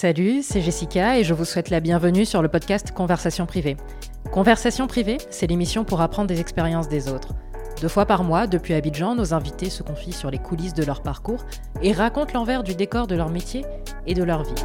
Salut, 0.00 0.44
c'est 0.44 0.60
Jessica 0.60 1.18
et 1.18 1.24
je 1.24 1.34
vous 1.34 1.44
souhaite 1.44 1.70
la 1.70 1.80
bienvenue 1.80 2.24
sur 2.24 2.40
le 2.40 2.48
podcast 2.48 2.92
Conversation 2.92 3.46
privée. 3.46 3.76
Conversation 4.30 4.86
privée, 4.86 5.18
c'est 5.28 5.48
l'émission 5.48 5.82
pour 5.82 6.00
apprendre 6.00 6.28
des 6.28 6.38
expériences 6.38 6.88
des 6.88 7.08
autres. 7.08 7.34
Deux 7.80 7.88
fois 7.88 8.06
par 8.06 8.22
mois, 8.22 8.46
depuis 8.46 8.74
Abidjan, 8.74 9.16
nos 9.16 9.34
invités 9.34 9.70
se 9.70 9.82
confient 9.82 10.12
sur 10.12 10.30
les 10.30 10.38
coulisses 10.38 10.72
de 10.72 10.84
leur 10.84 11.02
parcours 11.02 11.44
et 11.82 11.90
racontent 11.90 12.32
l'envers 12.34 12.62
du 12.62 12.76
décor 12.76 13.08
de 13.08 13.16
leur 13.16 13.28
métier 13.28 13.64
et 14.06 14.14
de 14.14 14.22
leur 14.22 14.44
vie. 14.44 14.64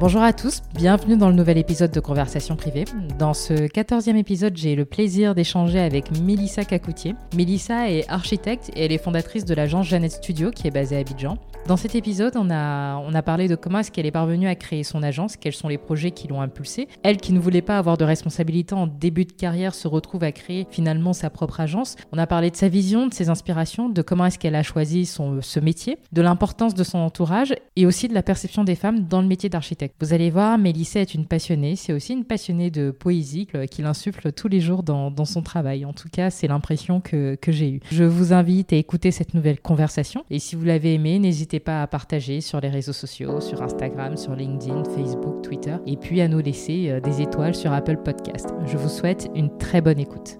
Bonjour 0.00 0.20
à 0.20 0.34
tous, 0.34 0.60
bienvenue 0.78 1.16
dans 1.16 1.28
le 1.28 1.34
nouvel 1.34 1.58
épisode 1.58 1.90
de 1.90 1.98
Conversation 1.98 2.54
privée. 2.54 2.84
Dans 3.18 3.34
ce 3.34 3.66
quatorzième 3.66 4.16
épisode, 4.16 4.56
j'ai 4.56 4.76
le 4.76 4.84
plaisir 4.84 5.34
d'échanger 5.34 5.80
avec 5.80 6.16
Mélissa 6.20 6.64
Cacoutier. 6.64 7.16
Mélissa 7.34 7.90
est 7.90 8.08
architecte 8.08 8.70
et 8.76 8.84
elle 8.84 8.92
est 8.92 9.02
fondatrice 9.02 9.44
de 9.44 9.54
l'agence 9.54 9.88
Jeannette 9.88 10.12
Studio 10.12 10.52
qui 10.52 10.68
est 10.68 10.70
basée 10.70 10.94
à 10.94 11.00
Abidjan. 11.00 11.36
Dans 11.66 11.76
cet 11.76 11.96
épisode, 11.96 12.34
on 12.36 12.48
a, 12.48 12.96
on 12.96 13.12
a 13.12 13.22
parlé 13.22 13.48
de 13.48 13.56
comment 13.56 13.80
est-ce 13.80 13.90
qu'elle 13.90 14.06
est 14.06 14.12
parvenue 14.12 14.46
à 14.46 14.54
créer 14.54 14.84
son 14.84 15.02
agence, 15.02 15.36
quels 15.36 15.52
sont 15.52 15.66
les 15.66 15.78
projets 15.78 16.12
qui 16.12 16.28
l'ont 16.28 16.40
impulsée. 16.40 16.86
Elle 17.02 17.16
qui 17.16 17.32
ne 17.32 17.40
voulait 17.40 17.60
pas 17.60 17.76
avoir 17.76 17.98
de 17.98 18.04
responsabilité 18.04 18.74
en 18.76 18.86
début 18.86 19.24
de 19.24 19.32
carrière 19.32 19.74
se 19.74 19.88
retrouve 19.88 20.22
à 20.22 20.30
créer 20.30 20.68
finalement 20.70 21.12
sa 21.12 21.28
propre 21.28 21.58
agence. 21.58 21.96
On 22.12 22.18
a 22.18 22.28
parlé 22.28 22.50
de 22.52 22.56
sa 22.56 22.68
vision, 22.68 23.08
de 23.08 23.12
ses 23.12 23.30
inspirations, 23.30 23.88
de 23.88 24.00
comment 24.00 24.26
est-ce 24.26 24.38
qu'elle 24.38 24.54
a 24.54 24.62
choisi 24.62 25.06
son, 25.06 25.42
ce 25.42 25.58
métier, 25.58 25.98
de 26.12 26.22
l'importance 26.22 26.74
de 26.74 26.84
son 26.84 26.98
entourage 26.98 27.52
et 27.74 27.84
aussi 27.84 28.06
de 28.06 28.14
la 28.14 28.22
perception 28.22 28.62
des 28.62 28.76
femmes 28.76 29.00
dans 29.08 29.20
le 29.20 29.26
métier 29.26 29.48
d'architecte. 29.48 29.96
Vous 30.00 30.14
allez 30.14 30.30
voir, 30.30 30.56
Mélissa 30.68 31.00
est 31.00 31.14
une 31.14 31.24
passionnée, 31.24 31.76
c'est 31.76 31.94
aussi 31.94 32.12
une 32.12 32.26
passionnée 32.26 32.70
de 32.70 32.90
poésie 32.90 33.48
qu'il 33.70 33.86
insuffle 33.86 34.32
tous 34.32 34.48
les 34.48 34.60
jours 34.60 34.82
dans, 34.82 35.10
dans, 35.10 35.24
son 35.24 35.40
travail. 35.40 35.86
En 35.86 35.94
tout 35.94 36.10
cas, 36.12 36.28
c'est 36.28 36.46
l'impression 36.46 37.00
que, 37.00 37.36
que 37.36 37.52
j'ai 37.52 37.70
eue. 37.70 37.80
Je 37.90 38.04
vous 38.04 38.34
invite 38.34 38.74
à 38.74 38.76
écouter 38.76 39.10
cette 39.10 39.32
nouvelle 39.32 39.60
conversation 39.60 40.26
et 40.28 40.38
si 40.38 40.56
vous 40.56 40.64
l'avez 40.66 40.92
aimée, 40.92 41.18
n'hésitez 41.18 41.58
pas 41.58 41.80
à 41.80 41.86
partager 41.86 42.42
sur 42.42 42.60
les 42.60 42.68
réseaux 42.68 42.92
sociaux, 42.92 43.40
sur 43.40 43.62
Instagram, 43.62 44.18
sur 44.18 44.34
LinkedIn, 44.34 44.84
Facebook, 44.84 45.40
Twitter, 45.42 45.76
et 45.86 45.96
puis 45.96 46.20
à 46.20 46.28
nous 46.28 46.40
laisser 46.40 46.90
euh, 46.90 47.00
des 47.00 47.22
étoiles 47.22 47.54
sur 47.54 47.72
Apple 47.72 47.96
Podcast. 48.04 48.50
Je 48.66 48.76
vous 48.76 48.90
souhaite 48.90 49.30
une 49.34 49.56
très 49.56 49.80
bonne 49.80 49.98
écoute. 49.98 50.38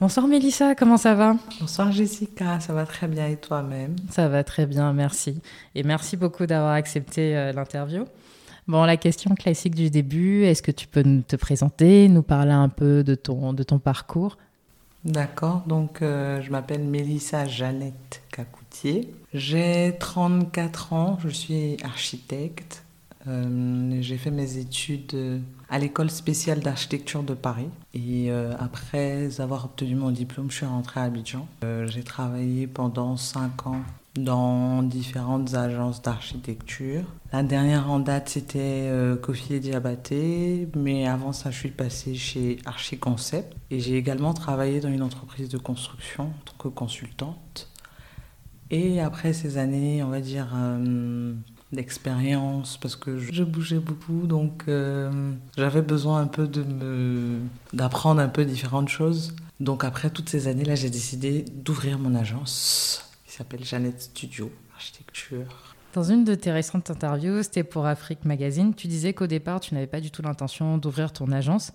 Bonsoir 0.00 0.26
Mélissa, 0.26 0.74
comment 0.74 0.96
ça 0.96 1.14
va? 1.14 1.36
Bonsoir 1.60 1.92
Jessica, 1.92 2.58
ça 2.58 2.72
va 2.72 2.84
très 2.84 3.06
bien 3.06 3.28
et 3.28 3.36
toi-même? 3.36 3.94
Ça 4.10 4.28
va 4.28 4.42
très 4.42 4.66
bien, 4.66 4.92
merci. 4.92 5.40
Et 5.74 5.84
merci 5.84 6.16
beaucoup 6.16 6.46
d'avoir 6.46 6.72
accepté 6.72 7.36
euh, 7.36 7.52
l'interview. 7.52 8.04
Bon, 8.66 8.84
la 8.84 8.96
question 8.96 9.34
classique 9.34 9.74
du 9.74 9.90
début, 9.90 10.44
est-ce 10.44 10.62
que 10.62 10.72
tu 10.72 10.88
peux 10.88 11.04
te 11.26 11.36
présenter, 11.36 12.08
nous 12.08 12.22
parler 12.22 12.52
un 12.52 12.68
peu 12.68 13.04
de 13.04 13.14
ton, 13.14 13.52
de 13.52 13.62
ton 13.62 13.78
parcours? 13.78 14.36
D'accord, 15.04 15.62
donc 15.66 16.02
euh, 16.02 16.40
je 16.42 16.50
m'appelle 16.50 16.82
Mélissa 16.82 17.44
Jeannette 17.44 18.22
Cacoutier. 18.32 19.14
J'ai 19.32 19.94
34 20.00 20.92
ans, 20.92 21.18
je 21.22 21.28
suis 21.28 21.76
architecte. 21.84 22.83
Euh, 23.26 23.98
j'ai 24.00 24.18
fait 24.18 24.30
mes 24.30 24.58
études 24.58 25.42
à 25.70 25.78
l'école 25.78 26.10
spéciale 26.10 26.60
d'architecture 26.60 27.22
de 27.22 27.34
Paris. 27.34 27.68
Et 27.94 28.30
euh, 28.30 28.52
après 28.58 29.40
avoir 29.40 29.64
obtenu 29.64 29.94
mon 29.94 30.10
diplôme, 30.10 30.50
je 30.50 30.56
suis 30.56 30.66
rentrée 30.66 31.00
à 31.00 31.04
Abidjan. 31.04 31.46
j'ai 31.86 32.02
travaillé 32.02 32.66
pendant 32.66 33.16
5 33.16 33.66
ans 33.66 33.82
dans 34.16 34.82
différentes 34.82 35.54
agences 35.54 36.00
d'architecture. 36.02 37.02
La 37.32 37.42
dernière 37.42 37.90
en 37.90 37.98
date, 37.98 38.28
c'était 38.28 38.88
euh, 38.88 39.16
Kofi 39.16 39.58
Diabaté, 39.58 40.68
mais 40.76 41.06
avant 41.06 41.32
ça, 41.32 41.50
je 41.50 41.58
suis 41.58 41.70
passée 41.70 42.14
chez 42.14 42.58
Archiconcept 42.64 43.54
et 43.70 43.80
j'ai 43.80 43.96
également 43.96 44.34
travaillé 44.34 44.80
dans 44.80 44.90
une 44.90 45.02
entreprise 45.02 45.48
de 45.48 45.58
construction 45.58 46.24
en 46.24 46.44
tant 46.44 46.56
que 46.58 46.68
consultante. 46.68 47.68
Et 48.70 49.00
après 49.00 49.32
ces 49.32 49.58
années, 49.58 50.02
on 50.02 50.08
va 50.08 50.20
dire, 50.20 50.48
euh, 50.54 51.34
d'expérience, 51.74 52.76
parce 52.78 52.96
que 52.96 53.18
je 53.18 53.44
bougeais 53.44 53.78
beaucoup, 53.78 54.26
donc 54.26 54.64
euh, 54.68 55.32
j'avais 55.56 55.82
besoin 55.82 56.20
un 56.20 56.26
peu 56.26 56.46
de 56.46 56.62
me, 56.62 57.40
d'apprendre 57.72 58.20
un 58.20 58.28
peu 58.28 58.44
différentes 58.44 58.88
choses. 58.88 59.34
Donc 59.60 59.84
après 59.84 60.10
toutes 60.10 60.28
ces 60.28 60.48
années-là, 60.48 60.74
j'ai 60.74 60.90
décidé 60.90 61.44
d'ouvrir 61.52 61.98
mon 61.98 62.14
agence 62.14 63.10
qui 63.26 63.34
s'appelle 63.34 63.64
Jeannette 63.64 64.02
Studio 64.02 64.50
Architecture. 64.74 65.74
Dans 65.92 66.02
une 66.02 66.24
de 66.24 66.34
tes 66.34 66.50
récentes 66.50 66.90
interviews, 66.90 67.44
c'était 67.44 67.62
pour 67.62 67.86
Afrique 67.86 68.24
Magazine, 68.24 68.74
tu 68.74 68.88
disais 68.88 69.12
qu'au 69.12 69.28
départ, 69.28 69.60
tu 69.60 69.74
n'avais 69.74 69.86
pas 69.86 70.00
du 70.00 70.10
tout 70.10 70.22
l'intention 70.22 70.76
d'ouvrir 70.76 71.12
ton 71.12 71.30
agence. 71.30 71.72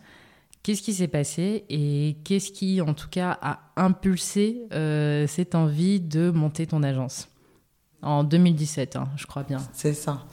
Qu'est-ce 0.61 0.81
qui 0.81 0.93
s'est 0.93 1.07
passé 1.07 1.63
et 1.69 2.17
qu'est-ce 2.25 2.51
qui, 2.51 2.81
en 2.81 2.93
tout 2.93 3.07
cas, 3.09 3.37
a 3.41 3.59
impulsé 3.77 4.63
euh, 4.73 5.25
cette 5.25 5.55
envie 5.55 6.01
de 6.01 6.31
monter 6.31 6.67
ton 6.67 6.83
agence? 6.83 7.28
En 8.01 8.23
2017, 8.23 8.95
hein, 8.95 9.09
je 9.17 9.25
crois 9.25 9.43
bien. 9.43 9.57
C'est 9.73 9.93
ça. 9.93 10.25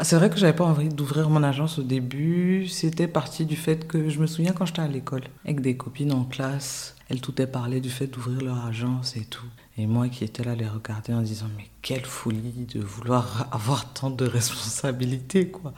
C'est 0.00 0.14
vrai 0.16 0.30
que 0.30 0.36
j'avais 0.36 0.52
pas 0.52 0.64
envie 0.64 0.88
d'ouvrir 0.88 1.28
mon 1.30 1.42
agence 1.42 1.80
au 1.80 1.82
début. 1.82 2.68
C'était 2.68 3.08
parti 3.08 3.44
du 3.44 3.56
fait 3.56 3.88
que 3.88 4.08
je 4.08 4.20
me 4.20 4.26
souviens 4.26 4.52
quand 4.52 4.66
j'étais 4.66 4.82
à 4.82 4.88
l'école 4.88 5.24
avec 5.44 5.60
des 5.60 5.76
copines 5.76 6.12
en 6.12 6.24
classe, 6.24 6.94
elles 7.08 7.20
tout 7.20 7.32
parlaient 7.32 7.80
du 7.80 7.90
fait 7.90 8.06
d'ouvrir 8.06 8.40
leur 8.40 8.64
agence 8.66 9.16
et 9.16 9.24
tout. 9.24 9.46
Et 9.76 9.86
moi 9.86 10.08
qui 10.08 10.24
étais 10.24 10.44
là 10.44 10.54
les 10.54 10.68
regarder 10.68 11.12
en 11.12 11.22
disant 11.22 11.46
mais 11.56 11.68
quelle 11.82 12.04
folie 12.04 12.66
de 12.72 12.80
vouloir 12.80 13.48
avoir 13.50 13.92
tant 13.92 14.10
de 14.10 14.24
responsabilités 14.26 15.48
quoi. 15.48 15.72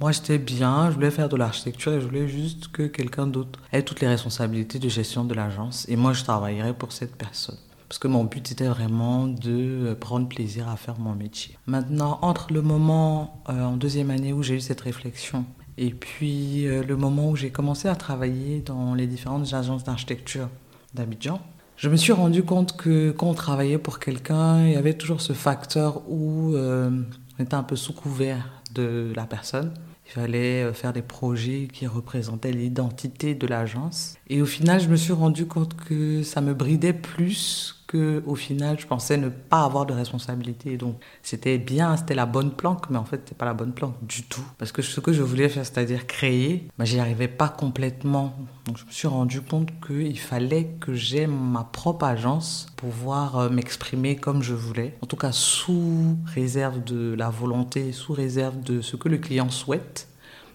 Moi 0.00 0.10
j'étais 0.10 0.38
bien, 0.38 0.90
je 0.90 0.94
voulais 0.94 1.12
faire 1.12 1.28
de 1.28 1.36
l'architecture 1.36 1.92
et 1.92 2.00
je 2.00 2.06
voulais 2.06 2.26
juste 2.26 2.68
que 2.72 2.82
quelqu'un 2.84 3.28
d'autre 3.28 3.60
ait 3.72 3.82
toutes 3.82 4.00
les 4.00 4.08
responsabilités 4.08 4.80
de 4.80 4.88
gestion 4.88 5.24
de 5.24 5.34
l'agence 5.34 5.86
et 5.88 5.94
moi 5.94 6.12
je 6.12 6.24
travaillerais 6.24 6.74
pour 6.74 6.90
cette 6.92 7.14
personne. 7.14 7.58
Parce 7.94 8.00
que 8.00 8.08
mon 8.08 8.24
but 8.24 8.50
était 8.50 8.66
vraiment 8.66 9.28
de 9.28 9.96
prendre 10.00 10.28
plaisir 10.28 10.68
à 10.68 10.76
faire 10.76 10.98
mon 10.98 11.14
métier. 11.14 11.56
Maintenant, 11.68 12.18
entre 12.22 12.52
le 12.52 12.60
moment 12.60 13.40
euh, 13.48 13.62
en 13.62 13.76
deuxième 13.76 14.10
année 14.10 14.32
où 14.32 14.42
j'ai 14.42 14.56
eu 14.56 14.60
cette 14.60 14.80
réflexion 14.80 15.44
et 15.78 15.90
puis 15.90 16.66
euh, 16.66 16.82
le 16.82 16.96
moment 16.96 17.30
où 17.30 17.36
j'ai 17.36 17.50
commencé 17.50 17.86
à 17.86 17.94
travailler 17.94 18.58
dans 18.66 18.96
les 18.96 19.06
différentes 19.06 19.54
agences 19.54 19.84
d'architecture 19.84 20.48
d'Abidjan, 20.94 21.40
je 21.76 21.88
me 21.88 21.94
suis 21.94 22.10
rendu 22.10 22.42
compte 22.42 22.76
que 22.76 23.12
quand 23.12 23.28
on 23.28 23.34
travaillait 23.34 23.78
pour 23.78 24.00
quelqu'un, 24.00 24.66
il 24.66 24.72
y 24.72 24.76
avait 24.76 24.94
toujours 24.94 25.20
ce 25.20 25.32
facteur 25.32 26.02
où 26.08 26.56
euh, 26.56 26.90
on 27.38 27.42
était 27.44 27.54
un 27.54 27.62
peu 27.62 27.76
sous 27.76 27.92
couvert 27.92 28.60
de 28.74 29.12
la 29.14 29.24
personne. 29.24 29.72
Il 30.06 30.10
fallait 30.10 30.64
euh, 30.64 30.72
faire 30.72 30.92
des 30.92 31.02
projets 31.02 31.68
qui 31.72 31.86
représentaient 31.86 32.52
l'identité 32.52 33.36
de 33.36 33.46
l'agence. 33.46 34.16
Et 34.28 34.42
au 34.42 34.46
final, 34.46 34.80
je 34.80 34.88
me 34.88 34.96
suis 34.96 35.12
rendu 35.12 35.46
compte 35.46 35.76
que 35.76 36.22
ça 36.24 36.40
me 36.40 36.54
bridait 36.54 36.92
plus 36.92 37.83
au 37.92 38.34
final, 38.34 38.78
je 38.78 38.86
pensais 38.86 39.16
ne 39.16 39.28
pas 39.28 39.64
avoir 39.64 39.86
de 39.86 39.92
responsabilité. 39.92 40.76
Donc, 40.76 40.96
c'était 41.22 41.58
bien, 41.58 41.96
c'était 41.96 42.14
la 42.14 42.26
bonne 42.26 42.50
planque, 42.50 42.90
mais 42.90 42.98
en 42.98 43.04
fait, 43.04 43.20
c'était 43.24 43.34
pas 43.34 43.44
la 43.44 43.54
bonne 43.54 43.72
planque 43.72 43.94
du 44.02 44.22
tout. 44.24 44.44
Parce 44.58 44.72
que 44.72 44.82
ce 44.82 45.00
que 45.00 45.12
je 45.12 45.22
voulais 45.22 45.48
faire, 45.48 45.64
c'est-à-dire 45.64 46.06
créer, 46.06 46.68
bah, 46.78 46.84
j'y 46.84 46.98
arrivais 46.98 47.28
pas 47.28 47.48
complètement. 47.48 48.34
Donc, 48.66 48.78
je 48.78 48.84
me 48.84 48.90
suis 48.90 49.08
rendu 49.08 49.40
compte 49.40 49.68
qu'il 49.86 50.18
fallait 50.18 50.76
que 50.80 50.94
j'aie 50.94 51.26
ma 51.26 51.64
propre 51.64 52.04
agence 52.04 52.66
pour 52.76 52.90
pouvoir 52.90 53.38
euh, 53.38 53.48
m'exprimer 53.48 54.16
comme 54.16 54.42
je 54.42 54.54
voulais. 54.54 54.96
En 55.02 55.06
tout 55.06 55.16
cas, 55.16 55.32
sous 55.32 56.16
réserve 56.26 56.82
de 56.84 57.14
la 57.14 57.30
volonté, 57.30 57.92
sous 57.92 58.12
réserve 58.12 58.60
de 58.60 58.80
ce 58.80 58.96
que 58.96 59.08
le 59.08 59.18
client 59.18 59.50
souhaite. 59.50 60.08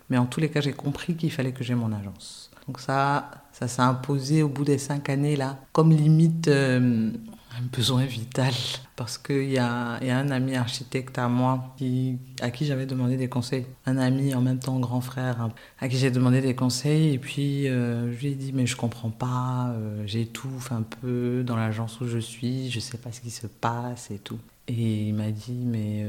Mais 0.09 0.18
en 0.18 0.25
tous 0.25 0.39
les 0.39 0.50
cas, 0.50 0.62
j'ai 0.62 0.73
compris 0.73 1.16
qu'il 1.16 1.31
fallait 1.31 1.51
que 1.51 1.63
j'aie 1.63 1.75
mon 1.75 1.91
agence. 1.94 2.50
Donc 2.68 2.79
ça, 2.79 3.31
ça 3.59 3.68
s'est 3.68 3.81
imposé 3.81 4.42
au 4.42 4.47
bout 4.47 4.64
des 4.64 4.78
cinq 4.78 5.09
années 5.09 5.36
là, 5.36 5.59
comme 5.74 5.92
limite 5.92 6.47
euh, 6.47 7.12
un 7.58 7.62
besoin 7.74 8.06
vital. 8.06 8.53
Parce 8.96 9.18
qu'il 9.18 9.50
y 9.50 9.58
a, 9.58 10.02
y 10.02 10.09
a, 10.09 10.18
un 10.18 10.31
ami 10.31 10.56
architecte 10.56 11.18
à 11.18 11.28
moi 11.28 11.74
qui, 11.78 12.18
à 12.42 12.52
qui 12.52 12.66
j'avais 12.66 12.86
demandé 12.86 13.18
des 13.18 13.28
conseils. 13.28 13.66
Un 13.86 13.98
ami 13.98 14.33
en 14.33 14.42
même 14.42 14.60
temps 14.60 14.80
grand 14.80 15.01
frère 15.01 15.42
hein, 15.42 15.51
à 15.80 15.89
qui 15.89 15.98
j'ai 15.98 16.10
demandé 16.10 16.39
des 16.39 16.56
conseils. 16.56 17.13
Et 17.13 17.18
puis 17.18 17.68
euh, 17.68 18.13
je 18.13 18.19
lui 18.19 18.28
ai 18.28 18.36
dit 18.36 18.54
mais 18.54 18.66
je 18.66 18.78
comprends 18.78 19.10
pas, 19.10 19.72
euh, 19.72 20.04
j'étouffe 20.06 20.72
un 20.72 20.83
peu 20.83 21.44
dans 21.45 21.57
l'agence 21.57 22.00
où 22.00 22.07
je 22.07 22.19
suis, 22.19 22.72
je 22.72 22.80
sais 22.80 22.98
pas 22.98 23.12
ce 23.12 23.19
qui 23.19 23.31
se 23.31 23.48
passe 23.48 24.10
et 24.10 24.19
tout. 24.19 24.39
Et 24.69 25.07
il 25.07 25.13
m'a 25.16 25.31
dit 25.31 25.66
mais 25.66 26.06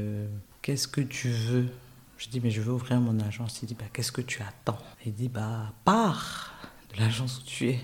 qu'est-ce 0.61 0.87
que 0.87 1.01
tu 1.01 1.27
veux? 1.27 1.67
Je 2.17 2.29
dis, 2.29 2.39
mais 2.39 2.51
je 2.51 2.61
veux 2.61 2.71
ouvrir 2.71 3.01
mon 3.01 3.19
agence. 3.19 3.63
Il 3.63 3.65
dit, 3.65 3.73
bah, 3.73 3.85
qu'est-ce 3.91 4.11
que 4.11 4.21
tu 4.21 4.43
attends? 4.43 4.77
Il 5.07 5.13
dit, 5.15 5.27
bah, 5.27 5.73
pars 5.83 6.53
de 6.93 6.99
l'agence 6.99 7.39
où 7.39 7.43
tu 7.43 7.69
es. 7.69 7.79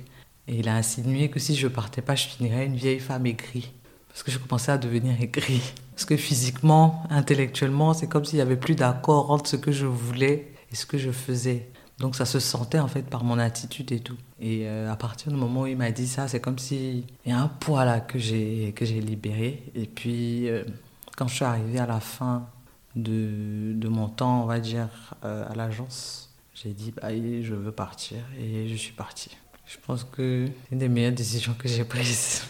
Et 0.48 0.60
il 0.60 0.70
a 0.70 0.76
insinué 0.76 1.30
que 1.30 1.40
si 1.40 1.56
je 1.56 1.68
partais 1.68 2.02
pas, 2.02 2.16
je 2.16 2.28
finirais 2.28 2.66
une 2.66 2.76
vieille 2.76 3.00
femme 3.00 3.26
aigrie. 3.26 3.72
Parce 4.10 4.24
que 4.24 4.32
je 4.32 4.40
commençais 4.40 4.72
à 4.72 4.78
devenir 4.78 5.22
aigrie. 5.22 5.74
Parce 5.92 6.06
que 6.06 6.16
physiquement, 6.16 7.04
intellectuellement, 7.10 7.94
c'est 7.94 8.08
comme 8.08 8.26
s'il 8.26 8.40
y 8.40 8.42
avait 8.42 8.58
plus 8.58 8.76
d'accord 8.76 9.32
entre 9.32 9.50
ce 9.50 9.56
que 9.56 9.72
je 9.72 9.86
voulais 9.86 10.54
et 10.72 10.76
ce 10.76 10.86
que 10.86 10.98
je 10.98 11.12
faisais. 11.12 11.70
Donc 12.00 12.16
ça 12.16 12.26
se 12.26 12.40
sentait 12.40 12.80
en 12.80 12.88
fait 12.88 13.02
par 13.02 13.24
mon 13.24 13.40
attitude 13.40 13.92
et 13.92 14.00
tout. 14.00 14.18
Et 14.40 14.68
euh, 14.68 14.92
à 14.92 14.96
partir 14.96 15.32
du 15.32 15.38
moment 15.38 15.62
où 15.62 15.68
il 15.68 15.78
m'a 15.78 15.92
dit 15.92 16.08
ça, 16.08 16.28
c'est 16.28 16.40
comme 16.40 16.60
si 16.60 17.04
il 17.26 17.32
y 17.32 17.34
a 17.34 17.40
un 17.40 17.48
poids 17.48 17.86
là 17.86 18.00
que 18.00 18.20
j'ai 18.20 18.74
que 18.76 18.86
j'ai 18.86 19.02
libéré. 19.02 19.64
Et 19.74 19.88
puis 19.88 20.48
euh, 20.48 20.64
quand 21.16 21.28
je 21.28 21.36
suis 21.36 21.46
arrivée 21.46 21.80
à 21.80 21.88
la 21.88 22.00
fin 22.00 22.48
de, 22.96 23.74
de 23.74 23.88
mon 23.88 24.08
temps, 24.10 24.44
on 24.44 24.46
va 24.46 24.60
dire, 24.60 24.90
euh, 25.24 25.46
à 25.50 25.56
l'agence, 25.56 26.36
j'ai 26.64 26.74
dit 26.74 26.92
bah, 26.92 27.10
je 27.12 27.54
veux 27.54 27.72
partir 27.72 28.18
et 28.40 28.68
je 28.68 28.76
suis 28.76 28.94
partie. 28.94 29.32
Je 29.66 29.78
pense 29.86 30.04
que 30.04 30.46
c'est 30.48 30.72
une 30.72 30.80
des 30.80 30.90
meilleures 30.90 31.12
décisions 31.12 31.54
que 31.58 31.68
j'ai 31.68 31.84
prises. 31.84 32.44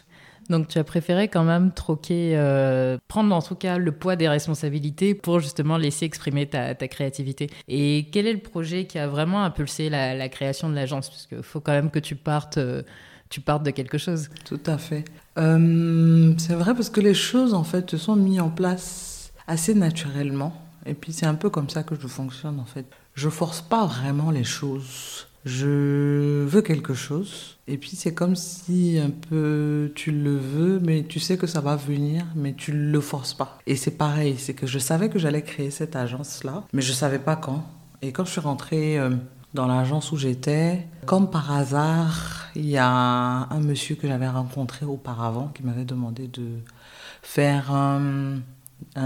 Donc 0.50 0.69
tu 0.69 0.77
as 0.77 0.86
préféré 0.86 1.27
quand 1.27 1.44
même 1.44 1.74
troquer, 1.74 2.38
euh, 2.38 2.98
prendre 3.09 3.36
en 3.36 3.42
tout 3.42 3.56
cas 3.56 3.77
le 3.77 3.92
poids 3.92 4.15
des 4.15 4.30
responsabilités 4.30 5.13
pour 5.13 5.42
justement 5.42 5.75
laisser 5.77 6.06
exprimer 6.06 6.45
ta, 6.45 6.74
créativité. 6.75 7.50
Et 7.68 8.07
quel 8.13 8.27
est 8.27 8.33
le 8.33 8.39
projet 8.39 8.86
qui 8.86 8.98
a 8.98 9.07
vraiment 9.07 9.44
impulsé 9.44 9.89
la, 9.89 10.30
création 10.30 10.69
de 10.69 10.75
l'agence? 10.75 11.10
Parce 11.10 11.25
qu'il 11.25 11.44
faut 11.44 11.60
quand 11.60 11.74
même 11.74 11.92
que 11.92 12.00
tu 12.00 12.15
partes, 12.15 12.60
euh, 12.60 12.83
tu 13.30 13.42
partes 13.42 13.63
de 13.63 13.71
quelque 13.71 13.98
chose. 13.98 14.30
Tout 14.45 14.62
à 14.68 14.77
fait. 14.77 15.03
Euh, 15.38 16.33
c'est 16.38 16.53
vrai 16.53 16.74
parce 16.74 16.89
que 16.89 17.01
les 17.01 17.13
choses 17.13 17.53
en 17.53 17.65
fait 17.65 17.92
se 17.92 17.98
sont 17.98 18.15
mises 18.15 18.39
en 18.39 18.50
place 18.50 19.33
assez 19.48 19.74
naturellement. 19.74 20.53
Et 20.86 20.94
puis 20.94 21.12
c'est 21.12 21.25
un 21.25 21.36
peu 21.36 21.50
comme 21.50 21.69
ça 21.69 21.83
que 21.83 21.95
je 22.00 22.07
fonctionne 22.07 22.62
en 22.62 22.65
fait. 22.65 22.86
Je 23.17 23.29
force 23.29 23.61
pas 23.61 23.87
vraiment 23.87 24.29
les 24.29 24.43
choses. 24.43 25.25
Je 25.43 26.43
veux 26.45 26.61
quelque 26.61 26.93
chose. 26.93 27.57
Et 27.67 27.79
puis 27.79 27.95
c'est 27.95 28.13
comme 28.13 28.35
si 28.35 28.99
un 28.99 29.09
peu 29.09 29.91
tu 29.95 30.11
le 30.11 30.37
veux, 30.37 30.79
mais 30.79 31.03
tu 31.03 31.19
sais 31.19 31.35
que 31.35 31.47
ça 31.47 31.59
va 31.59 31.75
venir, 31.75 32.27
mais 32.35 32.53
tu 32.53 32.71
le 32.71 33.01
forces 33.01 33.33
pas. 33.33 33.57
Et 33.65 33.75
c'est 33.75 33.97
pareil, 33.97 34.35
c'est 34.37 34.53
que 34.53 34.67
je 34.67 34.77
savais 34.77 35.09
que 35.09 35.17
j'allais 35.17 35.41
créer 35.41 35.71
cette 35.71 35.95
agence-là, 35.95 36.65
mais 36.73 36.83
je 36.83 36.93
savais 36.93 37.17
pas 37.17 37.35
quand. 37.35 37.65
Et 38.03 38.11
quand 38.11 38.23
je 38.23 38.33
suis 38.33 38.39
rentrée 38.39 38.99
euh, 38.99 39.09
dans 39.55 39.65
l'agence 39.65 40.11
où 40.11 40.17
j'étais, 40.17 40.85
comme 41.07 41.31
par 41.31 41.51
hasard, 41.51 42.49
il 42.55 42.69
y 42.69 42.77
a 42.77 42.87
un, 42.87 43.59
monsieur 43.61 43.95
que 43.95 44.07
j'avais 44.07 44.29
rencontré 44.29 44.85
auparavant 44.85 45.47
qui 45.55 45.63
m'avait 45.63 45.85
demandé 45.85 46.27
de 46.27 46.59
faire 47.23 47.71
un, 47.71 48.41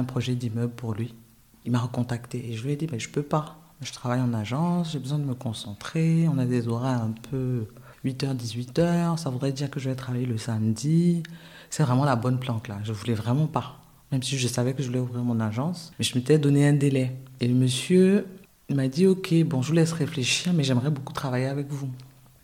projet 0.06 0.36
d'immeuble 0.36 0.74
pour 0.74 0.96
lui. 0.96 1.16
Il 1.64 1.72
m'a 1.72 1.80
recontacté 1.80 2.52
et 2.52 2.58
je 2.58 2.64
lui 2.66 2.74
ai 2.74 2.76
dit, 2.76 2.90
mais 2.92 3.00
je 3.00 3.08
peux 3.08 3.24
pas. 3.24 3.61
Je 3.82 3.92
travaille 3.92 4.22
en 4.22 4.34
agence, 4.34 4.92
j'ai 4.92 5.00
besoin 5.00 5.18
de 5.18 5.24
me 5.24 5.34
concentrer, 5.34 6.28
on 6.28 6.38
a 6.38 6.46
des 6.46 6.68
horaires 6.68 7.02
un 7.02 7.14
peu 7.32 7.66
8h, 8.06 8.36
18h, 8.38 9.18
ça 9.18 9.30
voudrait 9.32 9.52
dire 9.52 9.72
que 9.72 9.80
je 9.80 9.90
vais 9.90 9.96
travailler 9.96 10.28
le 10.28 10.38
samedi. 10.38 11.24
C'est 11.72 11.82
vraiment 11.84 12.06
la 12.06 12.16
bonne 12.16 12.40
planque 12.40 12.68
là, 12.68 12.78
je 12.84 12.94
voulais 12.94 13.16
vraiment 13.16 13.48
pas. 13.48 13.80
Même 14.12 14.22
si 14.22 14.38
je 14.38 14.48
savais 14.48 14.74
que 14.74 14.84
je 14.84 14.88
voulais 14.88 15.00
ouvrir 15.00 15.24
mon 15.24 15.40
agence, 15.40 15.94
mais 15.98 16.06
je 16.06 16.16
m'étais 16.16 16.38
donné 16.38 16.68
un 16.68 16.74
délai. 16.74 17.16
Et 17.40 17.48
le 17.48 17.56
monsieur 17.56 18.28
m'a 18.70 18.88
dit 18.88 19.08
Ok, 19.08 19.34
bon, 19.46 19.62
je 19.62 19.70
vous 19.70 19.74
laisse 19.74 19.94
réfléchir, 19.94 20.54
mais 20.54 20.64
j'aimerais 20.64 20.92
beaucoup 20.92 21.14
travailler 21.14 21.48
avec 21.48 21.70
vous. 21.70 21.90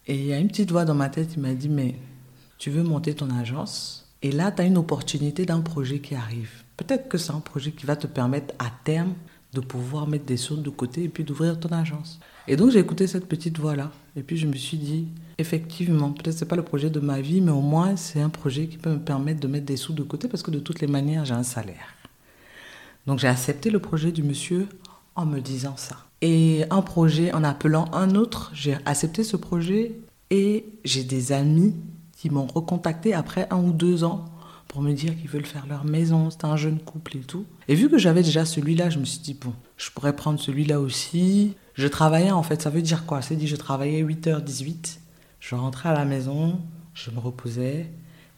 Et 0.07 0.15
il 0.15 0.25
y 0.25 0.33
a 0.33 0.39
une 0.39 0.47
petite 0.47 0.71
voix 0.71 0.85
dans 0.85 0.95
ma 0.95 1.09
tête 1.09 1.29
qui 1.29 1.39
m'a 1.39 1.53
dit 1.53 1.69
Mais 1.69 1.95
tu 2.57 2.69
veux 2.69 2.83
monter 2.83 3.13
ton 3.13 3.29
agence? 3.29 4.09
Et 4.21 4.31
là, 4.31 4.51
tu 4.51 4.61
as 4.61 4.65
une 4.65 4.77
opportunité 4.77 5.45
d'un 5.45 5.61
projet 5.61 5.99
qui 5.99 6.15
arrive. 6.15 6.63
Peut-être 6.77 7.09
que 7.09 7.17
c'est 7.17 7.33
un 7.33 7.41
projet 7.41 7.71
qui 7.71 7.85
va 7.85 7.95
te 7.95 8.07
permettre 8.07 8.55
à 8.59 8.71
terme 8.83 9.13
de 9.59 9.65
pouvoir 9.65 10.07
mettre 10.07 10.25
des 10.25 10.37
sous 10.37 10.55
de 10.55 10.69
côté 10.69 11.03
et 11.03 11.09
puis 11.09 11.23
d'ouvrir 11.23 11.59
ton 11.59 11.69
agence. 11.69 12.19
Et 12.47 12.55
donc 12.55 12.71
j'ai 12.71 12.79
écouté 12.79 13.07
cette 13.07 13.27
petite 13.27 13.57
voix-là. 13.57 13.91
Et 14.15 14.23
puis 14.23 14.37
je 14.37 14.47
me 14.47 14.53
suis 14.53 14.77
dit, 14.77 15.07
effectivement, 15.37 16.11
peut-être 16.11 16.37
c'est 16.37 16.45
pas 16.45 16.55
le 16.55 16.63
projet 16.63 16.89
de 16.89 16.99
ma 16.99 17.19
vie, 17.21 17.41
mais 17.41 17.51
au 17.51 17.61
moins 17.61 17.95
c'est 17.95 18.21
un 18.21 18.29
projet 18.29 18.67
qui 18.67 18.77
peut 18.77 18.91
me 18.91 18.99
permettre 18.99 19.39
de 19.39 19.47
mettre 19.47 19.65
des 19.65 19.77
sous 19.77 19.93
de 19.93 20.03
côté 20.03 20.27
parce 20.27 20.43
que 20.43 20.51
de 20.51 20.59
toutes 20.59 20.79
les 20.79 20.87
manières 20.87 21.25
j'ai 21.25 21.33
un 21.33 21.43
salaire. 21.43 21.95
Donc 23.07 23.19
j'ai 23.19 23.27
accepté 23.27 23.69
le 23.69 23.79
projet 23.79 24.11
du 24.11 24.23
monsieur 24.23 24.67
en 25.15 25.25
me 25.25 25.39
disant 25.39 25.75
ça. 25.75 25.97
Et 26.21 26.65
un 26.69 26.81
projet, 26.81 27.33
en 27.33 27.43
appelant 27.43 27.85
un 27.93 28.15
autre, 28.15 28.51
j'ai 28.53 28.77
accepté 28.85 29.23
ce 29.23 29.37
projet 29.37 29.95
et 30.29 30.65
j'ai 30.83 31.03
des 31.03 31.31
amis 31.31 31.75
qui 32.15 32.29
m'ont 32.29 32.47
recontacté 32.47 33.13
après 33.13 33.47
un 33.49 33.57
ou 33.57 33.71
deux 33.71 34.03
ans 34.03 34.25
pour 34.67 34.81
me 34.81 34.93
dire 34.93 35.17
qu'ils 35.17 35.29
veulent 35.29 35.45
faire 35.45 35.67
leur 35.67 35.85
maison. 35.85 36.29
C'est 36.29 36.45
un 36.45 36.55
jeune 36.55 36.79
couple 36.79 37.17
et 37.17 37.21
tout. 37.21 37.45
Et 37.67 37.75
vu 37.75 37.89
que 37.89 37.97
j'avais 37.97 38.23
déjà 38.23 38.45
celui-là, 38.45 38.89
je 38.89 38.99
me 38.99 39.05
suis 39.05 39.19
dit, 39.19 39.33
bon, 39.33 39.53
je 39.77 39.89
pourrais 39.91 40.15
prendre 40.15 40.39
celui-là 40.39 40.79
aussi. 40.79 41.55
Je 41.73 41.87
travaillais 41.87 42.31
en 42.31 42.43
fait, 42.43 42.61
ça 42.61 42.69
veut 42.69 42.81
dire 42.81 43.05
quoi? 43.05 43.21
C'est 43.21 43.35
dit, 43.35 43.47
je 43.47 43.55
travaillais 43.55 44.03
8h18. 44.03 44.99
Je 45.39 45.55
rentrais 45.55 45.89
à 45.89 45.93
la 45.93 46.05
maison, 46.05 46.59
je 46.93 47.11
me 47.11 47.19
reposais 47.19 47.91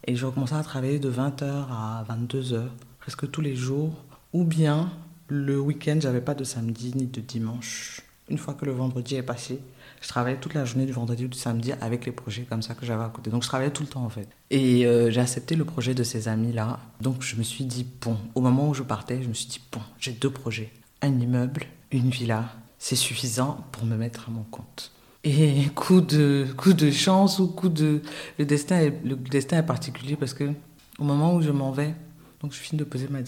et 0.05 0.15
je 0.15 0.25
recommençais 0.25 0.55
à 0.55 0.63
travailler 0.63 0.99
de 0.99 1.11
20h 1.11 1.43
à 1.43 2.05
22h, 2.09 2.63
presque 2.99 3.29
tous 3.31 3.41
les 3.41 3.55
jours. 3.55 3.93
Ou 4.33 4.43
bien 4.43 4.91
le 5.27 5.59
week-end, 5.59 5.97
j'avais 5.99 6.21
pas 6.21 6.35
de 6.35 6.43
samedi 6.43 6.91
ni 6.95 7.05
de 7.05 7.21
dimanche. 7.21 8.01
Une 8.29 8.37
fois 8.37 8.53
que 8.53 8.65
le 8.65 8.71
vendredi 8.71 9.15
est 9.15 9.23
passé, 9.23 9.59
je 10.01 10.07
travaillais 10.07 10.37
toute 10.37 10.53
la 10.53 10.65
journée 10.65 10.85
du 10.85 10.91
vendredi 10.91 11.25
ou 11.25 11.27
du 11.27 11.37
samedi 11.37 11.73
avec 11.81 12.05
les 12.05 12.11
projets 12.11 12.43
comme 12.43 12.61
ça 12.61 12.73
que 12.73 12.85
j'avais 12.85 13.03
à 13.03 13.09
côté. 13.09 13.29
Donc 13.29 13.43
je 13.43 13.47
travaillais 13.47 13.71
tout 13.71 13.83
le 13.83 13.89
temps 13.89 14.03
en 14.03 14.09
fait. 14.09 14.27
Et 14.49 14.85
euh, 14.85 15.11
j'ai 15.11 15.21
accepté 15.21 15.55
le 15.55 15.65
projet 15.65 15.93
de 15.93 16.03
ces 16.03 16.27
amis-là. 16.27 16.79
Donc 17.01 17.21
je 17.21 17.35
me 17.35 17.43
suis 17.43 17.65
dit, 17.65 17.85
bon, 18.01 18.17
au 18.35 18.41
moment 18.41 18.69
où 18.69 18.73
je 18.73 18.83
partais, 18.83 19.21
je 19.21 19.27
me 19.27 19.33
suis 19.33 19.47
dit, 19.47 19.61
bon, 19.71 19.81
j'ai 19.99 20.11
deux 20.11 20.29
projets. 20.29 20.71
Un 21.01 21.19
immeuble, 21.19 21.63
une 21.91 22.09
villa. 22.09 22.45
C'est 22.77 22.95
suffisant 22.95 23.65
pour 23.71 23.85
me 23.85 23.97
mettre 23.97 24.29
à 24.29 24.31
mon 24.31 24.43
compte. 24.43 24.91
Et 25.25 25.65
coup 25.75 25.99
de, 25.99 26.47
coup 26.55 26.71
de 26.73 26.91
chance 26.91 27.39
ou 27.39 27.47
coup 27.47 27.67
de... 27.67 28.01
Le 28.37 28.45
destin, 28.45 28.77
est, 28.79 29.03
le 29.03 29.17
destin 29.17 29.57
est 29.57 29.63
particulier 29.63 30.15
parce 30.15 30.33
que 30.33 30.45
au 30.97 31.03
moment 31.03 31.35
où 31.35 31.41
je 31.41 31.51
m'en 31.51 31.71
vais, 31.71 31.93
donc 32.41 32.53
je 32.53 32.57
finis 32.57 32.79
de 32.79 32.85
poser 32.85 33.07
ma, 33.09 33.19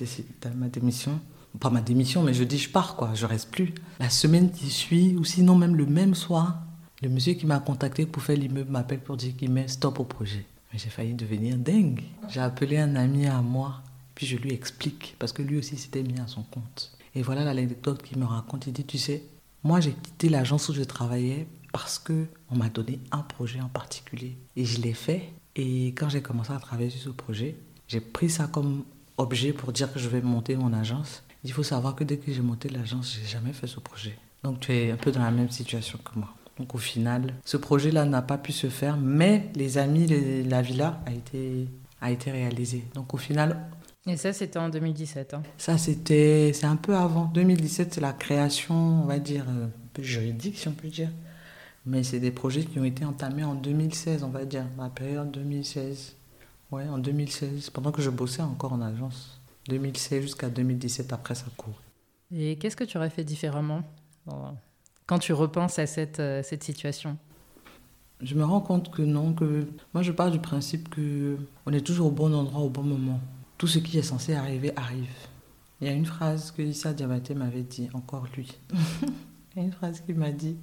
ma 0.56 0.68
démission, 0.68 1.20
pas 1.60 1.70
ma 1.70 1.82
démission, 1.82 2.24
mais 2.24 2.34
je 2.34 2.44
dis 2.44 2.58
je 2.58 2.70
pars, 2.70 2.96
quoi, 2.96 3.14
je 3.14 3.26
reste 3.26 3.52
plus. 3.52 3.74
La 4.00 4.10
semaine 4.10 4.52
qui 4.52 4.70
suit, 4.70 5.16
ou 5.18 5.24
sinon 5.24 5.56
même 5.56 5.76
le 5.76 5.86
même 5.86 6.16
soir, 6.16 6.62
le 7.02 7.10
monsieur 7.10 7.34
qui 7.34 7.46
m'a 7.46 7.60
contacté 7.60 8.06
pour 8.06 8.24
faire 8.24 8.38
l'immeuble 8.38 8.72
m'appelle 8.72 9.00
pour 9.00 9.18
dire 9.18 9.36
qu'il 9.36 9.52
met 9.52 9.68
stop 9.68 10.00
au 10.00 10.04
projet. 10.04 10.46
Mais 10.72 10.80
j'ai 10.80 10.90
failli 10.90 11.14
devenir 11.14 11.58
dingue. 11.58 12.04
J'ai 12.30 12.40
appelé 12.40 12.78
un 12.78 12.96
ami 12.96 13.28
à 13.28 13.42
moi, 13.42 13.82
puis 14.16 14.26
je 14.26 14.38
lui 14.38 14.54
explique, 14.54 15.16
parce 15.20 15.34
que 15.34 15.42
lui 15.42 15.58
aussi 15.58 15.78
s'était 15.78 16.04
mis 16.04 16.20
à 16.20 16.28
son 16.28 16.44
compte. 16.44 16.98
Et 17.16 17.22
voilà 17.22 17.44
l'anecdote 17.44 18.02
qu'il 18.04 18.20
me 18.20 18.26
raconte. 18.26 18.68
Il 18.68 18.74
dit, 18.74 18.86
tu 18.86 18.98
sais, 18.98 19.24
moi 19.64 19.80
j'ai 19.82 19.92
quitté 19.92 20.30
l'agence 20.30 20.70
où 20.70 20.74
je 20.74 20.84
travaillais 20.84 21.48
parce 21.74 22.00
que 22.00 22.28
on 22.50 22.56
m'a 22.56 22.70
donné 22.70 23.00
un 23.12 23.22
projet 23.22 23.62
en 23.62 23.70
particulier. 23.70 24.38
Et 24.56 24.66
je 24.66 24.82
l'ai 24.82 24.94
fait. 24.94 25.34
Et 25.56 25.88
quand 25.88 26.10
j'ai 26.10 26.22
commencé 26.22 26.54
à 26.54 26.60
travailler 26.60 26.90
sur 26.90 27.02
ce 27.02 27.10
projet, 27.10 27.58
j'ai 27.88 28.00
pris 28.00 28.30
ça 28.30 28.48
comme 28.48 28.84
objet 29.18 29.54
pour 29.54 29.72
dire 29.72 29.92
que 29.92 30.00
je 30.00 30.08
vais 30.08 30.22
monter 30.22 30.56
mon 30.56 30.72
agence. 30.74 31.24
Il 31.44 31.52
faut 31.52 31.64
savoir 31.64 31.96
que 31.96 32.04
dès 32.04 32.18
que 32.18 32.32
j'ai 32.32 32.42
monté 32.42 32.70
l'agence, 32.70 33.18
j'ai 33.20 33.28
jamais 33.28 33.54
fait 33.54 33.68
ce 33.68 33.80
projet. 33.80 34.18
Donc 34.44 34.60
tu 34.60 34.74
es 34.74 34.92
un 34.92 34.98
peu 34.98 35.12
dans 35.12 35.22
la 35.22 35.32
même 35.32 35.50
situation 35.50 36.00
que 36.04 36.18
moi. 36.20 36.30
Donc 36.58 36.76
au 36.76 36.78
final, 36.78 37.34
ce 37.46 37.58
projet-là 37.58 38.06
n'a 38.06 38.22
pas 38.22 38.38
pu 38.38 38.52
se 38.52 38.70
faire, 38.70 38.98
mais 38.98 39.50
les 39.56 39.78
amis, 39.78 40.06
la 40.44 40.62
villa 40.62 41.02
a 41.06 41.12
été, 41.12 41.68
a 42.02 42.12
été 42.12 42.32
réalisé. 42.32 42.84
Donc 42.94 43.14
au 43.14 43.18
final... 43.18 43.70
Et 44.08 44.18
ça, 44.18 44.34
c'était 44.34 44.58
en 44.58 44.70
2017 44.70 45.36
hein. 45.36 45.44
Ça, 45.58 45.78
c'était, 45.78 46.52
c'est 46.54 46.66
un 46.66 46.76
peu 46.76 46.96
avant. 46.96 47.26
2017, 47.26 47.94
c'est 47.94 48.02
la 48.02 48.14
création, 48.14 49.04
on 49.04 49.06
va 49.06 49.20
dire, 49.20 49.46
euh, 49.48 49.66
un 49.66 49.90
peu 49.94 50.02
juridique, 50.02 50.58
si 50.58 50.68
on 50.68 50.74
peut 50.74 50.88
dire. 50.88 51.10
Mais 51.86 52.04
c'est 52.04 52.20
des 52.20 52.32
projets 52.32 52.64
qui 52.64 52.80
ont 52.80 52.84
été 52.84 53.06
entamés 53.06 53.44
en 53.44 53.56
2016, 53.56 54.24
on 54.24 54.30
va 54.30 54.46
dire, 54.46 54.66
la 54.78 54.90
période 54.90 55.32
2016. 55.32 56.16
Ouais, 56.72 56.88
en 56.88 56.98
2016, 56.98 57.70
pendant 57.72 57.92
que 57.92 58.02
je 58.02 58.10
bossais 58.10 58.42
encore 58.42 58.74
en 58.74 58.82
agence. 58.82 59.41
2016 59.72 60.22
jusqu'à 60.22 60.50
2017, 60.50 61.14
après 61.14 61.36
ça 61.36 61.46
court. 61.56 61.82
Et 62.36 62.58
qu'est-ce 62.58 62.76
que 62.76 62.84
tu 62.84 62.98
aurais 62.98 63.10
fait 63.10 63.24
différemment 63.24 63.84
quand 65.06 65.20
tu 65.20 65.34
repenses 65.34 65.80
à 65.80 65.88
cette, 65.88 66.20
euh, 66.20 66.44
cette 66.44 66.64
situation? 66.64 67.18
Je 68.22 68.36
me 68.36 68.44
rends 68.44 68.62
compte 68.62 68.92
que 68.92 69.02
non, 69.02 69.34
que 69.34 69.68
moi 69.94 70.04
je 70.04 70.12
pars 70.12 70.30
du 70.30 70.40
principe 70.40 70.90
que 70.90 71.38
on 71.66 71.74
est 71.74 71.82
toujours 71.82 72.08
au 72.08 72.12
bon 72.12 72.34
endroit 72.34 72.62
au 72.62 72.70
bon 72.70 72.84
moment. 72.84 73.20
Tout 73.58 73.68
ce 73.68 73.80
qui 73.80 73.98
est 73.98 74.04
censé 74.04 74.36
arriver 74.36 74.72
arrive. 74.76 75.10
Il 75.80 75.88
y 75.88 75.90
a 75.90 75.94
une 75.94 76.06
phrase 76.06 76.52
que 76.52 76.62
Issa 76.62 76.94
Diabaté 76.94 77.34
m'avait 77.34 77.64
dit, 77.64 77.90
encore 77.94 78.28
lui. 78.36 78.52
Il 79.56 79.58
y 79.58 79.60
a 79.60 79.64
une 79.64 79.74
phrase 79.74 80.02
qu'il 80.02 80.16
m'a 80.16 80.32
dit, 80.32 80.56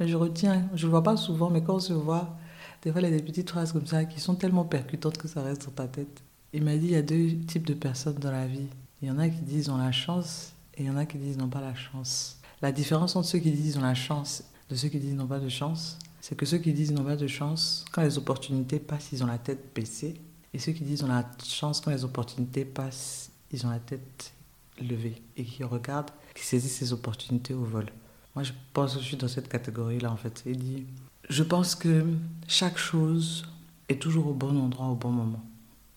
mais 0.00 0.08
je 0.08 0.16
retiens, 0.16 0.68
je 0.74 0.86
ne 0.86 0.90
vois 0.90 1.02
pas 1.02 1.16
souvent, 1.16 1.50
mais 1.50 1.62
quand 1.62 1.76
on 1.76 1.80
se 1.80 1.92
voit, 1.92 2.36
des 2.82 2.90
fois 2.90 3.00
il 3.00 3.04
y 3.04 3.14
a 3.14 3.16
des 3.16 3.22
petites 3.22 3.50
phrases 3.50 3.72
comme 3.72 3.86
ça 3.86 4.04
qui 4.04 4.18
sont 4.18 4.34
tellement 4.34 4.64
percutantes 4.64 5.16
que 5.16 5.28
ça 5.28 5.42
reste 5.42 5.66
dans 5.66 5.72
ta 5.72 5.86
tête. 5.86 6.22
Il 6.52 6.62
m'a 6.64 6.76
dit 6.76 6.86
il 6.86 6.92
y 6.92 6.96
a 6.96 7.02
deux 7.02 7.36
types 7.46 7.66
de 7.66 7.74
personnes 7.74 8.18
dans 8.18 8.30
la 8.30 8.46
vie. 8.46 8.68
Il 9.00 9.08
y 9.08 9.10
en 9.10 9.18
a 9.18 9.28
qui 9.28 9.40
disent 9.40 9.68
ont 9.68 9.78
la 9.78 9.92
chance 9.92 10.52
et 10.76 10.82
il 10.82 10.86
y 10.86 10.90
en 10.90 10.96
a 10.96 11.06
qui 11.06 11.18
disent 11.18 11.38
n'ont 11.38 11.48
pas 11.48 11.60
la 11.60 11.74
chance. 11.74 12.38
La 12.60 12.72
différence 12.72 13.16
entre 13.16 13.28
ceux 13.28 13.38
qui 13.38 13.50
disent 13.50 13.78
ont 13.78 13.82
la 13.82 13.94
chance 13.94 14.44
de 14.68 14.76
ceux 14.76 14.88
qui 14.88 14.98
disent 14.98 15.14
n'ont 15.14 15.26
pas 15.26 15.40
de 15.40 15.48
chance, 15.48 15.98
c'est 16.20 16.36
que 16.36 16.46
ceux 16.46 16.58
qui 16.58 16.72
disent 16.72 16.92
n'ont 16.92 17.04
pas 17.04 17.16
de 17.16 17.26
chance, 17.26 17.84
quand 17.92 18.02
les 18.02 18.16
opportunités 18.16 18.78
passent, 18.78 19.10
ils 19.12 19.22
ont 19.24 19.26
la 19.26 19.38
tête 19.38 19.74
baissée. 19.74 20.14
Et 20.54 20.58
ceux 20.58 20.72
qui 20.72 20.84
disent 20.84 21.02
ont 21.02 21.08
la 21.08 21.28
chance, 21.44 21.80
quand 21.80 21.90
les 21.90 22.04
opportunités 22.04 22.64
passent, 22.64 23.30
ils 23.50 23.66
ont 23.66 23.70
la 23.70 23.80
tête 23.80 24.32
levée 24.80 25.20
et 25.36 25.44
qui 25.44 25.64
regardent, 25.64 26.10
qui 26.34 26.44
saisissent 26.44 26.76
ces 26.76 26.92
opportunités 26.92 27.54
au 27.54 27.64
vol. 27.64 27.86
Moi, 28.34 28.44
je 28.44 28.52
pense 28.72 28.94
que 28.94 29.00
je 29.00 29.04
suis 29.04 29.16
dans 29.16 29.28
cette 29.28 29.48
catégorie-là, 29.48 30.10
en 30.10 30.16
fait. 30.16 30.42
Il 30.46 30.58
dit, 30.58 30.86
je 31.28 31.42
pense 31.42 31.74
que 31.74 32.06
chaque 32.46 32.78
chose 32.78 33.44
est 33.88 34.00
toujours 34.00 34.28
au 34.28 34.34
bon 34.34 34.56
endroit, 34.58 34.86
au 34.86 34.94
bon 34.94 35.10
moment. 35.10 35.44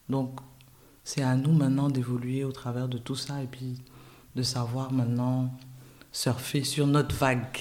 Donc, 0.09 0.39
c'est 1.03 1.21
à 1.21 1.35
nous 1.35 1.53
maintenant 1.53 1.89
d'évoluer 1.89 2.43
au 2.43 2.51
travers 2.51 2.87
de 2.87 2.97
tout 2.97 3.15
ça 3.15 3.41
et 3.43 3.47
puis 3.47 3.81
de 4.35 4.43
savoir 4.43 4.91
maintenant 4.91 5.51
surfer 6.11 6.63
sur 6.63 6.87
notre 6.87 7.15
vague. 7.15 7.59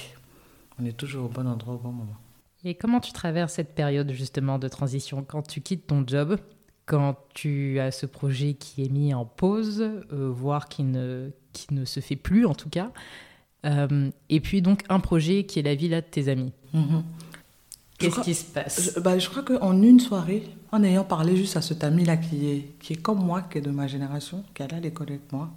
On 0.80 0.84
est 0.84 0.96
toujours 0.96 1.26
au 1.26 1.28
bon 1.28 1.46
endroit 1.46 1.74
au 1.74 1.78
bon 1.78 1.92
moment. 1.92 2.16
Et 2.64 2.74
comment 2.74 3.00
tu 3.00 3.12
traverses 3.12 3.54
cette 3.54 3.74
période 3.74 4.10
justement 4.12 4.58
de 4.58 4.68
transition? 4.68 5.22
Quand 5.22 5.42
tu 5.42 5.60
quittes 5.60 5.86
ton 5.86 6.04
job, 6.06 6.38
quand 6.86 7.16
tu 7.34 7.78
as 7.78 7.90
ce 7.90 8.06
projet 8.06 8.54
qui 8.54 8.84
est 8.84 8.88
mis 8.88 9.12
en 9.12 9.24
pause, 9.24 9.82
euh, 9.82 10.30
voire 10.30 10.68
qui 10.68 10.82
ne, 10.82 11.30
qui 11.52 11.72
ne 11.74 11.84
se 11.84 12.00
fait 12.00 12.16
plus 12.16 12.46
en 12.46 12.54
tout 12.54 12.70
cas, 12.70 12.90
euh, 13.66 14.10
et 14.30 14.40
puis 14.40 14.62
donc 14.62 14.82
un 14.88 15.00
projet 15.00 15.44
qui 15.44 15.58
est 15.58 15.62
la 15.62 15.74
villa 15.74 16.00
de 16.00 16.06
tes 16.06 16.28
amis? 16.28 16.52
Mhm. 16.72 17.02
Qu'est-ce 17.98 18.20
qui 18.20 18.34
se 18.34 18.44
passe 18.44 18.92
je, 18.94 19.00
bah, 19.00 19.18
je 19.18 19.28
crois 19.28 19.42
qu'en 19.42 19.80
une 19.80 20.00
soirée, 20.00 20.48
en 20.72 20.82
ayant 20.82 21.04
parlé 21.04 21.36
juste 21.36 21.56
à 21.56 21.62
cet 21.62 21.84
ami-là 21.84 22.16
qui 22.16 22.48
est, 22.48 22.74
qui 22.80 22.94
est 22.94 22.96
comme 22.96 23.24
moi, 23.24 23.42
qui 23.42 23.58
est 23.58 23.60
de 23.60 23.70
ma 23.70 23.86
génération, 23.86 24.44
qui 24.54 24.62
allait 24.62 24.76
à 24.76 24.80
l'école 24.80 25.10
avec 25.10 25.32
moi, 25.32 25.50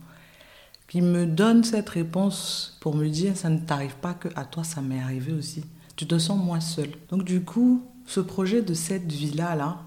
qui 0.88 1.02
me 1.02 1.26
donne 1.26 1.64
cette 1.64 1.90
réponse 1.90 2.78
pour 2.80 2.96
me 2.96 3.08
dire 3.10 3.36
ça 3.36 3.50
ne 3.50 3.60
t'arrive 3.60 3.96
pas 3.96 4.14
que 4.14 4.30
à 4.36 4.46
toi, 4.46 4.64
ça 4.64 4.82
m'est 4.82 5.02
arrivé 5.02 5.34
aussi. 5.34 5.66
Tu 5.96 6.06
te 6.06 6.18
sens 6.20 6.42
moins 6.42 6.60
seul. 6.60 6.90
Donc 7.10 7.24
du 7.24 7.42
coup, 7.42 7.84
ce 8.06 8.20
projet 8.20 8.62
de 8.62 8.74
cette 8.74 9.12
villa-là 9.12 9.80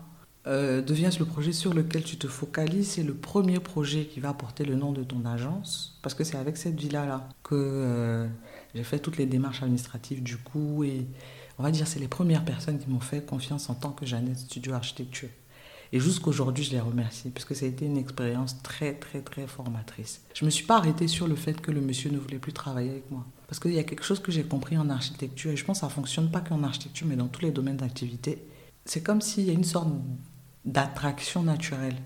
euh, 0.47 0.83
devient 0.83 1.11
le 1.19 1.25
projet 1.25 1.53
sur 1.53 1.73
lequel 1.73 2.03
tu 2.03 2.17
te 2.17 2.27
focalises. 2.27 2.93
C'est 2.93 3.03
le 3.03 3.15
premier 3.15 3.61
projet 3.61 4.07
qui 4.07 4.21
va 4.21 4.35
porter 4.35 4.65
le 4.65 4.75
nom 4.75 4.93
de 4.93 5.05
ton 5.05 5.25
agence, 5.25 5.99
parce 6.03 6.15
que 6.15 6.25
c'est 6.25 6.37
avec 6.37 6.57
cette 6.57 6.79
villa-là 6.79 7.29
que 7.43 7.55
euh, 7.55 8.27
j'ai 8.75 8.85
fait 8.85 8.99
toutes 8.99 9.17
les 9.17 9.27
démarches 9.27 9.63
administratives 9.63 10.23
du 10.23 10.37
coup 10.37 10.83
et 10.85 11.07
on 11.61 11.63
va 11.63 11.71
dire, 11.71 11.87
c'est 11.87 12.01
les 12.01 12.09
premières 12.09 12.43
personnes 12.43 12.79
qui 12.79 12.89
m'ont 12.89 13.01
fait 13.01 13.23
confiance 13.23 13.69
en 13.69 13.75
tant 13.75 13.91
que 13.91 14.07
Jeannette 14.07 14.39
Studio 14.39 14.73
Architecture. 14.73 15.29
Et 15.93 16.01
jusqu'aujourd'hui, 16.01 16.65
je 16.65 16.71
les 16.71 16.81
remercie 16.81 17.29
parce 17.29 17.45
que 17.45 17.53
ça 17.53 17.67
a 17.67 17.69
été 17.69 17.85
une 17.85 17.99
expérience 17.99 18.63
très, 18.63 18.95
très, 18.95 19.21
très 19.21 19.47
formatrice. 19.47 20.23
Je 20.33 20.43
ne 20.43 20.47
me 20.47 20.51
suis 20.51 20.65
pas 20.65 20.79
arrêtée 20.79 21.07
sur 21.07 21.29
le 21.29 21.37
fait 21.37 21.61
que 21.61 21.71
le 21.71 21.83
monsieur 21.83 22.09
ne 22.11 22.17
voulait 22.17 22.39
plus 22.39 22.55
travailler 22.55 22.89
avec 22.89 23.11
moi. 23.11 23.27
Parce 23.47 23.61
qu'il 23.61 23.75
y 23.75 23.79
a 23.79 23.85
quelque 23.85 24.05
chose 24.05 24.21
que 24.21 24.33
j'ai 24.33 24.43
compris 24.43 24.79
en 24.79 24.89
architecture, 24.89 25.51
et 25.51 25.57
je 25.59 25.63
pense 25.67 25.77
que 25.77 25.81
ça 25.83 25.89
ne 25.89 25.93
fonctionne 25.93 26.31
pas 26.31 26.41
qu'en 26.41 26.63
architecture, 26.63 27.07
mais 27.07 27.17
dans 27.17 27.29
tous 27.29 27.43
les 27.43 27.51
domaines 27.51 27.77
d'activité. 27.77 28.43
C'est 28.87 29.03
comme 29.03 29.21
s'il 29.21 29.45
y 29.45 29.51
a 29.51 29.53
une 29.53 29.65
sorte 29.65 29.91
d'attraction 30.65 31.43
naturelle. 31.43 31.97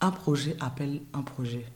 Un 0.00 0.12
projet 0.12 0.54
appelle 0.60 1.00
un 1.14 1.22
projet. 1.22 1.66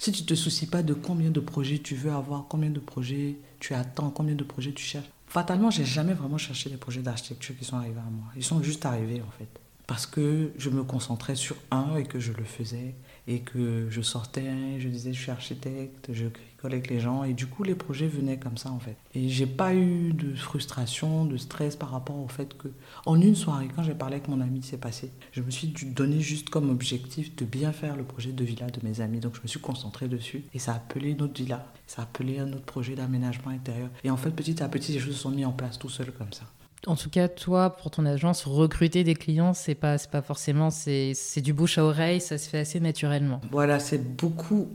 Si 0.00 0.10
tu 0.10 0.22
ne 0.22 0.26
te 0.26 0.34
soucies 0.34 0.66
pas 0.66 0.82
de 0.82 0.94
combien 0.94 1.30
de 1.30 1.38
projets 1.38 1.78
tu 1.78 1.94
veux 1.94 2.10
avoir, 2.10 2.46
combien 2.48 2.70
de 2.70 2.80
projets 2.80 3.36
tu 3.60 3.72
attends, 3.72 4.10
combien 4.10 4.34
de 4.34 4.42
projets 4.42 4.72
tu 4.72 4.84
cherches, 4.84 5.08
Fatalement, 5.32 5.70
j'ai 5.70 5.86
jamais 5.86 6.12
vraiment 6.12 6.36
cherché 6.36 6.68
les 6.68 6.76
projets 6.76 7.00
d'architecture 7.00 7.56
qui 7.56 7.64
sont 7.64 7.78
arrivés 7.78 8.00
à 8.00 8.10
moi. 8.10 8.26
Ils 8.36 8.44
sont 8.44 8.62
juste 8.62 8.84
arrivés 8.84 9.22
en 9.26 9.30
fait. 9.30 9.48
Parce 9.86 10.04
que 10.04 10.52
je 10.58 10.68
me 10.68 10.84
concentrais 10.84 11.36
sur 11.36 11.56
un 11.70 11.96
et 11.96 12.04
que 12.04 12.20
je 12.20 12.34
le 12.34 12.44
faisais 12.44 12.94
et 13.26 13.40
que 13.40 13.88
je 13.88 14.02
sortais, 14.02 14.78
je 14.78 14.88
disais 14.88 15.14
je 15.14 15.18
suis 15.22 15.30
architecte, 15.30 16.10
je 16.12 16.26
rigolais 16.26 16.51
avec 16.66 16.88
les 16.88 17.00
gens. 17.00 17.24
Et 17.24 17.32
du 17.32 17.46
coup 17.46 17.62
les 17.62 17.74
projets 17.74 18.06
venaient 18.06 18.38
comme 18.38 18.56
ça 18.56 18.70
en 18.70 18.78
fait. 18.78 18.96
Et 19.14 19.28
j'ai 19.28 19.46
pas 19.46 19.74
eu 19.74 20.12
de 20.12 20.34
frustration, 20.34 21.24
de 21.24 21.36
stress 21.36 21.76
par 21.76 21.90
rapport 21.90 22.18
au 22.18 22.28
fait 22.28 22.56
que 22.56 22.68
en 23.06 23.20
une 23.20 23.34
soirée 23.34 23.68
quand 23.74 23.82
j'ai 23.82 23.94
parlé 23.94 24.16
avec 24.16 24.28
mon 24.28 24.40
ami 24.40 24.60
c'est 24.62 24.78
passé, 24.78 25.10
je 25.32 25.42
me 25.42 25.50
suis 25.50 25.68
donné 25.68 26.20
juste 26.20 26.50
comme 26.50 26.70
objectif 26.70 27.34
de 27.36 27.44
bien 27.44 27.72
faire 27.72 27.96
le 27.96 28.04
projet 28.04 28.32
de 28.32 28.44
villa 28.44 28.66
de 28.66 28.80
mes 28.86 29.00
amis. 29.00 29.20
Donc 29.20 29.36
je 29.36 29.42
me 29.42 29.48
suis 29.48 29.60
concentré 29.60 30.08
dessus. 30.08 30.44
Et 30.54 30.58
ça 30.58 30.72
a 30.72 30.76
appelé 30.76 31.10
une 31.10 31.22
autre 31.22 31.34
villa, 31.40 31.66
ça 31.86 32.02
a 32.02 32.04
appelé 32.04 32.38
un 32.38 32.52
autre 32.52 32.64
projet 32.64 32.94
d'aménagement 32.94 33.50
intérieur. 33.50 33.88
Et 34.04 34.10
en 34.10 34.16
fait 34.16 34.30
petit 34.30 34.62
à 34.62 34.68
petit 34.68 34.92
les 34.92 34.98
choses 34.98 35.14
se 35.14 35.22
sont 35.22 35.30
mises 35.30 35.46
en 35.46 35.52
place 35.52 35.78
tout 35.78 35.88
seul 35.88 36.12
comme 36.12 36.32
ça. 36.32 36.44
En 36.88 36.96
tout 36.96 37.10
cas, 37.10 37.28
toi, 37.28 37.70
pour 37.70 37.92
ton 37.92 38.04
agence, 38.06 38.44
recruter 38.44 39.04
des 39.04 39.14
clients, 39.14 39.54
c'est 39.54 39.76
pas, 39.76 39.98
pas 39.98 40.20
forcément, 40.20 40.70
c'est 40.70 41.40
du 41.40 41.52
bouche 41.52 41.78
à 41.78 41.84
oreille, 41.84 42.20
ça 42.20 42.38
se 42.38 42.48
fait 42.48 42.58
assez 42.58 42.80
naturellement. 42.80 43.40
Voilà, 43.52 43.78
c'est 43.78 44.16
beaucoup, 44.16 44.68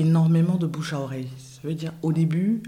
énormément 0.00 0.56
de 0.56 0.66
bouche 0.66 0.92
à 0.92 1.00
oreille. 1.00 1.28
Ça 1.38 1.60
veut 1.62 1.74
dire, 1.74 1.92
au 2.02 2.12
début, 2.12 2.62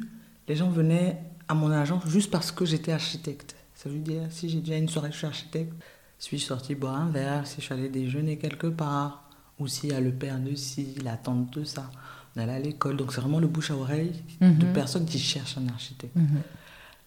les 0.49 0.57
gens 0.57 0.71
venaient 0.71 1.21
à 1.49 1.55
mon 1.55 1.71
agence 1.71 2.07
juste 2.07 2.31
parce 2.31 2.53
que 2.53 2.65
j'étais 2.65 2.93
architecte. 2.93 3.57
Ça 3.75 3.89
veut 3.89 3.99
dire, 3.99 4.23
si 4.31 4.49
j'ai 4.49 4.61
déjà 4.61 4.77
une 4.77 4.89
soirée, 4.89 5.11
je 5.13 5.19
suis 5.19 5.27
architecte, 5.27 5.73
suis 6.19 6.41
sorti 6.41 6.75
boire 6.75 6.97
un 6.97 7.11
verre, 7.11 7.47
si 7.47 7.57
je 7.57 7.67
suis 7.67 7.75
allé 7.75 7.89
déjeuner 7.89 8.39
quelque 8.39 8.67
part, 8.67 9.29
ou 9.59 9.69
s'il 9.69 9.91
y 9.91 9.93
a 9.93 10.01
le 10.01 10.13
père 10.13 10.39
de 10.39 10.55
ci, 10.55 10.95
la 11.03 11.17
tante 11.17 11.59
de 11.59 11.65
ça, 11.65 11.91
on 12.35 12.41
allait 12.41 12.53
à 12.53 12.59
l'école. 12.59 12.97
Donc 12.97 13.13
c'est 13.13 13.21
vraiment 13.21 13.41
le 13.41 13.47
bouche 13.47 13.71
à 13.71 13.77
oreille 13.77 14.13
de 14.41 14.67
mhm. 14.67 14.73
personnes 14.73 15.07
qui 15.07 15.19
cherchent 15.19 15.59
un 15.59 15.69
architecte. 15.69 16.17
Mhm. 16.17 16.43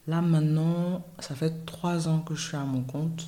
Là 0.07 0.21
maintenant, 0.21 1.05
ça 1.19 1.35
fait 1.35 1.65
trois 1.65 2.07
ans 2.07 2.19
que 2.19 2.35
je 2.35 2.47
suis 2.47 2.57
à 2.57 2.63
mon 2.63 2.81
compte. 2.81 3.27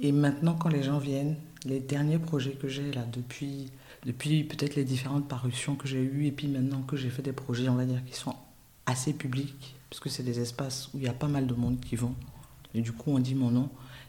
Et 0.00 0.12
maintenant, 0.12 0.54
quand 0.54 0.68
les 0.68 0.82
gens 0.82 0.98
viennent, 0.98 1.36
les 1.66 1.80
derniers 1.80 2.18
projets 2.18 2.52
que 2.52 2.68
j'ai 2.68 2.92
là 2.92 3.04
depuis, 3.12 3.70
depuis 4.04 4.44
peut-être 4.44 4.76
les 4.76 4.84
différentes 4.84 5.28
parutions 5.28 5.74
que 5.74 5.88
j'ai 5.88 6.02
eues, 6.02 6.26
et 6.26 6.32
puis 6.32 6.48
maintenant 6.48 6.82
que 6.82 6.96
j'ai 6.96 7.10
fait 7.10 7.22
des 7.22 7.32
projets, 7.32 7.68
on 7.68 7.74
va 7.74 7.84
dire, 7.84 8.02
qui 8.04 8.14
sont 8.14 8.34
assez 8.86 9.12
publics, 9.12 9.74
parce 9.90 10.00
que 10.00 10.08
c'est 10.08 10.22
des 10.22 10.40
espaces 10.40 10.88
où 10.94 10.98
il 10.98 11.04
y 11.04 11.08
a 11.08 11.12
pas 11.12 11.28
mal 11.28 11.46
de 11.46 11.54
monde 11.54 11.80
qui 11.80 11.96
vont. 11.96 12.14
Et 12.74 12.80
du 12.80 12.92
coup, 12.92 13.10
on 13.10 13.18
dit 13.18 13.34
mon 13.34 13.50
nom. 13.50 13.68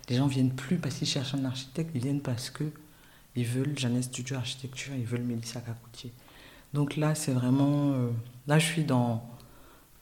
Les 0.10 0.18
gens 0.18 0.28
viennent 0.28 0.54
plus 0.54 0.78
parce 0.78 0.96
qu'ils 0.96 1.08
cherchent 1.08 1.34
un 1.34 1.46
architecte, 1.46 1.92
ils 1.96 2.02
viennent 2.02 2.22
parce 2.22 2.50
que 2.50 2.66
ils 3.36 3.46
veulent 3.46 3.78
Jeannette 3.78 4.06
Studio 4.06 4.38
Architecture, 4.38 4.94
ils 4.96 5.06
veulent 5.06 5.22
Mélissa 5.22 5.62
Cacoutier. 5.62 6.12
Donc 6.74 6.96
là, 6.96 7.16
c'est 7.16 7.32
vraiment. 7.32 7.92
Euh, 7.94 8.10
là, 8.48 8.60
je 8.60 8.66
suis 8.66 8.84
dans 8.84 9.24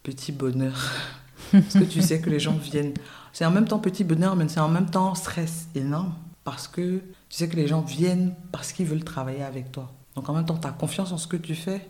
petit 0.04 0.32
bonheur. 0.32 0.92
Parce 1.52 1.74
que 1.74 1.84
tu 1.84 2.02
sais 2.02 2.22
que 2.22 2.30
les 2.30 2.40
gens 2.40 2.58
viennent. 2.58 2.94
C'est 3.34 3.46
en 3.46 3.52
même 3.52 3.68
temps 3.68 3.80
petit 3.80 4.04
bonheur, 4.04 4.36
mais 4.36 4.48
c'est 4.48 4.62
en 4.62 4.70
même 4.70 4.90
temps 4.90 5.14
stress 5.16 5.68
énorme. 5.76 6.14
Parce 6.46 6.70
que 6.70 7.00
tu 7.00 7.04
sais 7.38 7.50
que 7.50 7.58
les 7.58 7.68
gens 7.68 7.82
viennent 7.82 8.34
parce 8.54 8.72
qu'ils 8.72 8.86
veulent 8.86 9.04
travailler 9.04 9.44
avec 9.44 9.74
toi. 9.74 9.92
Donc 10.16 10.30
en 10.30 10.34
même 10.34 10.46
temps, 10.46 10.58
tu 10.58 10.68
as 10.68 10.72
confiance 10.72 11.12
en 11.12 11.18
ce 11.18 11.28
que 11.28 11.36
tu 11.36 11.56
fais, 11.56 11.82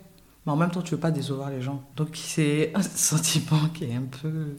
mais 0.44 0.52
en 0.52 0.56
même 0.56 0.72
temps, 0.72 0.82
tu 0.82 0.94
veux 0.94 1.00
pas 1.00 1.12
décevoir 1.12 1.50
les 1.50 1.62
gens. 1.62 1.84
Donc 1.94 2.08
c'est 2.14 2.72
un 2.74 2.82
sentiment 2.82 3.68
qui 3.72 3.84
est 3.84 3.94
un 3.94 4.02
peu, 4.02 4.56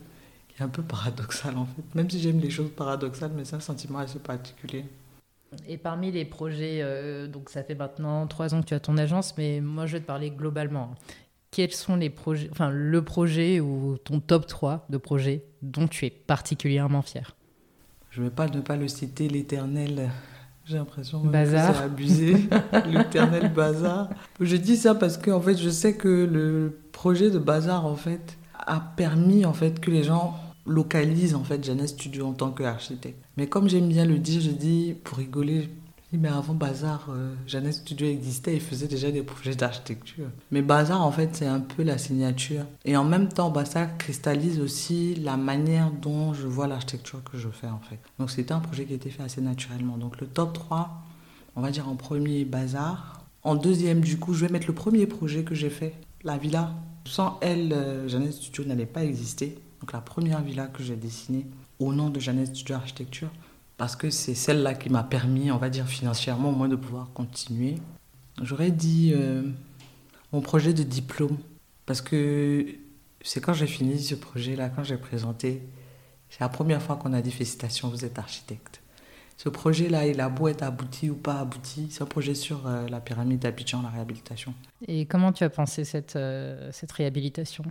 qui 0.47 0.61
est 0.61 0.63
un 0.63 0.69
peu 0.69 0.83
paradoxal 0.83 1.57
en 1.57 1.65
fait. 1.65 1.83
Même 1.95 2.09
si 2.09 2.21
j'aime 2.21 2.39
les 2.39 2.49
choses 2.49 2.71
paradoxales, 2.71 3.31
mais 3.35 3.43
c'est 3.43 3.57
un 3.57 3.59
sentiment 3.59 3.99
assez 3.99 4.19
particulier. 4.19 4.85
Et 5.67 5.77
parmi 5.77 6.11
les 6.11 6.23
projets, 6.23 6.79
euh, 6.81 7.27
donc 7.27 7.49
ça 7.49 7.63
fait 7.63 7.75
maintenant 7.75 8.27
trois 8.27 8.53
ans 8.53 8.61
que 8.61 8.67
tu 8.67 8.73
as 8.73 8.79
ton 8.79 8.97
agence, 8.97 9.35
mais 9.37 9.59
moi 9.59 9.85
je 9.85 9.93
vais 9.93 10.01
te 10.01 10.05
parler 10.05 10.29
globalement 10.29 10.93
quels 11.51 11.73
sont 11.73 11.95
les 11.95 12.09
projets, 12.09 12.49
enfin 12.51 12.69
le 12.69 13.03
projet 13.03 13.59
ou 13.59 13.97
ton 13.97 14.19
top 14.19 14.47
3 14.47 14.85
de 14.89 14.97
projets 14.97 15.43
dont 15.61 15.87
tu 15.87 16.05
es 16.05 16.09
particulièrement 16.09 17.01
fier? 17.01 17.35
Je 18.17 18.23
ne 18.23 18.29
vais 18.29 18.33
pas 18.33 18.47
ne 18.47 18.61
pas 18.61 18.75
le 18.75 18.87
citer, 18.87 19.27
l'éternel. 19.27 20.09
J'ai 20.65 20.77
l'impression 20.77 21.21
que 21.21 21.27
c'est 21.31 21.55
abusé, 21.55 22.49
l'éternel 22.87 23.53
bazar. 23.53 24.09
Je 24.39 24.55
dis 24.55 24.75
ça 24.75 24.95
parce 24.95 25.19
que 25.19 25.29
en 25.29 25.39
fait, 25.39 25.55
je 25.55 25.69
sais 25.69 25.93
que 25.93 26.07
le 26.07 26.79
projet 26.91 27.29
de 27.29 27.37
bazar 27.37 27.85
en 27.85 27.95
fait 27.95 28.39
a 28.55 28.79
permis 28.79 29.45
en 29.45 29.53
fait 29.53 29.79
que 29.79 29.91
les 29.91 30.01
gens 30.01 30.35
localisent 30.65 31.35
en 31.35 31.43
fait 31.43 31.63
Jeannette 31.63 31.89
Studio 31.89 32.25
en 32.25 32.33
tant 32.33 32.49
qu'architecte. 32.49 33.23
Mais 33.37 33.45
comme 33.45 33.69
j'aime 33.69 33.87
bien 33.87 34.05
le 34.05 34.17
dire, 34.17 34.41
je 34.41 34.49
dis 34.49 34.95
pour 35.03 35.19
rigoler, 35.19 35.69
mais 36.13 36.29
avant 36.29 36.53
Bazar, 36.53 37.07
euh, 37.09 37.35
Jeannette 37.45 37.73
Studio 37.73 38.07
existait 38.07 38.55
et 38.55 38.59
faisait 38.61 38.87
déjà 38.87 39.11
des 39.11 39.23
projets 39.23 39.55
d'architecture. 39.55 40.27
Mais 40.51 40.61
Bazar, 40.61 41.05
en 41.05 41.11
fait, 41.11 41.35
c'est 41.35 41.47
un 41.47 41.59
peu 41.59 41.83
la 41.83 41.97
signature. 41.97 42.63
Et 42.85 42.95
en 42.95 43.03
même 43.03 43.27
temps, 43.27 43.49
Bazar 43.49 43.97
cristallise 43.97 44.61
aussi 44.61 45.15
la 45.15 45.35
manière 45.35 45.91
dont 45.91 46.33
je 46.33 46.47
vois 46.47 46.67
l'architecture 46.67 47.21
que 47.25 47.37
je 47.37 47.49
fais, 47.49 47.67
en 47.67 47.79
fait. 47.79 47.99
Donc, 48.19 48.31
c'était 48.31 48.53
un 48.53 48.59
projet 48.59 48.85
qui 48.85 48.93
été 48.93 49.09
fait 49.09 49.23
assez 49.23 49.41
naturellement. 49.41 49.97
Donc, 49.97 50.21
le 50.21 50.27
top 50.27 50.53
3, 50.53 50.89
on 51.57 51.61
va 51.61 51.71
dire 51.71 51.89
en 51.89 51.95
premier, 51.95 52.45
Bazar. 52.45 53.25
En 53.43 53.55
deuxième, 53.55 53.99
du 53.99 54.17
coup, 54.17 54.33
je 54.33 54.45
vais 54.45 54.51
mettre 54.51 54.67
le 54.67 54.73
premier 54.73 55.07
projet 55.07 55.43
que 55.43 55.55
j'ai 55.55 55.69
fait, 55.69 55.93
la 56.23 56.37
villa. 56.37 56.71
Sans 57.05 57.37
elle, 57.41 57.73
euh, 57.73 58.07
Jeannette 58.07 58.33
Studio 58.33 58.63
n'allait 58.63 58.85
pas 58.85 59.03
exister. 59.03 59.57
Donc, 59.81 59.91
la 59.91 60.01
première 60.01 60.41
villa 60.41 60.67
que 60.67 60.83
j'ai 60.83 60.95
dessinée 60.95 61.47
au 61.79 61.93
nom 61.93 62.09
de 62.09 62.19
Jeannette 62.19 62.55
Studio 62.55 62.75
Architecture 62.75 63.29
parce 63.77 63.95
que 63.95 64.09
c'est 64.09 64.35
celle-là 64.35 64.73
qui 64.73 64.89
m'a 64.89 65.03
permis, 65.03 65.51
on 65.51 65.57
va 65.57 65.69
dire 65.69 65.87
financièrement 65.87 66.49
au 66.49 66.55
moins, 66.55 66.67
de 66.67 66.75
pouvoir 66.75 67.11
continuer. 67.13 67.75
J'aurais 68.41 68.71
dit 68.71 69.13
euh, 69.15 69.43
mon 70.33 70.41
projet 70.41 70.73
de 70.73 70.83
diplôme, 70.83 71.37
parce 71.85 72.01
que 72.01 72.65
c'est 73.21 73.39
quand 73.39 73.53
j'ai 73.53 73.67
fini 73.67 73.99
ce 73.99 74.15
projet-là, 74.15 74.69
quand 74.69 74.83
j'ai 74.83 74.97
présenté, 74.97 75.61
c'est 76.29 76.41
la 76.41 76.49
première 76.49 76.81
fois 76.81 76.97
qu'on 76.97 77.13
a 77.13 77.21
dit 77.21 77.31
félicitations, 77.31 77.89
vous 77.89 78.03
êtes 78.03 78.19
architecte. 78.19 78.81
Ce 79.37 79.49
projet-là, 79.49 80.07
il 80.07 80.19
a 80.19 80.29
beau 80.29 80.47
être 80.47 80.63
abouti 80.63 81.11
ou 81.11 81.15
pas 81.15 81.39
abouti, 81.39 81.87
c'est 81.91 82.01
un 82.01 82.07
projet 82.07 82.33
sur 82.33 82.65
euh, 82.65 82.87
la 82.87 82.99
pyramide 82.99 83.39
d'Abidjan, 83.39 83.83
la 83.83 83.89
réhabilitation. 83.89 84.55
Et 84.87 85.05
comment 85.05 85.31
tu 85.31 85.43
as 85.43 85.51
pensé 85.51 85.85
cette, 85.85 86.15
euh, 86.15 86.69
cette 86.73 86.91
réhabilitation? 86.91 87.63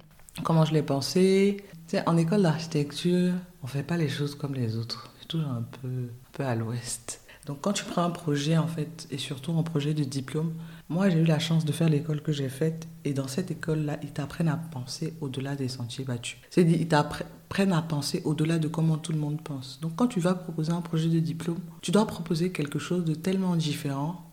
Comment 0.44 0.64
je 0.64 0.72
l'ai 0.72 0.82
pensé? 0.82 1.64
En 2.06 2.16
école 2.16 2.42
d'architecture, 2.42 3.32
on 3.62 3.66
ne 3.66 3.70
fait 3.70 3.82
pas 3.82 3.96
les 3.96 4.08
choses 4.08 4.36
comme 4.36 4.54
les 4.54 4.76
autres 4.76 5.10
toujours 5.26 5.50
un 5.50 5.62
peu, 5.62 5.88
un 5.88 6.30
peu 6.32 6.44
à 6.44 6.54
l'ouest. 6.54 7.22
Donc 7.46 7.60
quand 7.60 7.72
tu 7.72 7.84
prends 7.84 8.02
un 8.02 8.10
projet 8.10 8.56
en 8.56 8.66
fait, 8.66 9.06
et 9.12 9.18
surtout 9.18 9.52
un 9.56 9.62
projet 9.62 9.94
de 9.94 10.02
diplôme, 10.02 10.52
moi 10.88 11.08
j'ai 11.10 11.20
eu 11.20 11.24
la 11.24 11.38
chance 11.38 11.64
de 11.64 11.70
faire 11.70 11.88
l'école 11.88 12.20
que 12.20 12.32
j'ai 12.32 12.48
faite, 12.48 12.88
et 13.04 13.12
dans 13.12 13.28
cette 13.28 13.52
école-là, 13.52 13.98
ils 14.02 14.10
t'apprennent 14.10 14.48
à 14.48 14.56
penser 14.56 15.14
au-delà 15.20 15.54
des 15.54 15.68
sentiers 15.68 16.04
battus. 16.04 16.38
C'est-à-dire, 16.50 16.80
ils 16.80 16.88
t'apprennent 16.88 17.72
à 17.72 17.82
penser 17.82 18.20
au-delà 18.24 18.58
de 18.58 18.66
comment 18.66 18.98
tout 18.98 19.12
le 19.12 19.18
monde 19.18 19.40
pense. 19.42 19.78
Donc 19.80 19.94
quand 19.94 20.08
tu 20.08 20.18
vas 20.18 20.34
proposer 20.34 20.72
un 20.72 20.80
projet 20.80 21.08
de 21.08 21.20
diplôme, 21.20 21.60
tu 21.82 21.92
dois 21.92 22.06
proposer 22.06 22.50
quelque 22.50 22.80
chose 22.80 23.04
de 23.04 23.14
tellement 23.14 23.54
différent 23.54 24.28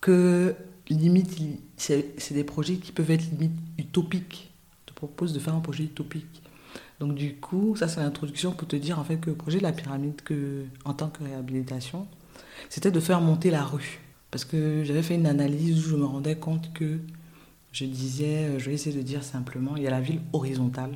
que 0.00 0.56
limite, 0.88 1.38
c'est 1.76 2.32
des 2.32 2.44
projets 2.44 2.76
qui 2.76 2.90
peuvent 2.90 3.10
être 3.12 3.30
limite 3.30 3.58
utopiques. 3.78 4.52
Je 4.80 4.92
te 4.92 4.96
propose 4.96 5.32
de 5.32 5.38
faire 5.38 5.54
un 5.54 5.60
projet 5.60 5.84
utopique. 5.84 6.42
Donc 7.00 7.14
du 7.14 7.34
coup, 7.36 7.76
ça 7.76 7.88
c'est 7.88 8.00
l'introduction 8.00 8.52
pour 8.52 8.66
te 8.66 8.76
dire 8.76 8.98
en 8.98 9.04
fait 9.04 9.16
que 9.18 9.30
le 9.30 9.36
projet 9.36 9.58
de 9.58 9.62
la 9.64 9.72
pyramide 9.72 10.20
que, 10.22 10.64
en 10.84 10.94
tant 10.94 11.08
que 11.08 11.22
réhabilitation, 11.24 12.06
c'était 12.70 12.90
de 12.90 13.00
faire 13.00 13.20
monter 13.20 13.50
la 13.50 13.62
rue. 13.64 14.00
Parce 14.30 14.44
que 14.44 14.82
j'avais 14.84 15.02
fait 15.02 15.14
une 15.14 15.26
analyse 15.26 15.86
où 15.86 15.90
je 15.90 15.96
me 15.96 16.04
rendais 16.04 16.36
compte 16.36 16.72
que 16.72 16.98
je 17.72 17.84
disais, 17.84 18.44
euh, 18.46 18.58
je 18.58 18.66
vais 18.66 18.74
essayer 18.74 18.96
de 18.96 19.02
dire 19.02 19.22
simplement, 19.22 19.76
il 19.76 19.82
y 19.82 19.86
a 19.86 19.90
la 19.90 20.00
ville 20.00 20.20
horizontale. 20.32 20.92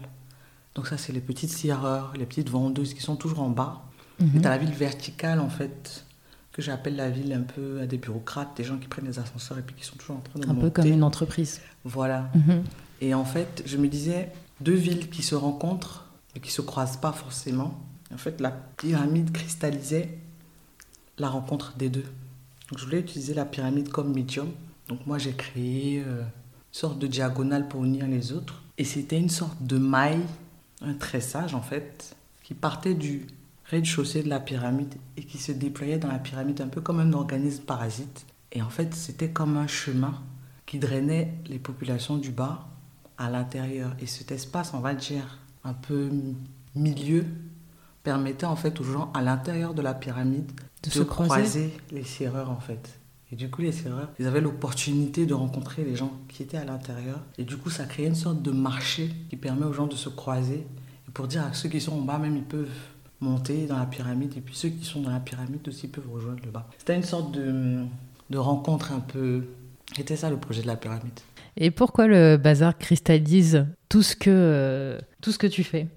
Donc 0.75 0.87
ça 0.87 0.97
c'est 0.97 1.13
les 1.13 1.21
petites 1.21 1.51
sciareurs, 1.51 2.13
les 2.19 2.27
petites 2.27 2.49
vendeuses 2.49 2.95
qui 2.95 3.03
sont 3.03 3.17
toujours 3.17 3.41
en 3.41 3.51
bas. 3.51 3.83
Et 4.37 4.41
tu 4.41 4.47
as 4.47 4.51
la 4.51 4.59
ville 4.59 4.71
verticale, 4.73 5.41
en 5.41 5.49
fait, 5.49 6.05
que 6.53 6.61
j'appelle 6.61 6.95
la 6.95 7.09
ville 7.09 7.33
un 7.33 7.41
peu 7.41 7.81
à 7.81 7.87
des 7.87 7.97
bureaucrates, 7.97 8.55
des 8.55 8.65
gens 8.65 8.77
qui 8.77 8.87
prennent 8.87 9.07
des 9.07 9.19
ascenseurs 9.19 9.57
et 9.59 9.63
puis 9.63 9.75
qui 9.75 9.83
sont 9.87 9.97
toujours 9.97 10.17
en 10.17 10.21
train 10.21 10.39
de 10.41 10.45
Un 10.45 10.53
monter. 10.53 10.61
peu 10.61 10.71
comme 10.83 10.93
une 10.93 11.03
entreprise. 11.03 11.63
Voilà. 11.85 12.31
Mhm. 12.35 12.63
Et 13.01 13.15
en 13.15 13.25
fait, 13.25 13.63
je 13.65 13.79
me 13.79 13.89
disais, 13.89 14.29
deux 14.61 14.75
villes 14.75 15.11
qui 15.11 15.23
se 15.23 15.35
rencontrent, 15.35 16.07
mais 16.35 16.41
qui 16.41 16.51
se 16.51 16.61
croisent 16.61 16.99
pas 16.99 17.13
forcément. 17.13 17.79
En 18.13 18.19
fait, 18.19 18.41
la 18.41 18.51
pyramide 18.51 19.33
cristallisait 19.33 20.19
la 21.19 21.29
rencontre 21.29 21.75
des 21.77 21.89
deux. 21.89 22.05
Donc, 22.71 22.79
je 22.79 22.85
voulais 22.85 23.01
utiliser 23.01 23.35
la 23.35 23.45
pyramide 23.45 23.91
comme 23.91 24.13
médium. 24.13 24.49
Donc, 24.89 25.07
moi, 25.07 25.19
j'ai 25.19 25.33
créé 25.33 26.03
euh, 26.07 26.23
une 26.23 26.27
sorte 26.73 26.99
de 26.99 27.07
diagonale 27.07 27.69
pour 27.69 27.85
unir 27.85 28.07
les 28.07 28.33
autres. 28.33 28.63
Et 28.79 28.85
c'était 28.85 29.19
une 29.19 29.29
sorte 29.29 29.63
de 29.63 29.79
maille, 29.79 30.25
un 30.81 30.95
tressage 30.95 31.55
en 31.55 31.63
fait, 31.63 32.17
qui 32.43 32.55
partait 32.55 32.95
du 32.95 33.27
rez-de-chaussée 33.67 34.23
de 34.23 34.29
la 34.29 34.41
pyramide 34.41 34.95
et 35.17 35.25
qui 35.25 35.39
se 35.39 35.53
déployait 35.53 35.99
dans 35.99 36.09
la 36.09 36.19
pyramide 36.19 36.61
un 36.61 36.69
peu 36.69 36.81
comme 36.81 36.99
un 36.99 37.13
organisme 37.13 37.65
parasite. 37.65 38.27
Et 38.53 38.63
en 38.63 38.71
fait, 38.71 38.95
c'était 38.95 39.31
comme 39.31 39.57
un 39.57 39.67
chemin 39.67 40.15
qui 40.67 40.79
drainait 40.79 41.35
les 41.47 41.59
populations 41.59 42.17
du 42.17 42.31
bas 42.31 42.70
à 43.21 43.31
l'intérieur. 43.31 43.95
Et 44.01 44.07
cet 44.07 44.33
espace, 44.33 44.73
on 44.75 44.81
va 44.81 44.95
dire, 44.95 45.39
un 45.63 45.75
peu 45.75 46.11
milieu, 46.75 47.25
permettait 48.03 48.47
en 48.47 48.57
fait 48.57 48.81
aux 48.81 48.85
gens 48.85 49.13
à 49.15 49.23
l'intérieur 49.23 49.75
de 49.75 49.83
la 49.83 49.95
pyramide 49.95 50.51
De 50.83 50.89
de, 50.89 50.91
se 50.91 51.03
croiser. 51.03 51.33
croiser 51.35 51.73
les 51.93 52.03
serreurs 52.03 52.51
en 52.51 52.59
fait. 52.59 52.99
Et 53.31 53.37
du 53.37 53.49
coup, 53.49 53.61
les 53.63 53.71
serreurs, 53.71 54.09
ils 54.19 54.27
avaient 54.27 54.41
l'opportunité 54.41 55.25
de 55.25 55.35
rencontrer 55.35 55.85
les 55.85 55.95
gens 55.95 56.13
qui 56.29 56.43
étaient 56.43 56.57
à 56.57 56.65
l'intérieur. 56.65 57.21
Et 57.39 57.45
du 57.45 57.57
coup, 57.57 57.71
ça 57.71 57.85
créait 57.85 58.09
une 58.09 58.17
sorte 58.17 58.43
de 58.43 58.51
marché 58.51 59.11
qui 59.29 59.37
permet 59.37 59.67
aux 59.67 59.73
gens 59.73 59.87
de 59.87 59.95
se 59.95 60.09
croiser. 60.09 60.67
Et 61.07 61.13
pour 61.13 61.29
dire 61.29 61.45
à 61.45 61.53
ceux 61.53 61.69
qui 61.69 61.81
sont 61.81 61.93
en 61.93 62.01
bas, 62.01 62.19
même, 62.19 62.37
ils 62.37 62.43
peuvent 62.43 62.67
monter 63.21 63.67
dans 63.67 63.79
la 63.79 63.87
pyramide. 63.87 64.37
Et 64.37 64.41
puis 64.41 64.57
ceux 64.57 64.71
qui 64.71 64.85
sont 64.85 65.03
dans 65.03 65.11
la 65.11 65.21
pyramide 65.21 65.69
aussi 65.69 65.87
peuvent 65.87 66.11
rejoindre 66.11 66.41
le 66.45 66.51
bas. 66.51 66.67
C'était 66.79 66.97
une 66.97 67.05
sorte 67.05 67.31
de, 67.31 67.85
de 68.31 68.39
rencontre 68.39 68.91
un 68.91 69.01
peu... 69.01 69.45
C'était 69.95 70.17
ça 70.17 70.29
le 70.29 70.37
projet 70.39 70.63
de 70.63 70.67
la 70.67 70.77
pyramide. 70.77 71.21
Et 71.57 71.71
pourquoi 71.71 72.07
le 72.07 72.37
bazar 72.37 72.79
cristallise 72.79 73.67
tout 73.89 74.03
ce 74.03 74.17
que, 74.17 74.31
euh, 74.31 74.99
tout 75.21 75.33
ce 75.33 75.39
que 75.39 75.47
tu 75.47 75.65
fais? 75.65 75.89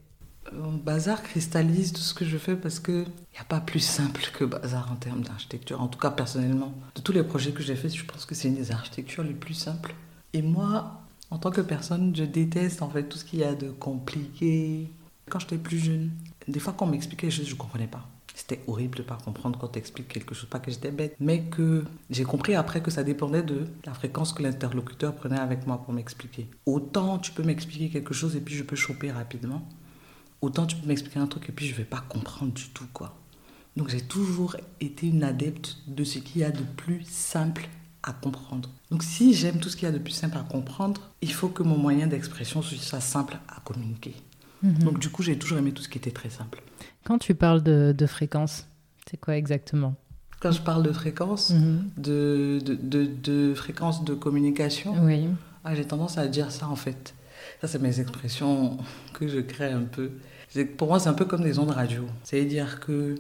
Euh, 0.52 0.78
Bazar 0.84 1.24
cristallise 1.24 1.94
tout 1.94 2.02
ce 2.02 2.14
que 2.14 2.26
je 2.26 2.38
fais 2.38 2.56
parce 2.56 2.80
que 2.80 2.92
il 2.92 3.36
n'y 3.36 3.40
a 3.40 3.46
pas 3.48 3.60
plus 3.60 3.80
simple 3.80 4.22
que 4.34 4.44
Bazar 4.44 4.92
en 4.92 4.96
termes 4.96 5.22
d'architecture. 5.22 5.82
En 5.82 5.88
tout 5.88 6.00
cas, 6.00 6.12
personnellement, 6.12 6.74
de 6.96 7.02
tous 7.02 7.12
les 7.12 7.24
projets 7.24 7.52
que 7.52 7.64
j'ai 7.64 7.76
faits, 7.76 7.96
je 7.96 8.06
pense 8.06 8.26
que 8.26 8.36
c'est 8.36 8.48
une 8.48 8.56
des 8.56 8.72
architectures 8.72 9.24
les 9.24 9.34
plus 9.34 9.54
simples. 9.54 9.94
Et 10.34 10.42
moi, 10.42 11.02
en 11.32 11.38
tant 11.38 11.52
que 11.52 11.62
personne, 11.62 12.16
je 12.16 12.24
déteste 12.24 12.82
en 12.82 12.90
fait 12.90 13.04
tout 13.04 13.18
ce 13.18 13.26
qu'il 13.26 13.40
y 13.40 13.44
a 13.44 13.56
de 13.56 13.70
compliqué. 13.70 14.90
Quand 15.30 15.40
j'étais 15.40 15.58
plus 15.58 15.80
jeune, 15.80 16.12
des 16.48 16.60
fois 16.60 16.74
quand 16.78 16.86
on 16.86 16.90
m'expliquait 16.90 17.28
les 17.28 17.32
choses, 17.32 17.48
je 17.48 17.54
ne 17.54 17.58
comprenais 17.58 17.88
pas. 17.88 18.08
C'était 18.46 18.62
horrible 18.68 18.98
de 18.98 19.04
pas 19.04 19.18
comprendre 19.24 19.58
quand 19.58 19.70
tu 19.70 19.80
expliques 19.80 20.10
quelque 20.10 20.36
chose. 20.36 20.50
Pas 20.50 20.60
que 20.60 20.70
j'étais 20.70 20.92
bête, 20.92 21.16
mais 21.22 21.44
que 21.44 21.86
j'ai 22.10 22.26
compris 22.26 22.56
après 22.56 22.82
que 22.82 22.92
ça 22.92 23.04
dépendait 23.04 23.42
de 23.42 23.68
la 23.86 23.94
fréquence 23.94 24.34
que 24.34 24.44
l'interlocuteur 24.44 25.16
prenait 25.16 25.40
avec 25.40 25.66
moi 25.66 25.82
pour 25.82 25.94
m'expliquer. 25.94 26.48
Autant 26.66 27.20
tu 27.20 27.32
peux 27.32 27.44
m'expliquer 27.44 27.90
quelque 27.90 28.14
chose 28.14 28.36
et 28.36 28.42
puis 28.42 28.56
je 28.56 28.64
peux 28.64 28.76
choper 28.76 29.12
rapidement 29.12 29.66
autant 30.44 30.66
tu 30.66 30.76
peux 30.76 30.88
m'expliquer 30.88 31.20
un 31.20 31.28
truc 31.28 31.50
et 31.50 31.52
puis 31.52 31.66
je 31.68 31.74
vais 31.74 31.86
pas 31.86 32.02
comprendre 32.02 32.52
du 32.52 32.70
tout 32.70 32.88
quoi. 32.94 33.16
Donc 33.78 33.90
j'ai 33.90 34.02
toujours 34.02 34.58
été 34.80 35.08
une 35.08 35.24
adepte 35.24 35.78
de 35.88 36.04
ce 36.04 36.20
qu'il 36.20 36.42
y 36.42 36.44
a 36.44 36.52
de 36.52 36.64
plus 36.78 37.04
simple 37.08 37.68
à 38.04 38.12
comprendre. 38.12 38.70
Donc 38.92 39.04
si 39.04 39.34
j'aime 39.34 39.60
tout 39.60 39.70
ce 39.70 39.78
qu'il 39.78 39.86
y 39.86 39.90
a 39.90 39.94
de 39.94 39.98
plus 39.98 40.12
simple 40.12 40.38
à 40.38 40.44
comprendre, 40.44 41.14
il 41.22 41.34
faut 41.34 41.48
que 41.48 41.64
mon 41.64 41.78
moyen 41.78 42.08
d'expression 42.08 42.62
soit 42.62 43.00
simple 43.00 43.38
à 43.48 43.62
communiquer. 43.62 44.14
Donc 44.64 45.00
du 45.00 45.10
coup 45.10 45.24
j'ai 45.24 45.38
toujours 45.38 45.58
aimé 45.58 45.72
tout 45.74 45.84
ce 45.84 45.90
qui 45.90 45.98
était 45.98 46.12
très 46.12 46.30
simple. 46.30 46.62
Quand 47.04 47.18
tu 47.18 47.36
parles 47.36 47.62
de, 47.62 47.94
de 47.98 48.06
fréquence, 48.06 48.68
c'est 49.10 49.18
quoi 49.18 49.36
exactement? 49.36 49.96
Quand 50.40 50.52
je 50.52 50.62
parle 50.62 50.84
de 50.84 50.92
fréquence, 50.92 51.50
Mhm. 51.52 51.90
de, 51.98 52.60
de, 52.66 52.74
de, 52.76 53.06
de 53.06 53.54
fréquence 53.54 54.04
de 54.06 54.14
communication, 54.14 54.96
Oui. 55.04 55.28
Ah, 55.66 55.76
j'ai 55.76 55.86
tendance 55.86 56.18
à 56.18 56.28
dire 56.28 56.52
ça 56.52 56.68
en 56.68 56.76
fait. 56.76 57.14
Ça, 57.62 57.68
c'est 57.68 57.80
mes 57.80 58.00
expressions 58.00 58.78
que 59.14 59.28
je 59.28 59.40
crée 59.40 59.72
un 59.72 59.84
peu. 59.84 60.12
Pour 60.78 60.88
moi, 60.90 61.00
c'est 61.00 61.10
un 61.10 61.14
peu 61.14 61.26
comme 61.26 61.42
des 61.44 61.58
ondes 61.60 61.72
radio. 61.72 62.06
C'est-à-dire 62.24 62.80
que 62.82 63.16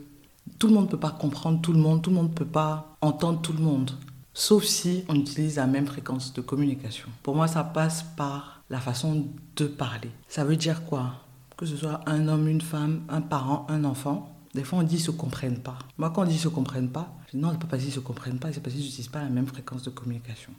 tout 0.60 0.68
le 0.68 0.74
monde 0.74 0.86
ne 0.86 0.90
peut 0.92 1.00
pas 1.00 1.12
comprendre 1.12 1.62
tout 1.62 1.72
le 1.74 1.80
monde, 1.80 2.02
tout 2.02 2.10
le 2.10 2.16
monde 2.18 2.30
ne 2.30 2.34
peut 2.36 2.46
pas 2.46 2.96
entendre 3.02 3.42
tout 3.42 3.54
le 3.54 3.60
monde. 3.64 3.92
Sauf 4.34 4.64
si 4.66 5.04
on 5.08 5.16
utilise 5.16 5.56
la 5.58 5.68
même 5.68 5.88
fréquence 5.88 6.34
de 6.34 6.42
communication. 6.42 7.08
Pour 7.22 7.36
moi, 7.36 7.48
ça 7.48 7.64
passe 7.64 8.04
par 8.18 8.64
la 8.70 8.80
façon 8.80 9.26
de 9.56 9.66
parler. 9.66 10.10
Ça 10.28 10.44
veut 10.44 10.56
dire 10.58 10.84
quoi? 10.84 11.23
Que 11.58 11.66
ce 11.66 11.78
soit 11.78 12.02
un 12.08 12.28
homme, 12.28 12.48
une 12.48 12.62
femme, 12.62 13.04
un 13.10 13.22
parent, 13.22 13.66
un 13.70 13.84
enfant. 13.84 14.36
Des 14.54 14.64
fois, 14.64 14.80
on 14.80 14.84
dit 14.84 15.00
se 15.00 15.12
comprennent 15.12 15.60
pas. 15.60 15.80
Moi, 15.98 16.12
quand 16.12 16.24
on 16.24 16.26
dit 16.26 16.38
se 16.38 16.48
comprennent 16.48 16.90
pas, 16.90 17.14
je 17.28 17.38
dis 17.38 17.44
non, 17.44 17.50
c'est 17.52 17.60
pas 17.60 17.68
parce 17.68 17.84
qu'ils 17.84 17.92
se 17.92 18.00
comprennent 18.00 18.40
pas, 18.40 18.52
c'est 18.52 18.60
parce 18.62 18.76
qu'ils 18.76 18.84
n'utilisent 18.84 19.08
pas 19.08 19.22
la 19.22 19.30
même 19.30 19.48
fréquence 19.48 19.84
de 19.84 19.90
communication. 19.90 20.52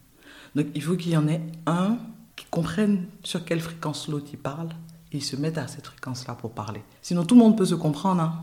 Donc 0.55 0.67
il 0.75 0.83
faut 0.83 0.97
qu'il 0.97 1.13
y 1.13 1.17
en 1.17 1.29
ait 1.29 1.43
un 1.67 1.99
qui 2.37 2.47
comprenne 2.51 3.07
sur 3.23 3.45
quelle 3.45 3.61
fréquence 3.61 4.09
l'autre 4.09 4.27
il 4.33 4.39
parle 4.39 4.71
et 5.13 5.21
se 5.21 5.37
mettent 5.37 5.59
à 5.59 5.69
cette 5.69 5.87
fréquence-là 5.87 6.35
pour 6.35 6.53
parler. 6.53 6.83
Sinon 7.03 7.25
tout 7.25 7.35
le 7.35 7.41
monde 7.41 7.57
peut 7.57 7.67
se 7.67 7.75
comprendre. 7.75 8.23
hein. 8.23 8.43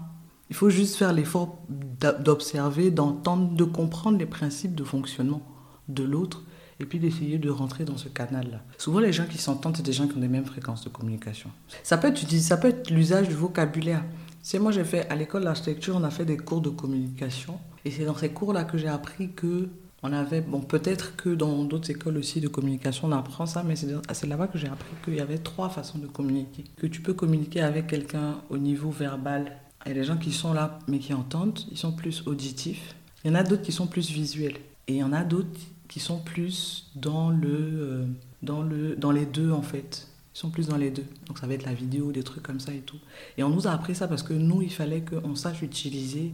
Il 0.49 0.55
faut 0.55 0.69
juste 0.69 0.95
faire 0.95 1.13
l'effort 1.13 1.59
d'observer, 1.69 2.91
d'entendre, 2.91 3.53
de 3.53 3.63
comprendre 3.63 4.17
les 4.17 4.25
principes 4.25 4.75
de 4.75 4.83
fonctionnement 4.83 5.41
de 5.87 6.03
l'autre 6.03 6.43
et 6.81 6.85
puis 6.85 6.99
d'essayer 6.99 7.37
de 7.37 7.49
rentrer 7.49 7.85
dans 7.85 7.97
ce 7.97 8.09
canal-là. 8.09 8.61
Souvent 8.77 8.99
les 8.99 9.13
gens 9.13 9.25
qui 9.25 9.37
s'entendent, 9.37 9.77
c'est 9.77 9.85
des 9.85 9.93
gens 9.93 10.07
qui 10.07 10.17
ont 10.17 10.21
les 10.21 10.27
mêmes 10.27 10.45
fréquences 10.45 10.83
de 10.83 10.89
communication. 10.89 11.49
Ça 11.83 11.97
peut 11.97 12.07
être, 12.07 12.29
ça 12.29 12.57
peut 12.57 12.69
être 12.69 12.89
l'usage 12.89 13.27
du 13.27 13.35
vocabulaire. 13.35 14.03
C'est 14.41 14.57
moi 14.59 14.71
j'ai 14.71 14.83
fait 14.83 15.07
à 15.09 15.15
l'école 15.15 15.43
d'architecture, 15.43 15.95
on 15.95 16.03
a 16.03 16.09
fait 16.09 16.25
des 16.25 16.37
cours 16.37 16.61
de 16.61 16.69
communication 16.69 17.59
et 17.85 17.91
c'est 17.91 18.05
dans 18.05 18.15
ces 18.15 18.29
cours-là 18.29 18.63
que 18.63 18.77
j'ai 18.77 18.87
appris 18.87 19.31
que 19.33 19.69
on 20.03 20.13
avait, 20.13 20.41
bon, 20.41 20.61
peut-être 20.61 21.15
que 21.15 21.29
dans 21.29 21.63
d'autres 21.63 21.91
écoles 21.91 22.17
aussi 22.17 22.41
de 22.41 22.47
communication, 22.47 23.07
on 23.07 23.11
apprend 23.11 23.45
ça, 23.45 23.63
mais 23.63 23.75
c'est 23.75 24.27
là-bas 24.27 24.47
que 24.47 24.57
j'ai 24.57 24.67
appris 24.67 24.95
qu'il 25.05 25.15
y 25.15 25.19
avait 25.19 25.37
trois 25.37 25.69
façons 25.69 25.99
de 25.99 26.07
communiquer. 26.07 26.63
Que 26.75 26.87
tu 26.87 27.01
peux 27.01 27.13
communiquer 27.13 27.61
avec 27.61 27.85
quelqu'un 27.85 28.41
au 28.49 28.57
niveau 28.57 28.89
verbal. 28.89 29.57
Il 29.85 29.89
y 29.89 29.91
a 29.91 29.95
des 29.95 30.03
gens 30.03 30.17
qui 30.17 30.31
sont 30.31 30.53
là, 30.53 30.79
mais 30.87 30.97
qui 30.97 31.13
entendent, 31.13 31.59
ils 31.71 31.77
sont 31.77 31.91
plus 31.91 32.23
auditifs. 32.25 32.95
Il 33.23 33.29
y 33.29 33.31
en 33.31 33.35
a 33.35 33.43
d'autres 33.43 33.61
qui 33.61 33.71
sont 33.71 33.85
plus 33.85 34.09
visuels. 34.09 34.57
Et 34.87 34.93
il 34.93 34.97
y 34.97 35.03
en 35.03 35.13
a 35.13 35.23
d'autres 35.23 35.59
qui 35.91 35.99
sont 35.99 36.19
plus 36.19 36.89
euh, 36.95 38.05
dans, 38.41 38.61
le, 38.63 38.95
dans 38.95 39.11
les 39.11 39.25
deux, 39.25 39.51
en 39.51 39.61
fait. 39.61 40.07
Ils 40.33 40.39
sont 40.39 40.49
plus 40.49 40.69
dans 40.69 40.77
les 40.77 40.89
deux. 40.89 41.05
Donc 41.27 41.37
ça 41.37 41.47
va 41.47 41.53
être 41.53 41.65
la 41.65 41.73
vidéo, 41.73 42.13
des 42.13 42.23
trucs 42.23 42.43
comme 42.43 42.61
ça 42.61 42.73
et 42.73 42.79
tout. 42.79 42.97
Et 43.37 43.43
on 43.43 43.49
nous 43.49 43.67
a 43.67 43.71
appris 43.71 43.93
ça 43.93 44.07
parce 44.07 44.23
que 44.23 44.33
nous, 44.33 44.61
il 44.61 44.71
fallait 44.71 45.01
qu'on 45.01 45.35
sache 45.35 45.61
utiliser 45.61 46.33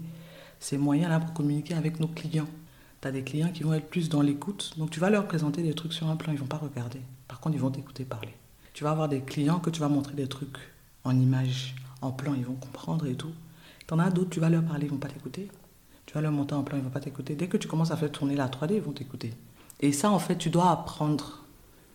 ces 0.60 0.78
moyens-là 0.78 1.20
pour 1.20 1.34
communiquer 1.34 1.74
avec 1.74 2.00
nos 2.00 2.08
clients. 2.08 2.48
Tu 3.02 3.08
as 3.08 3.12
des 3.12 3.24
clients 3.24 3.50
qui 3.52 3.64
vont 3.64 3.74
être 3.74 3.90
plus 3.90 4.10
dans 4.10 4.22
l'écoute. 4.22 4.74
Donc 4.78 4.92
tu 4.92 5.00
vas 5.00 5.10
leur 5.10 5.28
présenter 5.28 5.64
des 5.64 5.74
trucs 5.74 5.94
sur 5.94 6.08
un 6.08 6.18
plan, 6.18 6.32
ils 6.34 6.40
vont 6.40 6.46
pas 6.46 6.58
regarder. 6.58 7.02
Par 7.28 7.40
contre, 7.40 7.56
ils 7.56 7.62
vont 7.62 7.72
t'écouter 7.72 8.06
parler. 8.06 8.36
Tu 8.74 8.84
vas 8.84 8.92
avoir 8.92 9.10
des 9.10 9.22
clients 9.22 9.60
que 9.60 9.72
tu 9.72 9.80
vas 9.80 9.90
montrer 9.90 10.14
des 10.14 10.28
trucs 10.28 10.60
en 11.04 11.20
image, 11.20 11.74
en 12.04 12.12
plan, 12.12 12.36
ils 12.36 12.46
vont 12.46 12.54
comprendre 12.54 13.08
et 13.08 13.16
tout. 13.16 13.34
Tu 13.88 13.94
en 13.96 13.98
as 13.98 14.12
d'autres, 14.12 14.30
tu 14.30 14.40
vas 14.40 14.50
leur 14.50 14.64
parler, 14.64 14.86
ils 14.86 14.92
vont 14.92 14.98
pas 14.98 15.08
t'écouter. 15.08 15.50
Tu 16.06 16.14
vas 16.14 16.22
leur 16.22 16.32
monter 16.32 16.54
en 16.54 16.64
plan, 16.64 16.78
ils 16.78 16.84
vont 16.84 16.92
pas 16.92 17.00
t'écouter. 17.00 17.36
Dès 17.36 17.48
que 17.48 17.58
tu 17.58 17.68
commences 17.68 17.90
à 17.90 17.98
faire 17.98 18.12
tourner 18.12 18.36
la 18.36 18.48
3D, 18.48 18.76
ils 18.76 18.82
vont 18.82 18.92
t'écouter. 18.92 19.34
Et 19.80 19.92
ça, 19.92 20.12
en 20.12 20.20
fait, 20.20 20.38
tu 20.38 20.50
dois 20.50 20.72
apprendre. 20.72 21.44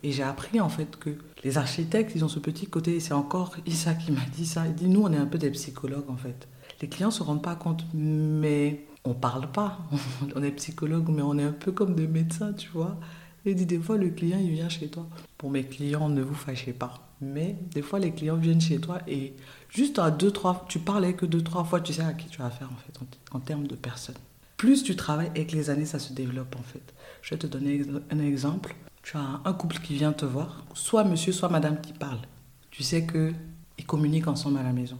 Et 0.02 0.12
j'ai 0.12 0.22
appris, 0.22 0.60
en 0.60 0.68
fait, 0.68 0.96
que 0.96 1.10
les 1.44 1.58
architectes, 1.58 2.12
ils 2.14 2.24
ont 2.24 2.28
ce 2.28 2.38
petit 2.38 2.66
côté. 2.66 3.00
C'est 3.00 3.14
encore 3.14 3.56
Issa 3.66 3.94
qui 3.94 4.12
m'a 4.12 4.24
dit 4.34 4.46
ça. 4.46 4.66
Il 4.66 4.74
dit, 4.74 4.88
nous, 4.88 5.02
on 5.02 5.12
est 5.12 5.16
un 5.16 5.26
peu 5.26 5.38
des 5.38 5.50
psychologues, 5.50 6.08
en 6.08 6.16
fait. 6.16 6.48
Les 6.80 6.88
clients 6.88 7.10
se 7.10 7.22
rendent 7.22 7.42
pas 7.42 7.54
compte, 7.54 7.84
mais 7.94 8.86
on 9.04 9.14
parle 9.14 9.50
pas. 9.50 9.78
On 10.36 10.42
est 10.42 10.50
psychologue, 10.52 11.08
mais 11.08 11.22
on 11.22 11.36
est 11.38 11.44
un 11.44 11.52
peu 11.52 11.72
comme 11.72 11.94
des 11.94 12.06
médecins, 12.06 12.52
tu 12.52 12.68
vois. 12.70 12.96
Il 13.44 13.56
dit, 13.56 13.66
des 13.66 13.78
fois, 13.78 13.96
le 13.98 14.10
client, 14.10 14.38
il 14.38 14.50
vient 14.50 14.68
chez 14.68 14.88
toi. 14.88 15.06
Pour 15.38 15.50
mes 15.50 15.64
clients, 15.64 16.08
ne 16.08 16.22
vous 16.22 16.34
fâchez 16.34 16.72
pas. 16.72 16.94
Mais 17.20 17.56
des 17.72 17.82
fois, 17.82 17.98
les 17.98 18.12
clients 18.12 18.36
viennent 18.36 18.60
chez 18.60 18.80
toi 18.80 18.98
et 19.06 19.34
juste 19.68 19.98
à 19.98 20.10
deux, 20.10 20.30
trois, 20.30 20.64
tu 20.68 20.80
avec 20.88 21.22
eux 21.22 21.28
deux, 21.28 21.42
trois 21.42 21.64
fois, 21.64 21.80
tu 21.80 21.92
sais 21.92 22.02
à 22.02 22.12
qui 22.14 22.26
tu 22.28 22.42
as 22.42 22.46
affaire, 22.46 22.70
en 22.72 22.76
fait, 22.76 22.98
en 23.32 23.40
termes 23.40 23.66
de 23.66 23.76
personnes. 23.76 24.16
Plus 24.62 24.84
tu 24.84 24.94
travailles 24.94 25.26
avec 25.26 25.50
les 25.50 25.70
années, 25.70 25.86
ça 25.86 25.98
se 25.98 26.12
développe, 26.12 26.54
en 26.54 26.62
fait. 26.62 26.94
Je 27.20 27.30
vais 27.30 27.36
te 27.36 27.48
donner 27.48 27.82
un 28.12 28.20
exemple. 28.20 28.76
Tu 29.02 29.16
as 29.16 29.40
un 29.44 29.52
couple 29.54 29.80
qui 29.80 29.94
vient 29.94 30.12
te 30.12 30.24
voir, 30.24 30.64
soit 30.72 31.02
monsieur, 31.02 31.32
soit 31.32 31.48
madame 31.48 31.80
qui 31.80 31.92
parle. 31.92 32.20
Tu 32.70 32.84
sais 32.84 33.04
qu'ils 33.04 33.86
communiquent 33.86 34.28
ensemble 34.28 34.58
à 34.58 34.62
la 34.62 34.72
maison 34.72 34.98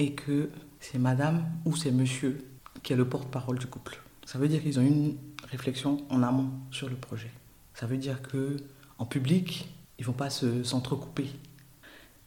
et 0.00 0.14
que 0.14 0.50
c'est 0.80 0.98
madame 0.98 1.44
ou 1.64 1.76
c'est 1.76 1.92
monsieur 1.92 2.44
qui 2.82 2.92
est 2.92 2.96
le 2.96 3.08
porte-parole 3.08 3.60
du 3.60 3.68
couple. 3.68 4.02
Ça 4.26 4.36
veut 4.40 4.48
dire 4.48 4.60
qu'ils 4.60 4.80
ont 4.80 4.84
une 4.84 5.16
réflexion 5.48 5.98
en 6.10 6.24
amont 6.24 6.50
sur 6.72 6.90
le 6.90 6.96
projet. 6.96 7.30
Ça 7.72 7.86
veut 7.86 7.98
dire 7.98 8.20
que 8.20 8.56
en 8.98 9.06
public, 9.06 9.72
ils 10.00 10.04
vont 10.04 10.12
pas 10.12 10.28
se 10.28 10.64
s'entrecouper. 10.64 11.30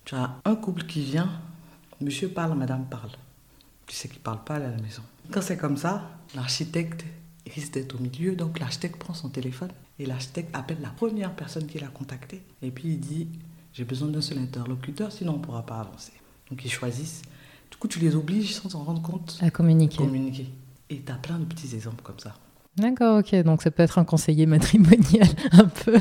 Tu 0.05 0.15
as 0.15 0.39
un 0.45 0.55
couple 0.55 0.83
qui 0.83 1.01
vient, 1.01 1.29
monsieur 1.99 2.29
parle, 2.29 2.57
madame 2.57 2.85
parle. 2.85 3.11
Tu 3.87 3.93
sais 3.93 4.07
qu'ils 4.07 4.21
parlent 4.21 4.45
pas 4.45 4.55
à 4.55 4.59
la 4.59 4.69
maison. 4.77 5.03
Quand 5.31 5.41
c'est 5.41 5.57
comme 5.57 5.77
ça, 5.77 6.09
l'architecte 6.35 7.05
risque 7.53 7.73
d'être 7.73 7.95
au 7.95 7.99
milieu, 7.99 8.35
donc 8.35 8.59
l'architecte 8.59 8.97
prend 8.97 9.13
son 9.13 9.29
téléphone 9.29 9.69
et 9.99 10.05
l'architecte 10.05 10.55
appelle 10.55 10.77
la 10.81 10.89
première 10.89 11.33
personne 11.35 11.65
qu'il 11.65 11.83
a 11.83 11.87
contactée 11.87 12.41
et 12.61 12.71
puis 12.71 12.89
il 12.89 12.99
dit 12.99 13.27
j'ai 13.73 13.83
besoin 13.85 14.07
d'un 14.09 14.21
seul 14.21 14.39
interlocuteur, 14.39 15.11
sinon 15.11 15.33
on 15.33 15.37
ne 15.37 15.41
pourra 15.43 15.65
pas 15.65 15.79
avancer. 15.79 16.13
Donc 16.49 16.63
ils 16.65 16.71
choisissent 16.71 17.21
Du 17.71 17.77
coup, 17.77 17.87
tu 17.87 17.99
les 17.99 18.15
obliges 18.15 18.55
sans 18.55 18.69
s'en 18.69 18.83
rendre 18.83 19.01
compte 19.01 19.37
À 19.41 19.49
communiquer. 19.51 19.97
communiquer. 19.97 20.47
Et 20.89 21.01
tu 21.01 21.11
as 21.11 21.15
plein 21.15 21.37
de 21.39 21.45
petits 21.45 21.75
exemples 21.75 22.01
comme 22.03 22.19
ça. 22.19 22.33
D'accord, 22.77 23.19
ok. 23.19 23.35
Donc 23.43 23.61
ça 23.61 23.71
peut 23.71 23.83
être 23.83 23.97
un 23.99 24.05
conseiller 24.05 24.45
matrimonial, 24.45 25.27
un 25.51 25.65
peu. 25.65 25.99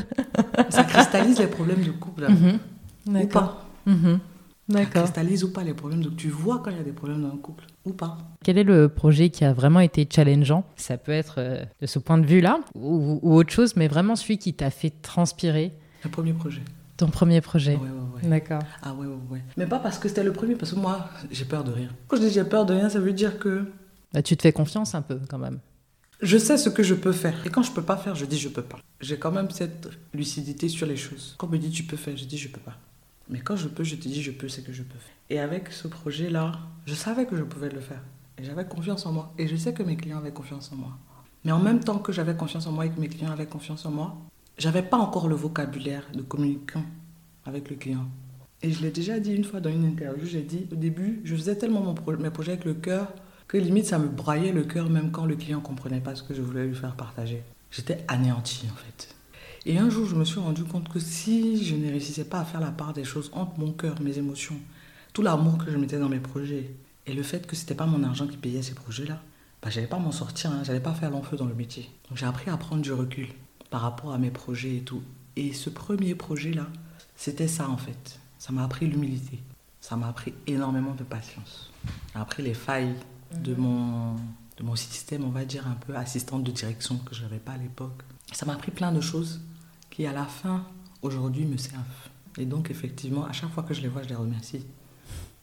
Ça 0.69 0.83
cristallise 0.85 1.39
les 1.39 1.47
problèmes 1.47 1.83
de 1.83 1.91
couple. 1.91 2.25
hein. 2.25 2.59
Mhm. 3.09 3.21
Ou 3.23 3.27
pas. 3.27 3.65
Ça 4.69 4.79
D'accord. 4.79 5.03
cristallise 5.03 5.43
ou 5.45 5.51
pas 5.53 5.63
les 5.63 5.73
problèmes 5.73 6.01
de 6.03 6.09
Tu 6.09 6.27
vois 6.29 6.59
quand 6.59 6.71
il 6.71 6.77
y 6.77 6.79
a 6.79 6.83
des 6.83 6.91
problèmes 6.91 7.21
dans 7.21 7.29
un 7.33 7.37
couple. 7.37 7.65
Ou 7.85 7.93
pas. 7.93 8.17
Quel 8.43 8.57
est 8.57 8.63
le 8.65 8.89
projet 8.89 9.29
qui 9.29 9.45
a 9.45 9.53
vraiment 9.53 9.79
été 9.79 10.07
challengeant? 10.11 10.65
Ça 10.75 10.97
peut 10.97 11.13
être 11.13 11.35
euh, 11.37 11.63
de 11.81 11.85
ce 11.87 11.99
point 11.99 12.17
de 12.17 12.25
vue-là 12.25 12.59
ou, 12.75 13.19
ou 13.21 13.35
autre 13.35 13.51
chose, 13.51 13.75
mais 13.77 13.87
vraiment 13.87 14.15
celui 14.17 14.37
qui 14.37 14.53
t'a 14.53 14.69
fait 14.69 14.89
transpirer? 15.01 15.71
Le 16.03 16.09
premier 16.09 16.33
projet. 16.33 16.61
ton 16.97 17.07
premier 17.07 17.39
projet. 17.41 17.75
Ouais, 17.75 17.81
ouais, 17.81 18.21
ouais. 18.23 18.29
D'accord. 18.29 18.61
Ah 18.81 18.93
ouais, 18.93 19.07
ouais, 19.07 19.15
ouais. 19.29 19.41
Mais 19.55 19.65
pas 19.67 19.79
parce 19.79 19.99
que 19.99 20.09
c'était 20.09 20.23
le 20.23 20.33
premier, 20.33 20.55
parce 20.55 20.73
que 20.73 20.79
moi, 20.79 21.09
j'ai 21.31 21.45
peur 21.45 21.63
de 21.63 21.71
rien. 21.71 21.89
Quand 22.09 22.17
je 22.17 22.23
dis 22.23 22.29
j'ai 22.31 22.43
peur 22.43 22.65
de 22.65 22.73
rien, 22.73 22.89
ça 22.89 22.99
veut 22.99 23.13
dire 23.13 23.39
que 23.39 23.65
Bah, 24.13 24.21
tu 24.21 24.35
te 24.35 24.41
fais 24.41 24.51
confiance 24.51 24.95
un 24.95 25.01
peu 25.01 25.17
quand 25.29 25.37
même. 25.37 25.59
je 26.21 26.37
sais 26.37 26.57
ce 26.57 26.69
que 26.69 26.83
je 26.83 26.93
peux 26.95 27.13
faire. 27.13 27.35
Et 27.45 27.49
quand 27.49 27.63
je 27.63 27.71
peux 27.71 27.83
pas 27.83 27.95
faire, 27.97 28.15
je 28.15 28.25
dis 28.25 28.37
je 28.37 28.49
peux 28.49 28.63
pas. 28.63 28.79
J'ai 28.99 29.17
quand 29.17 29.31
même 29.31 29.49
cette 29.49 29.87
lucidité 30.13 30.67
sur 30.67 30.87
les 30.87 30.97
choses. 30.97 31.35
Quand 31.37 31.47
on 31.47 31.51
me 31.51 31.57
dit 31.57 31.69
tu 31.69 31.83
peux 31.83 31.95
faire, 31.97 32.17
je 32.17 32.25
dis 32.25 32.37
je 32.37 32.49
peux 32.49 32.59
pas. 32.59 32.75
Mais 33.29 33.39
quand 33.39 33.55
je 33.55 33.67
peux, 33.67 33.83
je 33.83 33.95
te 33.95 34.07
dis 34.07 34.21
je 34.21 34.31
peux, 34.31 34.47
c'est 34.47 34.63
que 34.63 34.71
je 34.73 34.83
peux 34.83 34.97
faire. 34.97 35.13
Et 35.29 35.39
avec 35.39 35.71
ce 35.71 35.87
projet-là, 35.87 36.53
je 36.85 36.93
savais 36.93 37.25
que 37.25 37.35
je 37.35 37.43
pouvais 37.43 37.69
le 37.69 37.81
faire. 37.81 38.01
Et 38.37 38.43
j'avais 38.43 38.65
confiance 38.65 39.05
en 39.05 39.11
moi. 39.11 39.33
Et 39.37 39.47
je 39.47 39.55
sais 39.55 39.73
que 39.73 39.83
mes 39.83 39.97
clients 39.97 40.19
avaient 40.19 40.31
confiance 40.31 40.71
en 40.71 40.75
moi. 40.75 40.97
Mais 41.43 41.51
en 41.51 41.59
même 41.59 41.79
temps 41.81 41.99
que 41.99 42.11
j'avais 42.11 42.35
confiance 42.35 42.67
en 42.67 42.71
moi 42.71 42.85
et 42.85 42.89
que 42.89 42.99
mes 42.99 43.09
clients 43.09 43.31
avaient 43.31 43.45
confiance 43.45 43.85
en 43.85 43.91
moi, 43.91 44.15
j'avais 44.57 44.83
pas 44.83 44.97
encore 44.97 45.27
le 45.27 45.35
vocabulaire 45.35 46.03
de 46.13 46.21
communicant 46.21 46.83
avec 47.45 47.69
le 47.69 47.75
client. 47.75 48.05
Et 48.61 48.71
je 48.71 48.81
l'ai 48.81 48.91
déjà 48.91 49.19
dit 49.19 49.33
une 49.33 49.43
fois 49.43 49.59
dans 49.59 49.69
une 49.69 49.85
interview, 49.85 50.25
j'ai 50.25 50.41
dit 50.41 50.67
au 50.71 50.75
début, 50.75 51.21
je 51.23 51.35
faisais 51.35 51.55
tellement 51.55 51.81
mon 51.81 51.93
pro- 51.93 52.17
mes 52.17 52.31
projets 52.31 52.53
avec 52.53 52.65
le 52.65 52.73
cœur 52.73 53.13
que 53.47 53.57
limite 53.57 53.85
ça 53.85 53.99
me 53.99 54.07
braillait 54.07 54.51
le 54.51 54.63
cœur 54.63 54.89
même 54.89 55.11
quand 55.11 55.25
le 55.25 55.35
client 55.35 55.61
comprenait 55.61 56.01
pas 56.01 56.15
ce 56.15 56.23
que 56.23 56.33
je 56.33 56.41
voulais 56.41 56.65
lui 56.65 56.75
faire 56.75 56.95
partager. 56.95 57.43
J'étais 57.71 58.03
anéanti 58.07 58.65
en 58.71 58.75
fait. 58.75 59.15
Et 59.69 59.77
un 59.77 59.89
jour, 59.89 60.05
je 60.07 60.15
me 60.15 60.23
suis 60.23 60.39
rendu 60.39 60.63
compte 60.63 60.87
que 60.87 60.97
si 60.97 61.61
je 61.61 61.75
ne 61.75 61.89
réussissais 61.89 62.23
pas 62.23 62.39
à 62.39 62.45
faire 62.45 62.61
la 62.61 62.71
part 62.71 62.93
des 62.93 63.03
choses 63.03 63.29
entre 63.33 63.59
mon 63.59 63.73
cœur, 63.73 63.99
mes 63.99 64.17
émotions, 64.17 64.55
tout 65.11 65.21
l'amour 65.21 65.57
que 65.57 65.69
je 65.69 65.75
mettais 65.75 65.99
dans 65.99 66.07
mes 66.07 66.21
projets 66.21 66.73
et 67.05 67.11
le 67.11 67.21
fait 67.21 67.45
que 67.45 67.53
c'était 67.53 67.75
pas 67.75 67.85
mon 67.85 68.01
argent 68.03 68.27
qui 68.27 68.37
payait 68.37 68.61
ces 68.61 68.75
projets-là, 68.75 69.21
bah, 69.61 69.69
j'allais 69.69 69.87
pas 69.87 69.99
m'en 69.99 70.13
sortir, 70.13 70.51
hein, 70.51 70.61
j'allais 70.63 70.79
pas 70.79 70.93
faire 70.93 71.11
long 71.11 71.21
feu 71.21 71.35
dans 71.35 71.47
le 71.47 71.53
métier. 71.53 71.89
Donc 72.07 72.17
j'ai 72.17 72.25
appris 72.25 72.49
à 72.49 72.55
prendre 72.55 72.81
du 72.81 72.93
recul 72.93 73.27
par 73.69 73.81
rapport 73.81 74.13
à 74.13 74.17
mes 74.17 74.31
projets 74.31 74.77
et 74.77 74.83
tout. 74.83 75.03
Et 75.35 75.51
ce 75.51 75.69
premier 75.69 76.15
projet-là, 76.15 76.67
c'était 77.17 77.49
ça 77.49 77.69
en 77.69 77.75
fait. 77.75 78.21
Ça 78.39 78.53
m'a 78.53 78.63
appris 78.63 78.87
l'humilité. 78.87 79.37
Ça 79.81 79.97
m'a 79.97 80.07
appris 80.07 80.33
énormément 80.47 80.95
de 80.95 81.03
patience. 81.03 81.73
Ça 82.13 82.19
m'a 82.19 82.21
appris 82.21 82.41
les 82.41 82.53
failles 82.53 82.95
de 83.43 83.53
mon, 83.53 84.13
de 84.13 84.63
mon 84.63 84.77
système, 84.77 85.25
on 85.25 85.29
va 85.29 85.43
dire 85.43 85.67
un 85.67 85.75
peu 85.75 85.93
assistante 85.93 86.45
de 86.45 86.51
direction 86.51 86.95
que 86.99 87.13
je 87.13 87.23
n'avais 87.23 87.39
pas 87.39 87.51
à 87.51 87.57
l'époque. 87.57 88.01
Ça 88.31 88.45
m'a 88.45 88.53
appris 88.53 88.71
plein 88.71 88.93
de 88.93 89.01
choses 89.01 89.41
qui 89.97 90.05
à 90.05 90.13
la 90.13 90.25
fin, 90.25 90.63
aujourd'hui, 91.01 91.45
me 91.45 91.57
servent. 91.57 91.81
Et 92.37 92.45
donc 92.45 92.69
effectivement, 92.69 93.25
à 93.25 93.31
chaque 93.31 93.49
fois 93.49 93.63
que 93.63 93.73
je 93.73 93.81
les 93.81 93.87
vois, 93.87 94.03
je 94.03 94.09
les 94.09 94.15
remercie. 94.15 94.63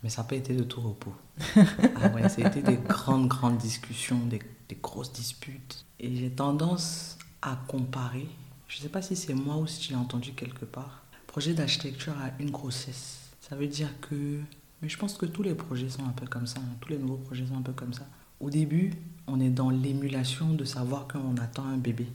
Mais 0.01 0.09
ça 0.09 0.23
n'a 0.23 0.29
pas 0.29 0.37
été 0.37 0.55
de 0.55 0.63
tout 0.63 0.81
repos. 0.81 1.13
ah 1.57 2.09
ouais, 2.15 2.29
ça 2.29 2.45
a 2.45 2.49
été 2.49 2.63
des 2.63 2.77
grandes, 2.77 3.27
grandes 3.27 3.59
discussions, 3.59 4.21
des, 4.27 4.41
des 4.69 4.79
grosses 4.81 5.13
disputes. 5.13 5.85
Et 5.99 6.15
j'ai 6.15 6.31
tendance 6.31 7.19
à 7.43 7.59
comparer, 7.67 8.29
je 8.69 8.77
ne 8.77 8.83
sais 8.83 8.89
pas 8.89 9.03
si 9.03 9.17
c'est 9.17 9.35
moi 9.35 9.57
ou 9.57 9.67
si 9.67 9.93
l'as 9.93 9.99
entendu 9.99 10.35
quelque 10.35 10.65
part, 10.65 11.03
projet 11.27 11.53
d'architecture 11.53 12.15
à 12.23 12.31
une 12.41 12.53
grossesse. 12.53 13.31
Ça 13.41 13.57
veut 13.57 13.67
dire 13.67 13.89
que, 14.03 14.39
mais 14.81 14.89
je 14.89 14.97
pense 14.97 15.15
que 15.19 15.27
tous 15.27 15.43
les 15.43 15.57
projets 15.57 15.89
sont 15.89 16.05
un 16.05 16.13
peu 16.13 16.29
comme 16.29 16.47
ça, 16.47 16.61
hein. 16.61 16.77
tous 16.81 16.91
les 16.91 16.99
nouveaux 16.99 17.17
projets 17.17 17.45
sont 17.45 17.57
un 17.57 17.63
peu 17.63 17.73
comme 17.73 17.93
ça. 17.93 18.07
Au 18.39 18.51
début, 18.51 18.93
on 19.27 19.41
est 19.41 19.51
dans 19.51 19.71
l'émulation 19.71 20.55
de 20.55 20.65
savoir 20.65 21.09
qu'on 21.09 21.37
attend 21.39 21.65
un 21.65 21.77
bébé. 21.77 22.07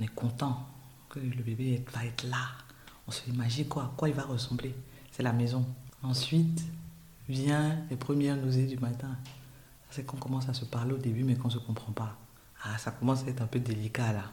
On 0.00 0.04
est 0.04 0.14
content 0.14 0.66
le 1.20 1.42
bébé 1.42 1.84
va 1.92 2.04
être 2.04 2.24
là. 2.24 2.48
On 3.06 3.10
se 3.10 3.28
imagine 3.28 3.66
quoi, 3.66 3.84
à 3.84 3.92
quoi 3.96 4.08
il 4.08 4.14
va 4.14 4.24
ressembler. 4.24 4.74
C'est 5.12 5.22
la 5.22 5.32
maison. 5.32 5.64
Ensuite, 6.02 6.64
vient 7.28 7.78
les 7.90 7.96
premières 7.96 8.36
nausées 8.36 8.66
du 8.66 8.78
matin. 8.78 9.16
C'est 9.90 10.04
qu'on 10.04 10.16
commence 10.16 10.48
à 10.48 10.54
se 10.54 10.64
parler 10.64 10.92
au 10.92 10.98
début, 10.98 11.24
mais 11.24 11.36
qu'on 11.36 11.48
ne 11.48 11.52
se 11.52 11.58
comprend 11.58 11.92
pas. 11.92 12.16
Ah, 12.62 12.76
ça 12.78 12.90
commence 12.90 13.24
à 13.24 13.28
être 13.28 13.42
un 13.42 13.46
peu 13.46 13.60
délicat 13.60 14.12
là. 14.12 14.24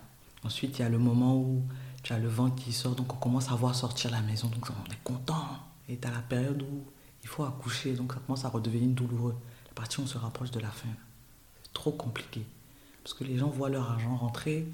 Ensuite, 0.44 0.80
il 0.80 0.82
y 0.82 0.86
a 0.86 0.90
le 0.90 1.00
moment 1.00 1.38
où 1.38 1.64
tu 2.04 2.12
as 2.12 2.20
le 2.20 2.28
vent 2.28 2.52
qui 2.52 2.74
sort, 2.74 2.96
donc 2.96 3.14
on 3.14 3.18
commence 3.18 3.50
à 3.50 3.56
voir 3.56 3.76
sortir 3.76 4.12
la 4.12 4.22
maison, 4.22 4.48
donc 4.50 4.68
on 4.70 4.92
est 4.92 5.04
content. 5.04 5.48
Et 5.88 5.98
tu 5.98 6.08
as 6.08 6.12
la 6.12 6.20
période 6.20 6.62
où 6.62 6.84
il 7.22 7.30
faut 7.30 7.44
accoucher, 7.44 7.94
donc 7.94 8.14
ça 8.14 8.20
commence 8.26 8.44
à 8.44 8.50
redevenir 8.50 8.90
douloureux. 8.90 9.36
La 9.68 9.74
partie 9.74 10.00
où 10.00 10.04
on 10.04 10.08
se 10.08 10.18
rapproche 10.18 10.52
de 10.52 10.60
la 10.60 10.70
fin. 10.70 10.90
C'est 11.64 11.74
trop 11.74 11.92
compliqué. 11.92 12.46
Parce 13.04 13.14
que 13.14 13.24
les 13.24 13.38
gens 13.38 13.50
voient 13.50 13.70
leur 13.70 13.92
argent 13.92 14.16
rentrer, 14.16 14.66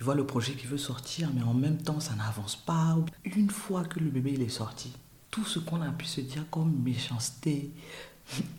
ils 0.00 0.04
voient 0.04 0.14
le 0.14 0.26
projet 0.26 0.52
qui 0.52 0.66
veut 0.66 0.78
sortir, 0.78 1.30
mais 1.34 1.42
en 1.42 1.54
même 1.54 1.78
temps, 1.78 2.00
ça 2.00 2.14
n'avance 2.14 2.56
pas. 2.56 2.96
Une 3.24 3.50
fois 3.50 3.84
que 3.84 3.98
le 3.98 4.10
bébé 4.10 4.32
il 4.34 4.42
est 4.42 4.48
sorti, 4.48 4.92
tout 5.30 5.44
ce 5.44 5.58
qu'on 5.58 5.80
a 5.82 5.90
pu 5.90 6.04
se 6.04 6.20
dire 6.20 6.44
comme 6.50 6.72
méchanceté, 6.82 7.70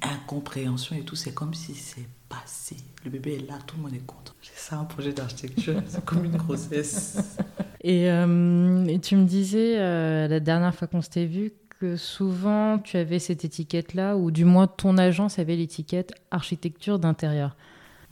incompréhension 0.02 0.96
et 0.96 1.02
tout, 1.02 1.16
c'est 1.16 1.34
comme 1.34 1.54
si 1.54 1.76
c'est 1.76 2.08
passé. 2.28 2.78
Le 3.04 3.12
bébé 3.12 3.36
est 3.36 3.48
là, 3.48 3.60
tout 3.66 3.78
le 3.78 3.84
monde 3.84 3.94
est 3.94 4.06
content. 4.06 4.34
C'est 4.42 4.58
ça 4.58 4.78
un 4.78 4.86
projet 4.86 5.14
d'architecture, 5.14 5.82
c'est 5.88 6.04
comme 6.04 6.26
une 6.26 6.38
grossesse. 6.38 7.38
Et, 7.82 8.10
euh, 8.10 8.86
et 8.86 9.00
tu 9.00 9.16
me 9.16 9.26
disais 9.26 9.80
euh, 9.80 10.28
la 10.28 10.40
dernière 10.40 10.74
fois 10.76 10.88
qu'on 10.88 11.02
s'était 11.02 11.26
vu 11.26 11.54
que 11.80 11.96
souvent 11.96 12.78
tu 12.80 12.98
avais 12.98 13.20
cette 13.20 13.46
étiquette-là, 13.46 14.18
ou 14.18 14.32
du 14.32 14.44
moins 14.44 14.68
ton 14.68 14.98
agence 14.98 15.40
avait 15.40 15.56
l'étiquette 15.56 16.14
architecture 16.32 17.00
d'intérieur. 17.00 17.56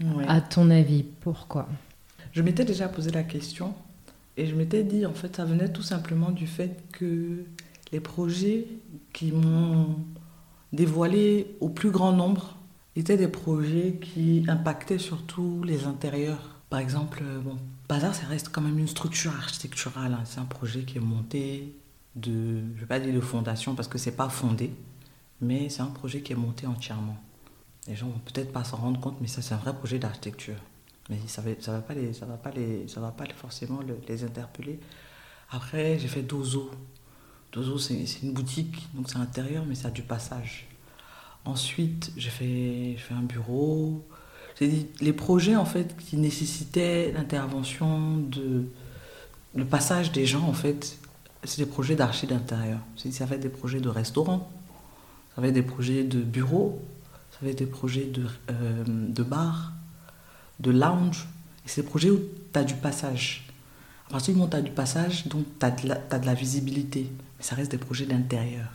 Ouais. 0.02 0.26
À 0.28 0.42
ton 0.42 0.70
avis, 0.70 1.04
pourquoi? 1.04 1.68
Je 2.32 2.42
m'étais 2.42 2.66
déjà 2.66 2.88
posé 2.88 3.10
la 3.12 3.24
question 3.24 3.74
et 4.36 4.46
je 4.46 4.56
m'étais 4.56 4.84
dit, 4.84 5.06
en 5.06 5.14
fait, 5.14 5.36
ça 5.36 5.46
venait 5.46 5.70
tout 5.72 5.82
simplement 5.82 6.30
du 6.32 6.46
fait 6.46 6.84
que 6.92 7.44
les 7.92 8.00
projets 8.00 8.68
qui 9.14 9.32
m'ont 9.32 9.96
dévoilé 10.74 11.56
au 11.62 11.70
plus 11.70 11.90
grand 11.90 12.12
nombre 12.12 12.58
étaient 12.96 13.18
des 13.18 13.28
projets 13.28 13.98
qui 14.02 14.44
impactaient 14.48 15.00
surtout 15.00 15.64
les 15.64 15.86
intérieurs. 15.86 16.60
Par 16.70 16.80
exemple, 16.80 17.22
euh, 17.24 17.40
bon, 17.40 17.58
Bazar, 17.88 18.14
ça 18.14 18.26
reste 18.28 18.50
quand 18.50 18.62
même 18.62 18.78
une 18.78 18.88
structure 18.88 19.32
architecturale. 19.36 20.14
hein. 20.14 20.24
C'est 20.26 20.40
un 20.40 20.46
projet 20.46 20.82
qui 20.82 20.98
est 20.98 21.02
monté 21.02 21.76
de, 22.16 22.32
je 22.32 22.76
ne 22.76 22.80
vais 22.80 22.86
pas 22.86 23.00
dire 23.00 23.14
de 23.14 23.22
fondation 23.22 23.74
parce 23.76 23.88
que 23.88 23.98
c'est 23.98 24.16
pas 24.16 24.30
fondé, 24.30 24.72
mais 25.42 25.70
c'est 25.70 25.82
un 25.82 25.86
projet 25.88 26.22
qui 26.22 26.34
est 26.34 26.36
monté 26.36 26.68
entièrement. 26.68 27.18
Les 27.88 27.96
gens 27.96 28.08
vont 28.08 28.20
peut-être 28.26 28.52
pas 28.52 28.64
s'en 28.64 28.78
rendre 28.78 29.00
compte, 29.00 29.18
mais 29.22 29.28
ça, 29.28 29.42
c'est 29.42 29.54
un 29.54 29.58
vrai 29.58 29.74
projet 29.74 29.98
d'architecture. 30.00 30.56
Mais 31.10 31.18
ça 31.28 31.42
ne 31.42 31.54
va, 31.72 31.82
pas, 31.82 31.94
les, 31.94 32.12
ça 32.14 32.26
va, 32.26 32.36
pas, 32.36 32.52
les, 32.52 32.88
ça 32.88 33.00
va 33.00 33.12
pas 33.12 33.24
forcément 33.36 33.80
le- 33.82 33.98
les 34.10 34.24
interpeller. 34.24 34.80
Après, 35.52 35.98
j'ai 35.98 36.10
fait 36.10 36.22
Dozo. 36.22 36.70
Dozo, 37.54 37.78
c'est 37.78 38.06
c'est 38.06 38.24
une 38.24 38.34
boutique, 38.34 38.88
donc 38.94 39.10
c'est 39.10 39.18
intérieur, 39.18 39.64
mais 39.66 39.86
a 39.86 39.90
du 39.90 40.02
passage. 40.02 40.68
Ensuite, 41.46 42.12
j'ai 42.18 42.30
fait, 42.30 42.96
fait 42.98 43.14
un 43.14 43.22
bureau. 43.22 44.06
Les 44.60 45.14
projets, 45.14 45.56
en 45.56 45.64
fait, 45.66 45.96
qui 45.98 46.18
nécessitaient 46.18 47.12
l'intervention. 47.14 48.22
Le 49.56 49.66
passage 49.66 50.12
des 50.12 50.26
gens, 50.26 50.44
en 50.44 50.54
fait, 50.54 50.98
c'est 51.46 51.64
des 51.64 51.70
projets 51.70 51.96
d'archi 51.96 52.28
d'intérieur. 52.28 52.80
C'est- 52.98 53.12
Ça 53.12 53.26
va 53.26 53.36
être 53.36 53.42
des 53.42 53.50
projets 53.50 53.80
de 53.80 53.88
restaurants, 53.90 54.52
ça 55.36 55.42
va 55.42 55.48
être 55.48 55.54
des 55.54 55.62
projets 55.64 56.04
de 56.04 56.20
bureaux, 56.20 56.82
être 57.46 57.58
des 57.60 57.66
projets 57.66 58.06
de, 58.06 58.26
euh, 58.50 58.84
de 58.88 59.24
bar, 59.24 59.74
de 60.60 60.72
lounge. 60.72 61.28
Et 61.66 61.70
c'est 61.70 61.82
des 61.82 61.88
projets 61.88 62.10
où 62.10 62.20
tu 62.54 62.60
as 62.60 62.64
du 62.64 62.74
passage. 62.74 63.46
À 64.08 64.12
partir 64.12 64.34
du 64.34 64.40
moment 64.40 64.48
où 64.48 64.52
tu 64.52 64.58
as 64.58 64.62
du 64.62 64.72
passage, 64.72 65.28
donc 65.28 65.46
tu 65.60 65.66
as, 65.66 65.72
de 66.20 66.26
la 66.26 66.34
visibilité. 66.34 67.12
Mais 67.38 67.44
ça 67.44 67.56
reste 67.56 67.72
des 67.72 67.78
projets 67.78 68.06
d'intérieur. 68.06 68.68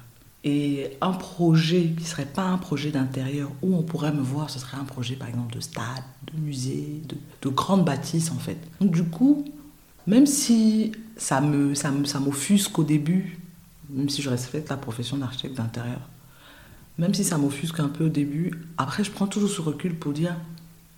Et 0.44 0.90
un 1.00 1.12
projet 1.12 1.82
qui 1.96 2.02
ne 2.02 2.08
serait 2.08 2.26
pas 2.26 2.44
un 2.44 2.58
projet 2.58 2.90
d'intérieur, 2.90 3.50
où 3.62 3.76
on 3.76 3.82
pourrait 3.82 4.12
me 4.12 4.20
voir, 4.22 4.50
ce 4.50 4.58
serait 4.58 4.76
un 4.76 4.84
projet 4.84 5.14
par 5.14 5.28
exemple 5.28 5.54
de 5.54 5.60
stade, 5.60 6.02
de 6.32 6.38
musée, 6.40 7.00
de, 7.08 7.16
de 7.42 7.48
grandes 7.48 7.84
bâtisses 7.84 8.30
en 8.30 8.38
fait. 8.38 8.58
Donc 8.80 8.90
du 8.90 9.04
coup, 9.04 9.44
même 10.06 10.26
si 10.26 10.92
ça 11.16 11.40
me- 11.40 11.74
ça 11.74 11.90
m'offusque 11.92 12.76
au 12.78 12.82
début, 12.84 13.38
même 13.88 14.08
si 14.08 14.20
je 14.20 14.28
respecte 14.30 14.68
la 14.68 14.76
profession 14.76 15.16
d'architecte 15.16 15.56
d'intérieur, 15.56 16.00
même 16.98 17.14
si 17.14 17.24
ça 17.24 17.38
m'offusque 17.38 17.80
un 17.80 17.88
peu 17.88 18.06
au 18.06 18.08
début, 18.08 18.52
après 18.76 19.04
je 19.04 19.10
prends 19.10 19.26
toujours 19.26 19.50
ce 19.50 19.60
recul 19.60 19.94
pour 19.94 20.12
dire, 20.12 20.36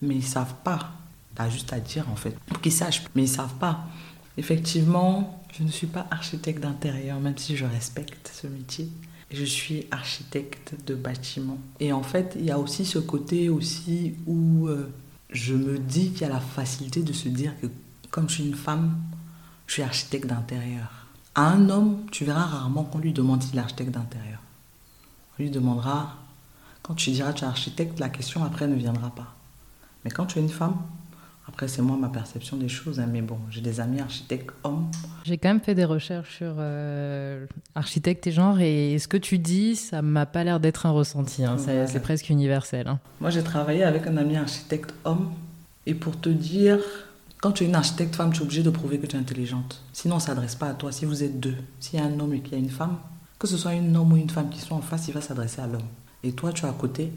mais 0.02 0.16
ils 0.16 0.24
savent 0.24 0.54
pas. 0.64 0.92
T'as 1.34 1.48
juste 1.48 1.72
à 1.72 1.80
dire 1.80 2.08
en 2.10 2.16
fait, 2.16 2.36
pour 2.46 2.60
qu'ils 2.60 2.72
sachent, 2.72 3.04
mais 3.14 3.24
ils 3.24 3.28
savent 3.28 3.54
pas. 3.54 3.86
Effectivement, 4.36 5.42
je 5.56 5.62
ne 5.62 5.70
suis 5.70 5.86
pas 5.86 6.06
architecte 6.10 6.60
d'intérieur, 6.60 7.20
même 7.20 7.38
si 7.38 7.56
je 7.56 7.64
respecte 7.64 8.30
ce 8.32 8.46
métier. 8.46 8.88
Je 9.30 9.44
suis 9.44 9.86
architecte 9.90 10.74
de 10.86 10.94
bâtiment. 10.94 11.58
Et 11.80 11.92
en 11.92 12.02
fait, 12.02 12.36
il 12.38 12.44
y 12.44 12.50
a 12.50 12.58
aussi 12.58 12.84
ce 12.84 12.98
côté 12.98 13.48
aussi 13.48 14.14
où 14.26 14.68
euh, 14.68 14.92
je 15.30 15.54
me 15.54 15.78
dis 15.78 16.10
qu'il 16.10 16.22
y 16.22 16.24
a 16.24 16.28
la 16.28 16.40
facilité 16.40 17.02
de 17.02 17.12
se 17.12 17.28
dire 17.28 17.52
que 17.60 17.66
comme 18.10 18.28
je 18.28 18.34
suis 18.34 18.46
une 18.46 18.54
femme, 18.54 18.96
je 19.66 19.74
suis 19.74 19.82
architecte 19.82 20.26
d'intérieur. 20.26 21.06
À 21.34 21.50
un 21.50 21.68
homme, 21.68 22.06
tu 22.12 22.24
verras 22.24 22.44
rarement 22.44 22.84
qu'on 22.84 22.98
lui 22.98 23.12
demande 23.12 23.42
s'il 23.42 23.56
est 23.56 23.62
architecte 23.62 23.90
d'intérieur. 23.90 24.38
On 25.38 25.42
lui 25.42 25.50
demandera 25.50 26.16
Quand 26.82 26.94
tu 26.94 27.10
diras 27.10 27.32
tu 27.32 27.44
es 27.44 27.46
architecte, 27.46 27.98
la 27.98 28.08
question 28.08 28.44
après 28.44 28.66
ne 28.66 28.74
viendra 28.74 29.10
pas. 29.10 29.34
Mais 30.04 30.10
quand 30.10 30.26
tu 30.26 30.38
es 30.38 30.42
une 30.42 30.48
femme, 30.48 30.76
après 31.48 31.68
c'est 31.68 31.82
moi 31.82 31.96
ma 31.96 32.08
perception 32.08 32.56
des 32.56 32.68
choses, 32.68 33.00
hein, 33.00 33.08
mais 33.10 33.22
bon, 33.22 33.38
j'ai 33.50 33.60
des 33.60 33.80
amis 33.80 34.00
architectes 34.00 34.50
hommes. 34.64 34.90
J'ai 35.24 35.38
quand 35.38 35.48
même 35.48 35.60
fait 35.60 35.74
des 35.74 35.84
recherches 35.84 36.36
sur 36.36 36.54
euh, 36.58 37.46
architecte 37.74 38.26
et 38.26 38.32
genre, 38.32 38.60
et 38.60 38.98
ce 38.98 39.08
que 39.08 39.16
tu 39.16 39.38
dis, 39.38 39.76
ça 39.76 40.02
m'a 40.02 40.26
pas 40.26 40.44
l'air 40.44 40.60
d'être 40.60 40.86
un 40.86 40.90
ressenti, 40.90 41.44
hein. 41.44 41.56
c'est 41.58 42.02
presque 42.02 42.28
universel. 42.28 42.86
Hein. 42.88 42.98
Moi 43.20 43.30
j'ai 43.30 43.42
travaillé 43.42 43.82
avec 43.84 44.06
un 44.06 44.16
ami 44.16 44.36
architecte 44.36 44.94
homme, 45.04 45.32
et 45.86 45.94
pour 45.94 46.18
te 46.18 46.28
dire, 46.28 46.78
quand 47.40 47.52
tu 47.52 47.64
es 47.64 47.66
une 47.66 47.74
architecte 47.74 48.16
femme, 48.16 48.32
tu 48.32 48.40
es 48.40 48.42
obligée 48.42 48.62
de 48.62 48.70
prouver 48.70 48.98
que 48.98 49.06
tu 49.06 49.16
es 49.16 49.18
intelligente. 49.18 49.82
Sinon, 49.92 50.14
on 50.14 50.18
ne 50.18 50.22
s'adresse 50.22 50.54
pas 50.54 50.68
à 50.68 50.74
toi. 50.74 50.92
Si 50.92 51.04
vous 51.04 51.22
êtes 51.22 51.38
deux, 51.40 51.56
s'il 51.78 51.98
y 51.98 52.02
a 52.02 52.06
un 52.06 52.18
homme 52.18 52.32
et 52.32 52.40
qu'il 52.40 52.54
y 52.54 52.56
a 52.56 52.58
une 52.58 52.70
femme, 52.70 52.96
que 53.38 53.46
ce 53.46 53.56
soit 53.56 53.72
un 53.72 53.94
homme 53.94 54.12
ou 54.12 54.16
une 54.16 54.30
femme 54.30 54.50
qui 54.50 54.60
soit 54.60 54.76
en 54.76 54.82
face, 54.82 55.08
il 55.08 55.14
va 55.14 55.20
s'adresser 55.20 55.60
à 55.60 55.66
l'homme. 55.66 55.88
Et 56.22 56.32
toi, 56.32 56.52
tu 56.52 56.64
es 56.64 56.68
à 56.68 56.72
côté, 56.72 57.12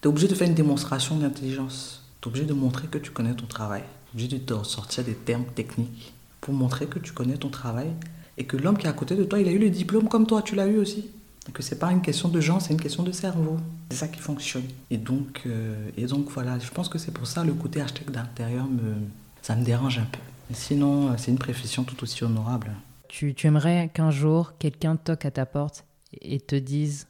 tu 0.00 0.06
es 0.06 0.06
obligé 0.08 0.28
de 0.28 0.34
faire 0.34 0.48
une 0.48 0.54
démonstration 0.54 1.16
d'intelligence. 1.16 2.04
Tu 2.20 2.28
es 2.28 2.30
obligé 2.30 2.46
de 2.46 2.54
montrer 2.54 2.88
que 2.88 2.98
tu 2.98 3.10
connais 3.10 3.34
ton 3.34 3.46
travail. 3.46 3.82
Tu 3.82 4.10
es 4.10 4.24
obligé 4.24 4.38
de 4.38 4.44
te 4.44 4.64
sortir 4.64 5.04
des 5.04 5.14
termes 5.14 5.46
techniques 5.54 6.12
pour 6.40 6.54
montrer 6.54 6.86
que 6.86 6.98
tu 6.98 7.12
connais 7.12 7.36
ton 7.36 7.48
travail 7.48 7.88
et 8.36 8.44
que 8.44 8.56
l'homme 8.56 8.76
qui 8.76 8.86
est 8.86 8.90
à 8.90 8.94
côté 8.94 9.16
de 9.16 9.24
toi, 9.24 9.40
il 9.40 9.48
a 9.48 9.52
eu 9.52 9.58
le 9.58 9.70
diplôme 9.70 10.08
comme 10.08 10.26
toi, 10.26 10.42
tu 10.42 10.54
l'as 10.54 10.66
eu 10.66 10.78
aussi. 10.78 11.10
Et 11.48 11.52
que 11.52 11.62
c'est 11.62 11.78
pas 11.78 11.90
une 11.90 12.02
question 12.02 12.28
de 12.28 12.40
genre, 12.40 12.62
c'est 12.62 12.72
une 12.72 12.80
question 12.80 13.02
de 13.02 13.12
cerveau. 13.12 13.56
C'est 13.90 13.98
ça 13.98 14.08
qui 14.08 14.20
fonctionne. 14.20 14.64
Et 14.90 14.96
donc, 14.96 15.42
euh, 15.46 15.90
et 15.96 16.06
donc 16.06 16.30
voilà, 16.30 16.58
je 16.58 16.70
pense 16.70 16.88
que 16.88 16.98
c'est 16.98 17.10
pour 17.10 17.26
ça 17.26 17.44
le 17.44 17.52
côté 17.52 17.80
architecte 17.80 18.10
d'intérieur 18.10 18.66
me, 18.66 18.94
ça 19.42 19.56
me 19.56 19.64
dérange 19.64 19.98
un 19.98 20.04
peu. 20.04 20.20
Sinon, 20.54 21.08
euh, 21.08 21.14
c'est 21.18 21.30
une 21.30 21.38
profession 21.38 21.84
tout 21.84 22.00
aussi 22.02 22.22
honorable. 22.24 22.70
Tu, 23.12 23.36
aimerais 23.44 23.90
qu'un 23.92 24.10
jour, 24.10 24.54
quelqu'un 24.58 24.96
toque 24.96 25.26
à 25.26 25.30
ta 25.30 25.44
porte 25.44 25.84
et 26.22 26.40
te 26.40 26.56
dise 26.56 27.06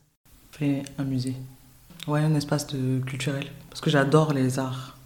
Fais 0.51 0.83
un 0.99 1.05
musée. 1.05 1.37
Ouais, 2.09 2.21
un 2.21 2.35
espace 2.35 2.67
culturel. 3.07 3.47
Parce 3.71 3.81
que 3.81 3.89
j'adore 3.89 4.33
les 4.33 4.59
arts. 4.59 4.99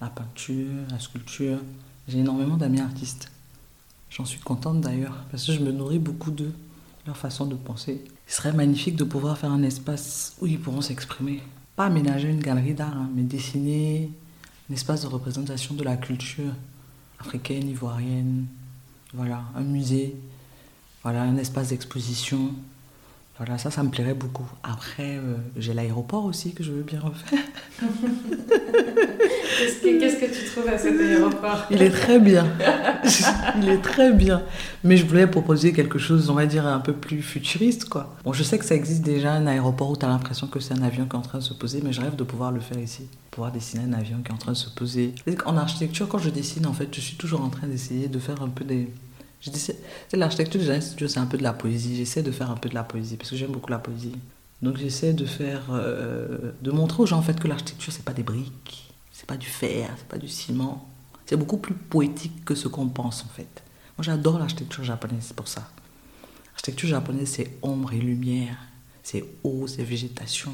La 0.00 0.06
peinture, 0.06 0.70
la 0.90 1.00
sculpture. 1.00 1.58
J'ai 2.06 2.20
énormément 2.20 2.56
d'amis 2.56 2.80
artistes. 2.80 3.32
J'en 4.10 4.24
suis 4.24 4.38
contente 4.38 4.80
d'ailleurs, 4.80 5.24
parce 5.32 5.44
que 5.44 5.52
je 5.52 5.58
me 5.58 5.72
nourris 5.72 5.98
beaucoup 5.98 6.30
d'eux, 6.30 6.52
leur 7.04 7.16
façon 7.16 7.46
de 7.46 7.56
penser. 7.56 8.04
Il 8.28 8.32
serait 8.32 8.52
magnifique 8.52 8.94
de 8.94 9.04
pouvoir 9.04 9.36
faire 9.36 9.50
un 9.50 9.64
espace 9.64 10.36
où 10.40 10.46
ils 10.46 10.60
pourront 10.60 10.82
s'exprimer. 10.82 11.42
Pas 11.74 11.86
aménager 11.86 12.30
une 12.30 12.40
galerie 12.40 12.74
d'art, 12.74 12.96
hein, 12.96 13.10
mais 13.12 13.22
dessiner 13.22 14.08
un 14.70 14.74
espace 14.74 15.02
de 15.02 15.08
représentation 15.08 15.74
de 15.74 15.82
la 15.82 15.96
culture 15.96 16.52
africaine, 17.18 17.68
ivoirienne, 17.68 18.46
voilà, 19.12 19.42
un 19.56 19.62
musée, 19.62 20.14
voilà, 21.04 21.22
un 21.22 21.36
espace 21.36 21.68
d'exposition. 21.68 22.50
Voilà, 23.36 23.58
ça, 23.58 23.70
ça 23.70 23.82
me 23.82 23.90
plairait 23.90 24.14
beaucoup. 24.14 24.46
Après, 24.62 25.16
euh, 25.16 25.36
j'ai 25.56 25.74
l'aéroport 25.74 26.24
aussi 26.24 26.54
que 26.54 26.62
je 26.62 26.72
veux 26.72 26.82
bien 26.82 27.00
refaire. 27.00 27.38
Qu'est-ce 29.58 30.16
que, 30.16 30.26
tu 30.26 30.50
trouves 30.50 30.68
à 30.68 30.78
cet 30.78 31.00
aéroport? 31.00 31.66
Il 31.70 31.82
est 31.82 31.90
très 31.90 32.18
bien. 32.18 32.46
Il 33.60 33.68
est 33.68 33.82
très 33.82 34.12
bien. 34.12 34.42
Mais 34.82 34.96
je 34.96 35.04
voulais 35.04 35.26
proposer 35.26 35.72
quelque 35.72 35.98
chose, 35.98 36.30
on 36.30 36.34
va 36.34 36.46
dire, 36.46 36.66
un 36.66 36.78
peu 36.80 36.92
plus 36.92 37.22
futuriste, 37.22 37.88
quoi. 37.88 38.14
Bon, 38.24 38.32
je 38.32 38.42
sais 38.42 38.58
que 38.58 38.64
ça 38.64 38.74
existe 38.74 39.02
déjà, 39.02 39.32
un 39.32 39.46
aéroport 39.46 39.90
où 39.90 39.96
tu 39.96 40.04
as 40.04 40.08
l'impression 40.08 40.46
que 40.46 40.60
c'est 40.60 40.74
un 40.74 40.82
avion 40.82 41.04
qui 41.04 41.12
est 41.12 41.18
en 41.18 41.22
train 41.22 41.38
de 41.38 41.44
se 41.44 41.54
poser, 41.54 41.80
mais 41.82 41.92
je 41.92 42.00
rêve 42.00 42.16
de 42.16 42.24
pouvoir 42.24 42.52
le 42.52 42.60
faire 42.60 42.78
ici. 42.78 43.08
Pouvoir 43.30 43.52
dessiner 43.52 43.84
un 43.84 43.92
avion 43.92 44.18
qui 44.24 44.30
est 44.30 44.34
en 44.34 44.38
train 44.38 44.52
de 44.52 44.56
se 44.56 44.70
poser. 44.70 45.14
En 45.44 45.56
architecture, 45.56 46.08
quand 46.08 46.18
je 46.18 46.30
dessine, 46.30 46.66
en 46.66 46.72
fait, 46.72 46.88
je 46.94 47.00
suis 47.00 47.16
toujours 47.16 47.42
en 47.42 47.48
train 47.48 47.66
d'essayer 47.66 48.08
de 48.08 48.18
faire 48.18 48.42
un 48.42 48.48
peu 48.48 48.64
des... 48.64 48.88
L'architecture 50.12 50.60
de 50.60 50.80
studio, 50.80 51.08
c'est 51.08 51.18
un 51.18 51.26
peu 51.26 51.36
de 51.36 51.42
la 51.42 51.52
poésie. 51.52 51.96
J'essaie 51.96 52.22
de 52.22 52.30
faire 52.30 52.50
un 52.50 52.56
peu 52.56 52.68
de 52.68 52.74
la 52.74 52.84
poésie 52.84 53.16
parce 53.16 53.30
que 53.30 53.36
j'aime 53.36 53.52
beaucoup 53.52 53.70
la 53.70 53.78
poésie. 53.78 54.14
Donc 54.62 54.78
j'essaie 54.78 55.12
de 55.12 55.26
faire, 55.26 55.66
euh, 55.70 56.52
de 56.62 56.70
montrer 56.70 57.02
aux 57.02 57.06
gens 57.06 57.18
en 57.18 57.22
fait 57.22 57.38
que 57.38 57.48
l'architecture 57.48 57.92
c'est 57.92 58.04
pas 58.04 58.14
des 58.14 58.22
briques, 58.22 58.94
c'est 59.12 59.26
pas 59.26 59.36
du 59.36 59.46
fer, 59.46 59.90
c'est 59.98 60.08
pas 60.08 60.16
du 60.16 60.28
ciment. 60.28 60.88
C'est 61.26 61.36
beaucoup 61.36 61.58
plus 61.58 61.74
poétique 61.74 62.44
que 62.44 62.54
ce 62.54 62.68
qu'on 62.68 62.88
pense 62.88 63.24
en 63.24 63.28
fait. 63.28 63.62
Moi 63.98 64.04
j'adore 64.04 64.38
l'architecture 64.38 64.82
japonaise 64.82 65.32
pour 65.34 65.48
ça. 65.48 65.68
L'architecture 66.52 66.88
japonaise 66.88 67.28
c'est 67.28 67.58
ombre 67.60 67.92
et 67.92 67.98
lumière, 67.98 68.56
c'est 69.02 69.24
eau, 69.42 69.66
c'est 69.66 69.84
végétation. 69.84 70.52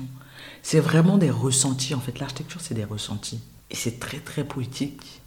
C'est 0.62 0.80
vraiment 0.80 1.16
des 1.16 1.30
ressentis 1.30 1.94
en 1.94 2.00
fait. 2.00 2.18
L'architecture 2.18 2.60
c'est 2.60 2.74
des 2.74 2.84
ressentis. 2.84 3.40
Et 3.70 3.76
c'est 3.76 4.00
très 4.00 4.18
très 4.18 4.42
poétique. 4.42 5.20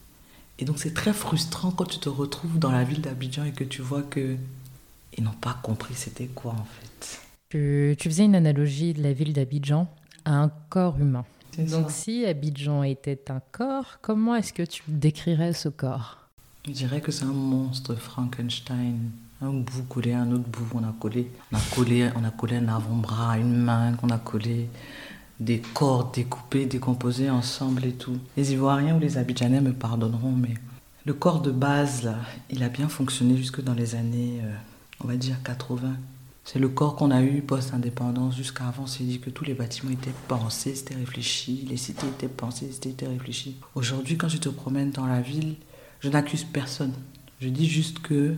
Et 0.59 0.65
donc 0.65 0.79
c'est 0.79 0.93
très 0.93 1.13
frustrant 1.13 1.71
quand 1.71 1.85
tu 1.85 1.99
te 1.99 2.09
retrouves 2.09 2.59
dans 2.59 2.71
la 2.71 2.83
ville 2.83 3.01
d'Abidjan 3.01 3.45
et 3.45 3.51
que 3.51 3.63
tu 3.63 3.81
vois 3.81 4.03
que 4.03 4.37
ils 5.17 5.23
n'ont 5.23 5.31
pas 5.31 5.57
compris 5.61 5.93
c'était 5.95 6.27
quoi 6.27 6.53
en 6.53 6.65
fait. 6.65 7.21
Tu, 7.49 7.95
tu, 7.99 8.09
faisais 8.09 8.25
une 8.25 8.35
analogie 8.35 8.93
de 8.93 9.03
la 9.03 9.13
ville 9.13 9.33
d'Abidjan 9.33 9.87
à 10.25 10.33
un 10.33 10.49
corps 10.69 10.99
humain. 10.99 11.25
Donc 11.57 11.91
si 11.91 12.25
Abidjan 12.25 12.83
était 12.83 13.29
un 13.29 13.41
corps, 13.51 13.99
comment 14.01 14.35
est-ce 14.35 14.53
que 14.53 14.63
tu 14.63 14.81
décrirais 14.87 15.53
ce 15.53 15.69
corps? 15.69 16.17
Je 16.65 16.71
dirais 16.71 17.01
que 17.01 17.11
c'est 17.11 17.25
un 17.25 17.33
monstre 17.33 17.95
Frankenstein. 17.95 19.11
Un 19.41 19.51
bout 19.51 19.83
collé 19.89 20.13
à 20.13 20.21
un 20.21 20.31
autre 20.31 20.47
bout, 20.47 20.65
on 20.73 20.83
a 20.83 20.95
collé, 20.97 21.29
on 21.51 21.57
a 21.57 21.61
collé, 21.75 22.09
on 22.15 22.23
a 22.23 22.31
collé 22.31 22.55
un 22.55 22.69
avant-bras, 22.69 23.37
une 23.37 23.57
main 23.57 23.93
qu'on 23.93 24.09
a 24.09 24.17
collé, 24.17 24.69
des 25.39 25.59
corps 25.59 26.11
découpés, 26.11 26.65
décomposés 26.65 27.29
ensemble 27.29 27.85
et 27.85 27.93
tout. 27.93 28.17
Les 28.37 28.53
Ivoiriens 28.53 28.95
ou 28.95 28.99
les 28.99 29.17
Abidjanais 29.17 29.61
me 29.61 29.73
pardonneront, 29.73 30.31
mais 30.31 30.53
le 31.05 31.13
corps 31.13 31.41
de 31.41 31.51
base, 31.51 32.09
il 32.49 32.63
a 32.63 32.69
bien 32.69 32.87
fonctionné 32.87 33.35
jusque 33.35 33.61
dans 33.61 33.73
les 33.73 33.95
années, 33.95 34.39
euh, 34.43 34.53
on 35.03 35.07
va 35.07 35.15
dire 35.15 35.35
80. 35.43 35.95
C'est 36.45 36.59
le 36.59 36.69
corps 36.69 36.95
qu'on 36.95 37.11
a 37.11 37.21
eu 37.21 37.41
post-indépendance. 37.41 38.35
Jusqu'à 38.35 38.67
avant, 38.67 38.85
c'est 38.85 39.03
dit 39.03 39.19
que 39.19 39.29
tous 39.29 39.45
les 39.45 39.53
bâtiments 39.53 39.91
étaient 39.91 40.13
pensés, 40.27 40.75
c'était 40.75 40.95
réfléchi, 40.95 41.65
les 41.69 41.77
cités 41.77 42.07
étaient 42.07 42.27
pensées, 42.27 42.69
c'était 42.71 43.07
réfléchi. 43.07 43.57
Aujourd'hui, 43.75 44.17
quand 44.17 44.27
je 44.27 44.37
te 44.37 44.49
promène 44.49 44.91
dans 44.91 45.05
la 45.05 45.21
ville, 45.21 45.55
je 46.01 46.09
n'accuse 46.09 46.43
personne. 46.43 46.93
Je 47.39 47.49
dis 47.49 47.67
juste 47.67 47.99
que 47.99 48.35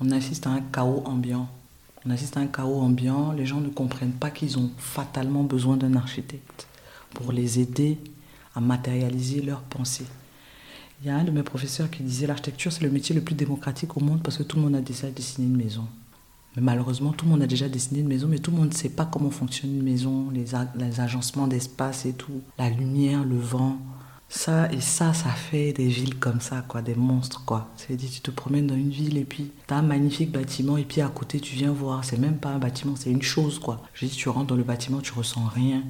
on 0.00 0.10
assiste 0.10 0.46
à 0.46 0.50
un 0.50 0.60
chaos 0.60 1.02
ambiant. 1.04 1.48
On 2.08 2.10
assiste 2.10 2.38
à 2.38 2.40
un 2.40 2.46
chaos 2.46 2.80
ambiant. 2.80 3.32
Les 3.32 3.44
gens 3.44 3.60
ne 3.60 3.68
comprennent 3.68 4.12
pas 4.12 4.30
qu'ils 4.30 4.58
ont 4.58 4.70
fatalement 4.78 5.44
besoin 5.44 5.76
d'un 5.76 5.94
architecte 5.94 6.66
pour 7.10 7.32
les 7.32 7.60
aider 7.60 7.98
à 8.54 8.60
matérialiser 8.60 9.42
leurs 9.42 9.60
pensées. 9.60 10.06
Il 11.00 11.08
y 11.08 11.10
a 11.10 11.16
un 11.16 11.24
de 11.24 11.30
mes 11.30 11.42
professeurs 11.42 11.90
qui 11.90 12.02
disait 12.02 12.26
l'architecture 12.26 12.72
c'est 12.72 12.82
le 12.82 12.90
métier 12.90 13.14
le 13.14 13.20
plus 13.20 13.34
démocratique 13.34 13.94
au 13.98 14.00
monde 14.00 14.22
parce 14.22 14.38
que 14.38 14.42
tout 14.42 14.56
le 14.56 14.62
monde 14.62 14.76
a 14.76 14.80
déjà 14.80 15.10
dessiné 15.10 15.46
une 15.46 15.56
maison. 15.56 15.84
Mais 16.56 16.62
malheureusement, 16.62 17.12
tout 17.12 17.26
le 17.26 17.32
monde 17.32 17.42
a 17.42 17.46
déjà 17.46 17.68
dessiné 17.68 18.00
une 18.00 18.08
maison, 18.08 18.26
mais 18.26 18.38
tout 18.38 18.52
le 18.52 18.56
monde 18.56 18.70
ne 18.70 18.74
sait 18.74 18.88
pas 18.88 19.04
comment 19.04 19.30
fonctionne 19.30 19.76
une 19.76 19.82
maison, 19.82 20.30
les, 20.30 20.46
les 20.76 21.00
agencements 21.00 21.46
d'espace 21.46 22.06
et 22.06 22.14
tout, 22.14 22.40
la 22.58 22.70
lumière, 22.70 23.22
le 23.22 23.36
vent. 23.36 23.76
Ça 24.30 24.70
et 24.72 24.80
ça, 24.80 25.14
ça 25.14 25.30
fait 25.30 25.72
des 25.72 25.88
villes 25.88 26.18
comme 26.18 26.40
ça, 26.40 26.62
quoi, 26.68 26.82
des 26.82 26.94
monstres, 26.94 27.44
quoi. 27.46 27.70
C'est-à-dire, 27.76 28.10
tu 28.10 28.20
te 28.20 28.30
promènes 28.30 28.66
dans 28.66 28.74
une 28.74 28.90
ville 28.90 29.16
et 29.16 29.24
puis 29.24 29.52
tu 29.66 29.72
as 29.72 29.78
un 29.78 29.82
magnifique 29.82 30.30
bâtiment 30.30 30.76
et 30.76 30.84
puis 30.84 31.00
à 31.00 31.08
côté, 31.08 31.40
tu 31.40 31.54
viens 31.54 31.72
voir. 31.72 32.04
C'est 32.04 32.18
même 32.18 32.36
pas 32.36 32.50
un 32.50 32.58
bâtiment, 32.58 32.94
c'est 32.94 33.10
une 33.10 33.22
chose, 33.22 33.58
quoi. 33.58 33.82
Je 33.94 34.04
dis, 34.04 34.14
tu 34.14 34.28
rentres 34.28 34.48
dans 34.48 34.54
le 34.54 34.64
bâtiment, 34.64 35.00
tu 35.00 35.12
ressens 35.14 35.46
rien. 35.46 35.82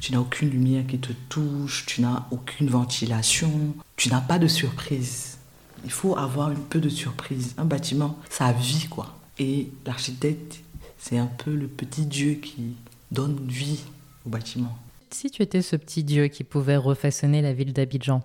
Tu 0.00 0.12
n'as 0.12 0.18
aucune 0.18 0.50
lumière 0.50 0.86
qui 0.86 0.98
te 0.98 1.12
touche, 1.30 1.86
tu 1.86 2.02
n'as 2.02 2.26
aucune 2.30 2.68
ventilation, 2.68 3.50
tu 3.96 4.10
n'as 4.10 4.20
pas 4.20 4.38
de 4.38 4.46
surprise. 4.46 5.38
Il 5.84 5.90
faut 5.90 6.18
avoir 6.18 6.48
un 6.48 6.54
peu 6.54 6.80
de 6.80 6.90
surprise. 6.90 7.54
Un 7.56 7.64
bâtiment, 7.64 8.18
ça 8.28 8.52
vit, 8.52 8.88
quoi. 8.90 9.16
Et 9.38 9.70
l'architecte, 9.86 10.60
c'est 10.98 11.16
un 11.16 11.26
peu 11.26 11.54
le 11.54 11.66
petit 11.66 12.04
Dieu 12.04 12.34
qui 12.34 12.74
donne 13.10 13.38
vie 13.46 13.80
au 14.26 14.30
bâtiment. 14.30 14.76
Si 15.10 15.30
tu 15.30 15.42
étais 15.42 15.62
ce 15.62 15.76
petit 15.76 16.04
Dieu 16.04 16.28
qui 16.28 16.44
pouvait 16.44 16.76
refaçonner 16.76 17.42
la 17.42 17.52
ville 17.52 17.72
d'Abidjan, 17.72 18.22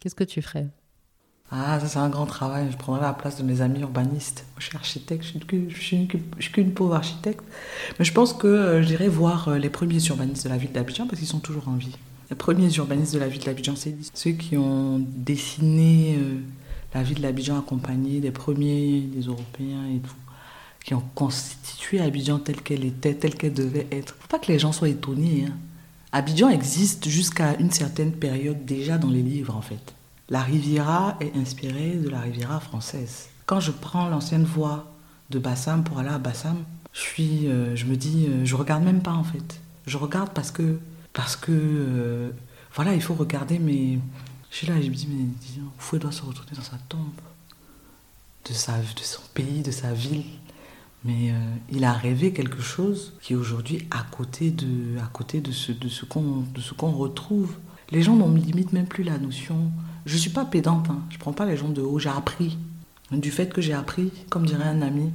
qu'est-ce 0.00 0.14
que 0.14 0.24
tu 0.24 0.42
ferais? 0.42 0.68
Ah, 1.50 1.78
ça 1.80 1.86
c'est 1.86 1.98
un 1.98 2.08
grand 2.08 2.26
travail. 2.26 2.68
Je 2.70 2.76
prendrais 2.76 3.02
la 3.02 3.12
place 3.12 3.36
de 3.36 3.42
mes 3.42 3.60
amis 3.60 3.80
urbanistes. 3.80 4.46
Je 4.58 4.64
suis 4.66 4.76
architecte, 4.76 5.24
je 5.24 5.76
suis 5.76 6.52
qu'une 6.52 6.72
pauvre 6.72 6.94
architecte. 6.94 7.44
Mais 7.98 8.04
je 8.04 8.12
pense 8.12 8.32
que 8.32 8.46
euh, 8.46 8.82
j'irai 8.82 9.08
voir 9.08 9.48
euh, 9.48 9.58
les 9.58 9.70
premiers 9.70 10.04
urbanistes 10.06 10.44
de 10.44 10.48
la 10.48 10.56
ville 10.56 10.72
d'Abidjan 10.72 11.06
parce 11.06 11.18
qu'ils 11.18 11.28
sont 11.28 11.40
toujours 11.40 11.68
en 11.68 11.76
vie. 11.76 11.96
Les 12.30 12.36
premiers 12.36 12.72
urbanistes 12.74 13.14
de 13.14 13.18
la 13.18 13.28
ville 13.28 13.42
d'Abidjan, 13.42 13.76
c'est 13.76 13.94
ceux 14.14 14.32
qui 14.32 14.56
ont 14.56 14.98
dessiné 14.98 16.16
euh, 16.16 16.40
la 16.94 17.02
ville 17.02 17.20
d'Abidjan 17.20 17.58
accompagnés 17.58 18.20
des 18.20 18.30
premiers, 18.30 19.00
des 19.00 19.22
Européens 19.22 19.86
et 19.94 19.98
tout 19.98 20.14
qui 20.84 20.92
ont 20.92 21.02
constitué 21.14 22.00
Abidjan 22.00 22.38
telle 22.38 22.60
qu'elle 22.60 22.84
était, 22.84 23.14
telle 23.14 23.34
qu'elle 23.34 23.54
devait 23.54 23.86
être. 23.90 24.16
Faut 24.20 24.28
pas 24.28 24.38
que 24.38 24.52
les 24.52 24.58
gens 24.58 24.70
soient 24.70 24.90
étonnés. 24.90 25.46
Hein. 25.48 25.54
Abidjan 26.14 26.48
existe 26.48 27.08
jusqu'à 27.08 27.58
une 27.58 27.72
certaine 27.72 28.12
période 28.12 28.64
déjà 28.64 28.98
dans 28.98 29.10
les 29.10 29.20
livres 29.20 29.56
en 29.56 29.60
fait. 29.60 29.94
La 30.28 30.42
Riviera 30.42 31.16
est 31.18 31.36
inspirée 31.36 31.96
de 31.96 32.08
la 32.08 32.20
Riviera 32.20 32.60
française. 32.60 33.26
Quand 33.46 33.58
je 33.58 33.72
prends 33.72 34.08
l'ancienne 34.08 34.44
voie 34.44 34.94
de 35.30 35.40
Bassam 35.40 35.82
pour 35.82 35.98
aller 35.98 36.10
à 36.10 36.18
Bassam, 36.18 36.62
je 36.92 37.00
suis, 37.00 37.48
euh, 37.48 37.74
je 37.74 37.86
me 37.86 37.96
dis, 37.96 38.26
euh, 38.28 38.44
je 38.44 38.54
regarde 38.54 38.84
même 38.84 39.02
pas 39.02 39.10
en 39.10 39.24
fait. 39.24 39.58
Je 39.88 39.98
regarde 39.98 40.30
parce 40.32 40.52
que, 40.52 40.78
parce 41.12 41.34
que, 41.34 41.50
euh, 41.50 42.30
voilà, 42.76 42.94
il 42.94 43.02
faut 43.02 43.14
regarder. 43.14 43.58
Mais 43.58 43.98
je 44.52 44.56
suis 44.56 44.68
là 44.68 44.80
je 44.80 44.90
me 44.90 44.94
dis, 44.94 45.08
mais 45.10 45.26
Fouet 45.78 45.98
doit 45.98 46.12
se 46.12 46.22
retourner 46.22 46.52
dans 46.54 46.62
sa 46.62 46.78
tombe, 46.88 47.10
de 48.48 48.54
sa, 48.54 48.78
de 48.78 49.02
son 49.02 49.22
pays, 49.34 49.62
de 49.62 49.72
sa 49.72 49.92
ville 49.92 50.22
Mais 51.04 51.30
euh, 51.30 51.34
il 51.70 51.84
a 51.84 51.92
rêvé 51.92 52.32
quelque 52.32 52.62
chose 52.62 53.12
qui 53.20 53.34
aujourd'hui 53.34 53.86
à 53.90 54.04
côté 54.10 54.50
de, 54.50 54.98
à 54.98 55.06
côté 55.12 55.40
de 55.40 55.52
ce, 55.52 55.72
de 55.72 55.88
ce 55.88 56.04
qu'on, 56.04 56.90
retrouve. 56.92 57.56
Les 57.90 58.02
gens 58.02 58.16
n'ont 58.16 58.32
limite 58.32 58.72
même 58.72 58.86
plus 58.86 59.04
la 59.04 59.18
notion. 59.18 59.70
Je 60.06 60.16
suis 60.16 60.30
pas 60.30 60.46
pédante, 60.46 60.88
hein. 60.90 61.02
je 61.10 61.18
prends 61.18 61.32
pas 61.32 61.44
les 61.44 61.56
gens 61.56 61.68
de 61.68 61.82
haut. 61.82 61.98
J'ai 61.98 62.08
appris 62.08 62.56
du 63.12 63.30
fait 63.30 63.52
que 63.52 63.60
j'ai 63.60 63.74
appris, 63.74 64.10
comme 64.30 64.46
dirait 64.46 64.64
un 64.64 64.82
ami. 64.82 65.10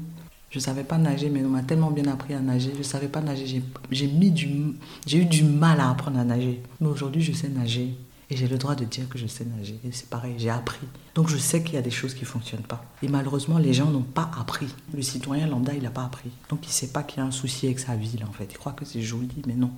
Je 0.51 0.59
savais 0.59 0.83
pas 0.83 0.97
nager, 0.97 1.29
mais 1.29 1.43
on 1.43 1.49
m'a 1.49 1.61
tellement 1.61 1.91
bien 1.91 2.05
appris 2.05 2.33
à 2.33 2.39
nager. 2.39 2.71
Je 2.77 2.83
savais 2.83 3.07
pas 3.07 3.21
nager. 3.21 3.61
J'ai 3.91 5.17
eu 5.17 5.25
du 5.25 5.43
mal 5.43 5.79
à 5.79 5.91
apprendre 5.91 6.19
à 6.19 6.23
nager. 6.23 6.61
Mais 6.81 6.87
aujourd'hui, 6.87 7.21
je 7.21 7.33
sais 7.33 7.49
nager. 7.49 7.95
Et 8.31 8.37
j'ai 8.37 8.47
le 8.47 8.57
droit 8.57 8.75
de 8.75 8.85
dire 8.85 9.09
que 9.09 9.17
je 9.17 9.25
sais 9.25 9.43
nager. 9.43 9.79
Et 9.83 9.91
c'est 9.91 10.09
pareil, 10.09 10.35
j'ai 10.37 10.51
appris. 10.51 10.85
Donc 11.15 11.29
je 11.29 11.37
sais 11.37 11.63
qu'il 11.63 11.73
y 11.73 11.77
a 11.77 11.81
des 11.81 11.89
choses 11.89 12.13
qui 12.13 12.21
ne 12.21 12.27
fonctionnent 12.27 12.61
pas. 12.61 12.85
Et 13.01 13.07
malheureusement, 13.07 13.57
les 13.57 13.73
gens 13.73 13.89
n'ont 13.89 14.03
pas 14.03 14.29
appris. 14.39 14.67
Le 14.93 15.01
citoyen 15.01 15.47
lambda, 15.47 15.73
il 15.73 15.81
n'a 15.81 15.89
pas 15.89 16.05
appris. 16.05 16.29
Donc 16.49 16.65
il 16.65 16.69
ne 16.69 16.73
sait 16.73 16.89
pas 16.89 17.01
qu'il 17.01 17.19
y 17.19 17.21
a 17.21 17.25
un 17.25 17.31
souci 17.31 17.65
avec 17.65 17.79
sa 17.79 17.95
ville, 17.95 18.23
en 18.23 18.31
fait. 18.31 18.47
Il 18.51 18.57
croit 18.57 18.73
que 18.73 18.85
c'est 18.85 19.01
joli, 19.01 19.41
mais 19.47 19.55
non. 19.55 19.71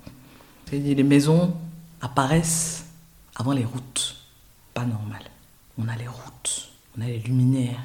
Les 0.71 1.03
maisons 1.03 1.53
apparaissent 2.01 2.85
avant 3.35 3.53
les 3.53 3.65
routes. 3.65 4.17
Pas 4.73 4.85
normal. 4.85 5.21
On 5.77 5.87
a 5.87 5.95
les 5.95 6.07
routes, 6.07 6.71
on 6.97 7.01
a 7.01 7.05
les 7.05 7.19
luminaires, 7.19 7.79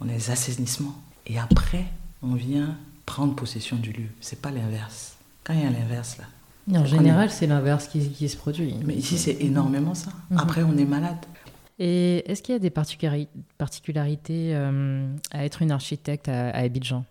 on 0.00 0.08
a 0.08 0.12
les 0.12 0.30
assainissements. 0.30 1.00
Et 1.26 1.38
après, 1.38 1.86
on 2.22 2.34
vient 2.34 2.76
prendre 3.06 3.34
possession 3.34 3.76
du 3.76 3.92
lieu. 3.92 4.08
C'est 4.20 4.40
pas 4.40 4.50
l'inverse. 4.50 5.16
Quand 5.44 5.54
il 5.54 5.60
y 5.60 5.66
a 5.66 5.70
l'inverse, 5.70 6.18
là, 6.18 6.24
en 6.70 6.84
général, 6.84 7.30
c'est 7.30 7.46
l'inverse 7.46 7.88
qui, 7.88 8.10
qui, 8.10 8.28
se 8.28 8.36
produit. 8.36 8.74
Mais 8.84 8.94
ici, 8.94 9.18
c'est 9.18 9.36
énormément 9.40 9.94
ça. 9.94 10.10
Mhm. 10.30 10.38
Après, 10.38 10.62
on 10.62 10.76
est 10.76 10.84
malade. 10.84 11.18
Et 11.78 12.30
est-ce 12.30 12.42
qu'il 12.42 12.52
y 12.52 12.56
a 12.56 12.60
des 12.60 12.70
particularités 12.70 14.54
euh, 14.54 15.12
à 15.32 15.44
être 15.44 15.62
une 15.62 15.72
architecte 15.72 16.28
à, 16.28 16.50
Abidjan? 16.50 17.04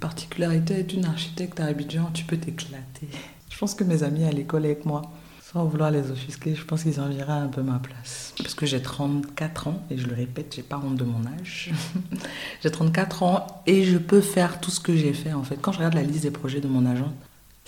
Particularité 0.00 0.74
à 0.74 0.78
être 0.78 0.92
une 0.92 1.06
architecte 1.06 1.60
à 1.60 1.66
Abidjan, 1.66 2.10
tu 2.12 2.24
peux 2.24 2.36
t'éclater. 2.36 3.08
Je 3.48 3.58
pense 3.58 3.74
que 3.74 3.84
mes 3.84 4.02
amis 4.02 4.24
à 4.24 4.30
l'école 4.30 4.64
avec 4.64 4.84
moi, 4.84 5.02
sans 5.40 5.64
vouloir 5.64 5.90
les 5.90 6.10
offusquer, 6.10 6.54
je 6.54 6.64
pense 6.64 6.82
qu'ils 6.82 7.00
envieraient 7.00 7.32
un 7.32 7.48
peu 7.48 7.62
ma 7.62 7.78
place. 7.78 8.34
Parce 8.38 8.54
que 8.54 8.66
j'ai 8.66 8.82
34 8.82 9.68
ans, 9.68 9.82
et 9.90 9.96
je 9.96 10.06
le 10.06 10.14
répète, 10.14 10.54
j'ai 10.54 10.62
pas 10.62 10.78
honte 10.78 10.96
de 10.96 11.04
mon 11.04 11.24
âge. 11.26 11.72
j'ai 12.62 12.70
34 12.70 13.22
ans 13.22 13.46
et 13.66 13.84
je 13.84 13.98
peux 13.98 14.20
faire 14.20 14.60
tout 14.60 14.70
ce 14.70 14.80
que 14.80 14.94
j'ai 14.94 15.12
fait 15.12 15.32
en 15.32 15.42
fait. 15.42 15.56
Quand 15.56 15.72
je 15.72 15.78
regarde 15.78 15.94
la 15.94 16.02
liste 16.02 16.22
des 16.22 16.30
projets 16.30 16.60
de 16.60 16.68
mon 16.68 16.86
agent, 16.86 17.12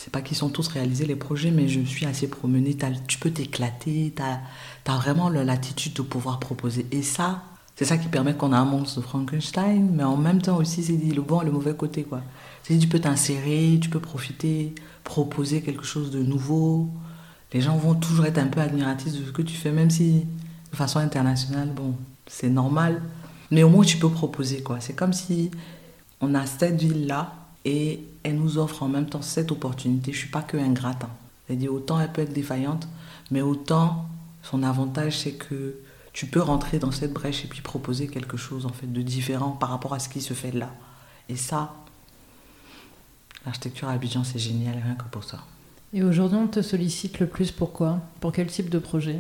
c'est 0.03 0.11
pas 0.11 0.21
qu'ils 0.21 0.37
sont 0.37 0.49
tous 0.49 0.67
réalisés 0.67 1.07
les 1.07 1.15
projets, 1.15 1.53
mais 1.53 1.69
je 1.69 1.81
suis 1.83 2.07
assez 2.07 2.27
promenée. 2.27 2.77
Tu 3.07 3.19
peux 3.19 3.31
t'éclater, 3.31 4.13
tu 4.17 4.23
as, 4.23 4.97
vraiment 4.97 5.29
l'attitude 5.29 5.93
de 5.93 6.03
pouvoir 6.03 6.41
proposer. 6.41 6.87
Et 6.91 7.03
ça, 7.03 7.45
c'est 7.77 7.85
ça 7.85 7.97
qui 7.97 8.09
permet 8.09 8.35
qu'on 8.35 8.53
a 8.53 8.57
un 8.57 8.65
monstre 8.65 8.99
de 8.99 9.05
Frankenstein, 9.05 9.91
mais 9.95 10.03
en 10.03 10.17
même 10.17 10.43
temps 10.43 10.57
aussi, 10.57 10.83
c'est 10.83 10.97
le 10.97 11.23
bon 11.23 11.43
et 11.43 11.45
le 11.45 11.53
mauvais 11.53 11.77
côté. 11.77 12.03
quoi. 12.03 12.21
C'est 12.65 12.77
tu 12.79 12.89
peux 12.89 12.99
t'insérer, 12.99 13.79
tu 13.81 13.91
peux 13.91 14.01
profiter, 14.01 14.75
proposer 15.05 15.63
quelque 15.63 15.85
chose 15.85 16.11
de 16.11 16.21
nouveau. 16.21 16.89
Les 17.53 17.61
gens 17.61 17.77
vont 17.77 17.95
toujours 17.95 18.27
être 18.27 18.39
un 18.39 18.49
peu 18.49 18.61
admiratifs 18.61 19.13
de 19.13 19.25
ce 19.25 19.31
que 19.31 19.43
tu 19.43 19.55
fais, 19.55 19.71
même 19.71 19.91
si 19.91 20.27
de 20.73 20.77
façon 20.77 20.99
internationale, 20.99 21.69
bon, 21.69 21.95
c'est 22.27 22.51
normal. 22.51 23.01
Mais 23.53 23.63
au 23.63 23.69
moins, 23.69 23.85
tu 23.85 23.99
peux 23.99 24.11
proposer. 24.11 24.65
quoi. 24.65 24.81
C'est 24.81 24.95
comme 24.95 25.13
si 25.13 25.53
on 26.21 26.35
a 26.35 26.45
cette 26.45 26.83
ville-là 26.83 27.35
et 27.65 28.01
elle 28.23 28.37
nous 28.37 28.59
offre 28.59 28.83
en 28.83 28.89
même 28.89 29.07
temps 29.07 29.23
cette 29.23 29.51
opportunité. 29.53 30.13
Je 30.13 30.17
ne 30.17 30.21
suis 30.21 30.31
pas 30.31 30.43
que 30.43 30.57
un 30.57 30.73
gratin. 30.73 31.09
C'est-à-dire 31.47 31.73
autant 31.73 32.01
elle 32.01 32.13
peut 32.13 32.23
être 32.23 32.33
défaillante, 32.33 32.89
mais 33.31 33.43
autant 33.43 34.07
son 34.43 34.63
avantage 34.63 35.19
c'est 35.19 35.33
que 35.33 35.77
tu 36.13 36.27
peux 36.27 36.41
rentrer 36.41 36.79
dans 36.79 36.91
cette 36.91 37.13
brèche 37.13 37.45
et 37.45 37.49
puis 37.49 37.61
proposer 37.61 38.07
quelque 38.07 38.37
chose 38.37 38.67
en 38.67 38.73
fait 38.73 38.91
de 38.91 39.03
différent 39.03 39.51
par 39.51 39.71
rapport 39.71 39.95
à 39.95 39.99
ce 39.99 40.09
qui 40.09 40.21
se 40.21 40.35
fait 40.35 40.53
là. 40.53 40.71
Et 41.29 41.37
ça, 41.37 41.75
l'architecture 43.45 43.89
à 43.89 43.93
Abidjan 43.93 44.25
c'est 44.25 44.39
génial 44.39 44.75
rien 44.75 44.95
que 44.95 45.05
pour 45.11 45.25
ça. 45.25 45.45
Et 45.93 46.03
aujourd'hui 46.03 46.39
on 46.39 46.49
te 46.49 46.63
sollicite 46.63 47.19
le 47.19 47.27
plus 47.27 47.51
pourquoi 47.51 48.01
Pour 48.21 48.33
quel 48.33 48.47
type 48.47 48.71
de 48.71 48.79
projet? 48.79 49.19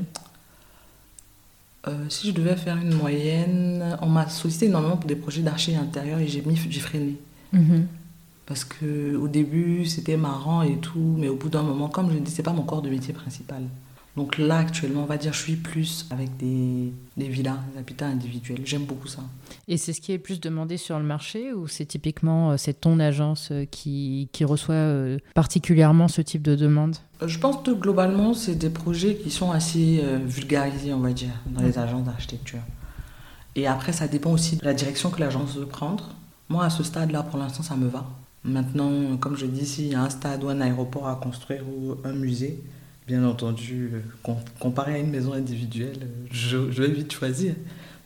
Euh, 1.88 2.08
si 2.08 2.28
je 2.28 2.32
devais 2.32 2.56
faire 2.56 2.76
une 2.76 2.94
moyenne, 2.94 3.98
on 4.00 4.06
m'a 4.06 4.28
sollicité 4.28 4.66
énormément 4.66 4.96
pour 4.96 5.08
des 5.08 5.16
projets 5.16 5.42
d'archi 5.42 5.74
intérieur 5.74 6.20
et 6.20 6.28
j'ai 6.28 6.42
mis 6.42 6.56
j'ai 6.56 6.80
freiné. 6.80 7.16
Mhm. 7.52 7.88
Parce 8.52 8.66
que 8.66 9.16
au 9.16 9.28
début, 9.28 9.86
c'était 9.86 10.18
marrant 10.18 10.60
et 10.60 10.76
tout, 10.76 11.14
mais 11.16 11.30
au 11.30 11.36
bout 11.36 11.48
d'un 11.48 11.62
moment, 11.62 11.88
comme 11.88 12.10
je 12.10 12.16
le 12.16 12.20
dis, 12.20 12.30
c'est 12.30 12.42
pas 12.42 12.52
mon 12.52 12.64
corps 12.64 12.82
de 12.82 12.90
métier 12.90 13.14
principal. 13.14 13.62
Donc 14.14 14.36
là, 14.36 14.58
actuellement, 14.58 15.04
on 15.04 15.06
va 15.06 15.16
dire, 15.16 15.32
je 15.32 15.38
suis 15.38 15.56
plus 15.56 16.06
avec 16.10 16.36
des, 16.36 16.92
des 17.16 17.28
villas, 17.28 17.56
des 17.72 17.78
habitats 17.78 18.08
individuels. 18.08 18.60
J'aime 18.66 18.84
beaucoup 18.84 19.08
ça. 19.08 19.22
Et 19.68 19.78
c'est 19.78 19.94
ce 19.94 20.02
qui 20.02 20.12
est 20.12 20.18
plus 20.18 20.38
demandé 20.38 20.76
sur 20.76 20.98
le 20.98 21.04
marché 21.06 21.54
ou 21.54 21.66
c'est 21.66 21.86
typiquement 21.86 22.50
euh, 22.50 22.56
c'est 22.58 22.78
ton 22.78 23.00
agence 23.00 23.48
euh, 23.52 23.64
qui, 23.64 24.28
qui 24.32 24.44
reçoit 24.44 24.74
euh, 24.74 25.16
particulièrement 25.34 26.08
ce 26.08 26.20
type 26.20 26.42
de 26.42 26.54
demande? 26.54 26.96
Je 27.24 27.38
pense 27.38 27.56
que 27.62 27.70
globalement, 27.70 28.34
c'est 28.34 28.56
des 28.56 28.68
projets 28.68 29.14
qui 29.14 29.30
sont 29.30 29.50
assez 29.50 30.04
vulgarisés, 30.26 30.92
on 30.92 31.00
va 31.00 31.14
dire, 31.14 31.32
dans 31.46 31.62
les 31.62 31.78
agences 31.78 32.04
d'architecture. 32.04 32.60
Et 33.56 33.66
après, 33.66 33.92
ça 33.92 34.08
dépend 34.08 34.32
aussi 34.32 34.56
de 34.56 34.64
la 34.66 34.74
direction 34.74 35.08
que 35.08 35.20
l'agence 35.20 35.56
veut 35.56 35.64
prendre. 35.64 36.10
Moi, 36.50 36.66
à 36.66 36.68
ce 36.68 36.82
stade-là, 36.82 37.22
pour 37.22 37.38
l'instant, 37.38 37.62
ça 37.62 37.76
me 37.76 37.88
va. 37.88 38.04
Maintenant, 38.44 39.16
comme 39.18 39.36
je 39.36 39.46
dis, 39.46 39.64
s'il 39.64 39.86
y 39.86 39.94
a 39.94 40.02
un 40.02 40.10
stade 40.10 40.42
ou 40.42 40.48
un 40.48 40.60
aéroport 40.60 41.08
à 41.08 41.14
construire 41.16 41.62
ou 41.68 41.96
un 42.04 42.12
musée, 42.12 42.60
bien 43.06 43.24
entendu, 43.24 43.90
euh, 43.94 44.30
comparé 44.58 44.94
à 44.94 44.98
une 44.98 45.10
maison 45.10 45.32
individuelle, 45.32 46.08
je, 46.30 46.56
vais 46.56 46.90
vite 46.90 47.12
choisir. 47.12 47.54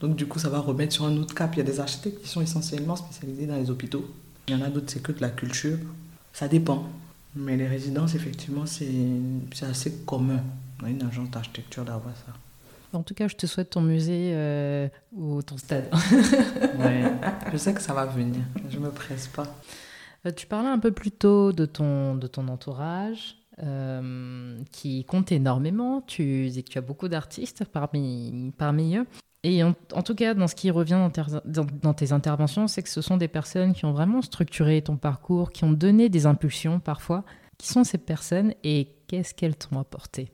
Donc 0.01 0.17
du 0.17 0.27
coup, 0.27 0.39
ça 0.39 0.51
va 0.51 0.59
remettre 0.59 0.93
sur 0.93 1.05
un 1.05 1.17
autre 1.17 1.35
cap. 1.35 1.55
Il 1.55 1.59
y 1.59 1.61
a 1.61 1.65
des 1.65 1.81
architectes 1.81 2.23
qui 2.23 2.29
sont 2.29 2.43
essentiellement 2.43 2.97
spécialisés 2.97 3.47
dans 3.47 3.57
les 3.57 3.71
hôpitaux. 3.71 4.05
Il 4.49 4.57
y 4.57 4.63
en 4.63 4.65
a 4.65 4.69
d'autres, 4.69 4.91
c'est 4.91 5.03
que 5.03 5.13
de 5.13 5.21
la 5.21 5.31
culture. 5.31 5.79
Ça 6.33 6.49
dépend. 6.49 6.87
Mais 7.35 7.57
les 7.57 7.67
résidences, 7.67 8.15
effectivement, 8.15 8.65
c'est 8.67 9.65
assez 9.65 9.93
commun 10.07 10.43
dans 10.81 10.87
une 10.87 11.03
agence 11.03 11.31
d'architecture 11.31 11.85
d'avoir 11.85 12.15
ça. 12.15 12.33
En 12.93 13.03
tout 13.03 13.15
cas, 13.15 13.29
je 13.29 13.37
te 13.37 13.47
souhaite 13.47 13.71
ton 13.71 13.83
musée 13.83 14.31
euh, 14.33 14.89
ou 15.15 15.43
ton 15.43 15.59
stade. 15.59 15.91
ouais, 16.79 17.05
je 17.53 17.57
sais 17.57 17.75
que 17.75 17.83
ça 17.83 17.93
va 17.93 18.07
venir. 18.07 18.41
Je 18.71 18.79
ne 18.79 18.85
me 18.85 18.91
presse 18.91 19.27
pas. 19.27 19.47
Euh, 20.27 20.33
tu 20.33 20.47
parlais 20.47 20.69
un 20.69 20.79
peu 20.79 20.93
plus 20.93 21.11
tôt 21.11 21.53
de 21.53 21.67
ton, 21.67 22.15
de 22.17 22.27
ton 22.27 22.49
entourage. 22.49 23.37
Euh, 23.63 24.59
qui 24.71 25.07
compte 25.07 25.33
énormément. 25.33 26.03
Tu 26.07 26.51
dis 26.51 26.63
que 26.63 26.69
tu 26.69 26.77
as 26.77 26.83
beaucoup 26.83 27.09
d'artistes 27.09 27.65
parmi, 27.65 28.53
parmi 28.59 28.97
eux. 28.97 29.07
Et 29.45 29.63
en, 29.63 29.73
tout 29.73 30.15
cas, 30.15 30.35
dans 30.35 30.47
ce 30.47 30.55
qui 30.55 30.71
revient 30.71 31.09
dans, 31.47 31.95
tes 31.95 32.13
interventions, 32.13 32.69
c'est 32.69 32.83
que 32.83 32.91
ce 32.91 33.01
sont 33.01 33.17
des 33.17 33.29
personnes 33.29 33.73
qui 33.73 33.87
ont 33.87 33.93
vraiment 33.93 34.21
structuré 34.21 34.83
ton 34.83 34.97
parcours, 34.97 35.53
qui 35.53 35.65
ont 35.65 35.73
donné 35.73 36.11
des 36.11 36.27
impulsions 36.27 36.81
parfois. 36.81 37.25
Qui 37.57 37.69
sont 37.69 37.83
ces 37.83 37.97
personnes 37.97 38.53
et 38.63 38.89
qu'est-ce 39.07 39.33
qu'elles 39.33 39.57
t'ont 39.57 39.79
apporté? 39.79 40.33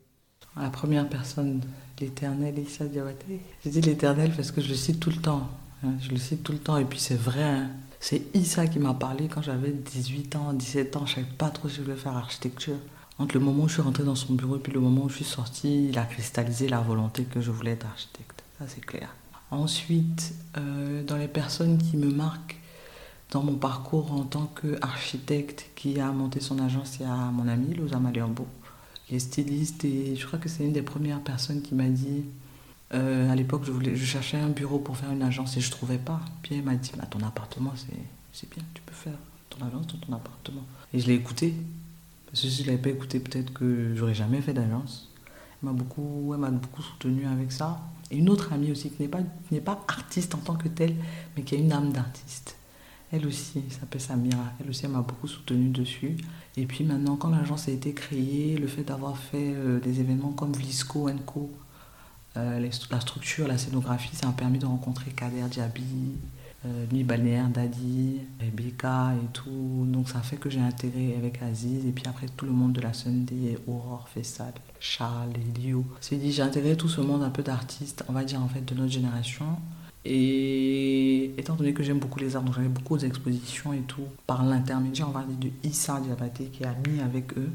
La 0.57 0.71
première 0.71 1.09
personne, 1.09 1.61
l'éternel 2.01 2.59
Issa 2.59 2.87
Diabaté. 2.87 3.41
Je 3.65 3.71
dis 3.71 3.83
l'éternel 3.83 4.33
parce 4.35 4.51
que 4.51 4.61
je 4.61 4.71
le 4.71 4.75
cite 4.75 4.99
tout 4.99 5.11
le 5.11 5.17
temps. 5.17 5.49
Hein. 5.85 5.93
je 6.01 6.11
le 6.11 6.17
cite 6.17 6.43
tout 6.43 6.53
le 6.53 6.59
temps 6.59 6.77
et 6.77 6.85
puis 6.85 6.99
c'est 6.99 7.15
vrai. 7.15 7.45
Hein. 7.45 7.71
C'est 8.03 8.35
Issa 8.35 8.67
qui 8.67 8.81
m'a 8.81 8.95
parlé 8.95 9.29
quand 9.29 9.43
j'avais 9.43 9.71
18 9.71 10.35
ans, 10.35 10.53
17 10.53 10.97
ans. 10.97 11.07
Je 11.07 11.15
savais 11.15 11.27
pas 11.39 11.51
trop 11.51 11.69
si 11.69 11.77
je 11.77 11.83
voulais 11.83 11.95
faire 11.95 12.17
architecture. 12.17 12.75
Entre 13.21 13.35
le 13.39 13.45
moment 13.45 13.63
où 13.63 13.69
je 13.69 13.75
suis 13.75 13.83
rentrée 13.83 14.03
dans 14.03 14.17
son 14.17 14.35
bureau 14.35 14.57
et 14.57 14.59
puis 14.59 14.73
le 14.73 14.81
moment 14.81 15.05
où 15.05 15.09
je 15.09 15.15
suis 15.15 15.25
sortie, 15.25 15.89
il 15.89 15.97
a 15.97 16.05
cristallisé 16.05 16.69
la 16.69 16.81
volonté 16.81 17.23
que 17.23 17.41
je 17.41 17.53
voulais 17.53 17.71
être 17.71 17.87
architecte. 17.87 18.43
Ça, 18.59 18.65
c'est 18.67 18.85
clair. 18.85 19.15
Ensuite, 19.53 20.35
euh, 20.57 21.05
dans 21.05 21.17
les 21.17 21.29
personnes 21.29 21.79
qui 21.79 21.97
me 21.97 22.11
marquent 22.11 22.57
dans 23.31 23.45
mon 23.45 23.55
parcours 23.55 24.11
en 24.11 24.25
tant 24.25 24.47
qu'architecte 24.61 25.71
qui 25.77 26.01
a 26.01 26.11
monté 26.11 26.41
son 26.41 26.59
agence, 26.59 26.97
il 26.99 27.03
y 27.03 27.09
a 27.09 27.15
mon 27.15 27.47
ami 27.47 27.73
Loza 27.73 28.01
Maliambo, 28.01 28.49
qui 29.07 29.15
est 29.15 29.21
styliste 29.21 29.85
et 29.85 30.17
je 30.17 30.27
crois 30.27 30.41
que 30.41 30.49
c'est 30.49 30.65
une 30.65 30.73
des 30.73 30.83
premières 30.83 31.21
personnes 31.21 31.63
qui 31.63 31.77
m'a 31.77 31.89
dit 31.89 32.25
euh, 32.95 33.31
à 33.31 33.35
l'époque, 33.35 33.65
je, 33.65 34.05
cherchais 34.05 34.37
un 34.37 34.49
bureau 34.49 34.79
pour 34.79 34.97
faire 34.97 35.11
une 35.11 35.23
agence 35.23 35.57
et 35.57 35.61
je 35.61 35.69
ne 35.69 35.73
trouvais 35.73 35.99
pas. 35.99 36.21
Puis 36.43 36.57
elle 36.57 36.63
m'a 36.63 36.75
dit 36.75 36.93
bah, 36.97 37.07
Ton 37.07 37.21
appartement, 37.21 37.73
c'est 38.33 38.51
bien, 38.51 38.63
tu 38.75 38.83
peux 38.83 38.95
faire 38.95 39.19
ton 39.51 39.65
agence 39.67 39.87
dans 39.87 39.99
ton 39.99 40.13
appartement. 40.13 40.65
Et 40.93 41.01
je 41.01 41.07
l'ai 41.07 41.15
écouté. 41.15 41.55
Parce 42.27 42.43
que 42.43 42.49
si 42.49 42.57
je 42.59 42.63
ne 42.63 42.67
l'avais 42.69 42.83
pas 42.83 42.91
écouté, 42.91 43.21
peut-être 43.21 43.53
que 43.53 43.95
j'aurais 43.95 44.15
jamais 44.15 44.41
fait 44.41 44.55
d'agence. 44.55 45.11
Elle 45.63 45.69
m'a 45.69 45.75
beaucoup, 45.75 46.35
beaucoup 46.37 46.83
soutenu 46.83 47.27
avec 47.27 47.53
ça. 47.53 47.81
Et 48.11 48.19
une 48.19 48.29
autre 48.29 48.53
amie 48.53 48.71
aussi, 48.71 48.91
qui 48.91 49.03
n'est 49.03 49.09
pas, 49.09 49.21
pas 49.65 49.85
artiste 49.89 50.35
en 50.35 50.39
tant 50.39 50.55
que 50.55 50.69
telle, 50.69 50.95
mais 51.37 51.43
qui 51.43 51.55
a 51.55 51.59
une 51.59 51.73
âme 51.73 51.93
d'artiste. 51.93 52.57
Elle 53.11 53.27
aussi, 53.27 53.63
elle 53.65 53.73
s'appelle 53.73 54.01
Samira. 54.01 54.53
Elle 54.61 54.71
aussi, 54.71 54.87
elle 54.87 54.93
m'a 54.93 55.03
beaucoup 55.03 55.29
soutenu 55.29 55.69
dessus. 55.69 56.17
Et 56.57 56.67
puis 56.67 56.85
maintenant, 56.85 57.17
quand 57.17 57.29
l'agence 57.29 57.69
a 57.69 57.71
été 57.71 57.93
créée, 57.93 58.57
le 58.57 58.67
fait 58.67 58.85
d'avoir 58.85 59.19
fait 59.19 59.53
euh, 59.55 59.81
des 59.81 60.01
événements 60.01 60.33
comme 60.33 60.53
Vlisco 60.53 61.09
Co, 61.27 61.51
euh, 62.37 62.71
la 62.91 63.01
structure, 63.01 63.47
la 63.47 63.59
scénographie, 63.59 64.15
ça 64.17 64.27
m'a 64.27 64.33
permis 64.33 64.59
de 64.59 64.67
rencontrer 64.67 65.11
Kader 65.11 65.45
Diaby, 65.51 65.83
euh, 66.65 66.87
Nuit 66.93 67.05
balnéaire 67.05 67.49
Dadi, 67.49 68.21
Rebecca 68.41 69.13
et 69.23 69.27
tout. 69.33 69.85
Donc 69.89 70.09
ça 70.09 70.21
fait 70.21 70.37
que 70.37 70.49
j'ai 70.49 70.61
intégré 70.61 71.15
avec 71.17 71.43
Aziz 71.43 71.85
et 71.85 71.91
puis 71.91 72.05
après 72.07 72.29
tout 72.29 72.47
le 72.47 72.53
monde 72.53 72.73
de 72.73 72.81
la 72.81 72.93
Sunday, 72.93 73.59
Aurore, 73.67 74.09
Fessal, 74.09 74.55
Charles, 74.81 75.33
Elio. 75.57 75.85
C'est 76.01 76.17
dit, 76.17 76.33
j'ai 76.33 76.43
intégré 76.43 76.77
tout 76.77 76.89
ce 76.89 77.01
monde 77.01 77.23
un 77.23 77.31
peu 77.31 77.43
d'artistes, 77.43 78.05
on 78.09 78.13
va 78.13 78.25
dire 78.25 78.41
en 78.41 78.49
fait 78.49 78.65
de 78.65 78.75
notre 78.75 78.93
génération. 78.93 79.47
Et 80.05 81.33
étant 81.39 81.55
donné 81.55 81.75
que 81.75 81.83
j'aime 81.83 81.99
beaucoup 81.99 82.19
les 82.19 82.35
arts, 82.35 82.43
donc 82.43 82.55
j'avais 82.55 82.69
beaucoup 82.69 82.97
d'expositions 82.97 83.73
et 83.73 83.83
tout, 83.83 84.07
par 84.27 84.45
l'intermédiaire, 84.45 85.09
on 85.09 85.13
va 85.13 85.23
dire, 85.23 85.37
de 85.39 85.69
Issa 85.69 86.01
Diabaté, 86.01 86.47
qui 86.47 86.65
est 86.65 86.67
ami 86.67 87.01
avec 87.01 87.37
eux, 87.39 87.51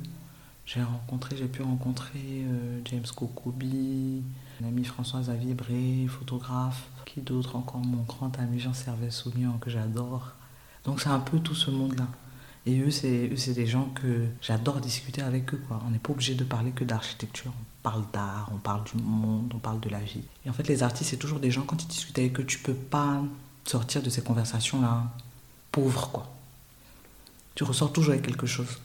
j'ai 0.66 0.84
rencontré, 0.84 1.36
j'ai 1.38 1.48
pu 1.48 1.62
rencontrer 1.62 2.20
euh, 2.20 2.80
James 2.86 3.06
Kokobi, 3.16 4.22
l'ami 4.62 4.84
François 4.84 5.22
Xavier 5.22 5.54
Bré, 5.54 6.08
photographe, 6.08 6.88
qui 7.06 7.22
d'autre 7.22 7.56
encore, 7.56 7.82
mon 7.82 8.04
grand 8.04 8.38
ami 8.40 8.60
Jean 8.60 8.74
Servet 8.74 9.12
Sounian, 9.12 9.58
que 9.60 9.70
j'adore. 9.70 10.34
Donc 10.84 11.02
c'est 11.02 11.10
un 11.10 11.20
peu 11.20 11.40
tout 11.40 11.56
ce 11.56 11.72
monde-là. 11.72 12.08
Et 12.66 12.80
eux, 12.82 12.92
c'est, 12.92 13.30
eux, 13.32 13.38
c'est 13.38 13.54
des 13.54 13.66
gens 13.66 13.86
que 13.96 14.26
j'adore 14.42 14.82
discuter 14.82 15.22
avec 15.22 15.54
eux. 15.54 15.62
On 15.86 15.90
n'est 15.90 16.00
pas 16.00 16.12
obligé 16.12 16.36
de 16.36 16.44
parler 16.44 16.72
que 16.72 16.84
d'architecture. 16.84 17.54
On 17.58 17.82
parle 17.82 18.04
d'art, 18.12 18.50
on 18.54 18.58
parle 18.58 18.84
du 18.84 19.02
monde, 19.02 19.54
on 19.56 19.60
parle 19.60 19.80
de 19.80 19.88
la 19.88 20.02
vie. 20.02 20.24
Et 20.46 20.50
en 20.50 20.54
fait, 20.54 20.68
les 20.68 20.84
artistes, 20.84 21.12
c'est 21.12 21.18
toujours 21.18 21.40
des 21.40 21.50
gens, 21.50 21.62
quand 21.62 21.78
tu 21.78 21.86
discutes 21.86 22.20
avec 22.20 22.38
eux, 22.40 22.46
tu 22.46 22.60
peux 22.60 22.74
pas 22.74 23.24
sortir 23.64 24.04
de 24.04 24.10
ces 24.10 24.22
conversations-là 24.22 25.14
pauvres, 25.72 26.10
quoi. 26.12 26.34
Tu 27.56 27.64
ressors 27.64 27.94
toujours 27.94 28.14
avec 28.14 28.26
quelque 28.26 28.46
chose. 28.46 28.80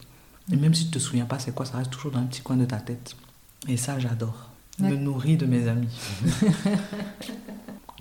Et 0.52 0.56
même 0.56 0.74
si 0.74 0.84
tu 0.84 0.92
te 0.92 0.98
souviens 0.98 1.26
pas 1.26 1.38
c'est 1.38 1.54
quoi, 1.54 1.66
ça 1.66 1.78
reste 1.78 1.90
toujours 1.90 2.12
dans 2.12 2.20
un 2.20 2.26
petit 2.26 2.42
coin 2.42 2.56
de 2.56 2.64
ta 2.64 2.78
tête. 2.78 3.16
Et 3.66 3.76
ça, 3.76 3.98
j'adore. 3.98 4.51
Me 4.78 4.96
nourris 4.96 5.36
de 5.36 5.46
mes 5.46 5.68
amis. 5.68 5.88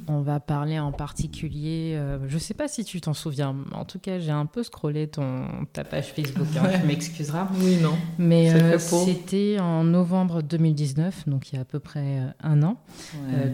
On 0.08 0.22
va 0.22 0.40
parler 0.40 0.80
en 0.80 0.92
particulier, 0.92 1.94
euh, 1.96 2.18
je 2.28 2.34
ne 2.34 2.40
sais 2.40 2.54
pas 2.54 2.68
si 2.68 2.84
tu 2.84 3.00
t'en 3.00 3.14
souviens, 3.14 3.56
en 3.72 3.86
tout 3.86 4.00
cas 4.00 4.20
j'ai 4.20 4.32
un 4.32 4.46
peu 4.46 4.64
scrollé 4.64 5.08
ton, 5.08 5.46
ta 5.74 5.84
page 5.84 6.12
Facebook, 6.14 6.48
hein, 6.58 6.70
tu 6.80 6.88
m'excuseras. 6.88 7.48
Oui, 7.60 7.78
non. 7.82 7.96
Mais 8.18 8.52
euh, 8.52 8.80
c'était 8.80 9.58
en 9.60 9.84
novembre 9.84 10.42
2019, 10.42 11.30
donc 11.30 11.52
il 11.52 11.56
y 11.56 11.58
a 11.60 11.62
à 11.62 11.66
peu 11.66 11.80
près 11.80 12.20
euh, 12.20 12.28
un 12.42 12.64
an. 12.64 12.78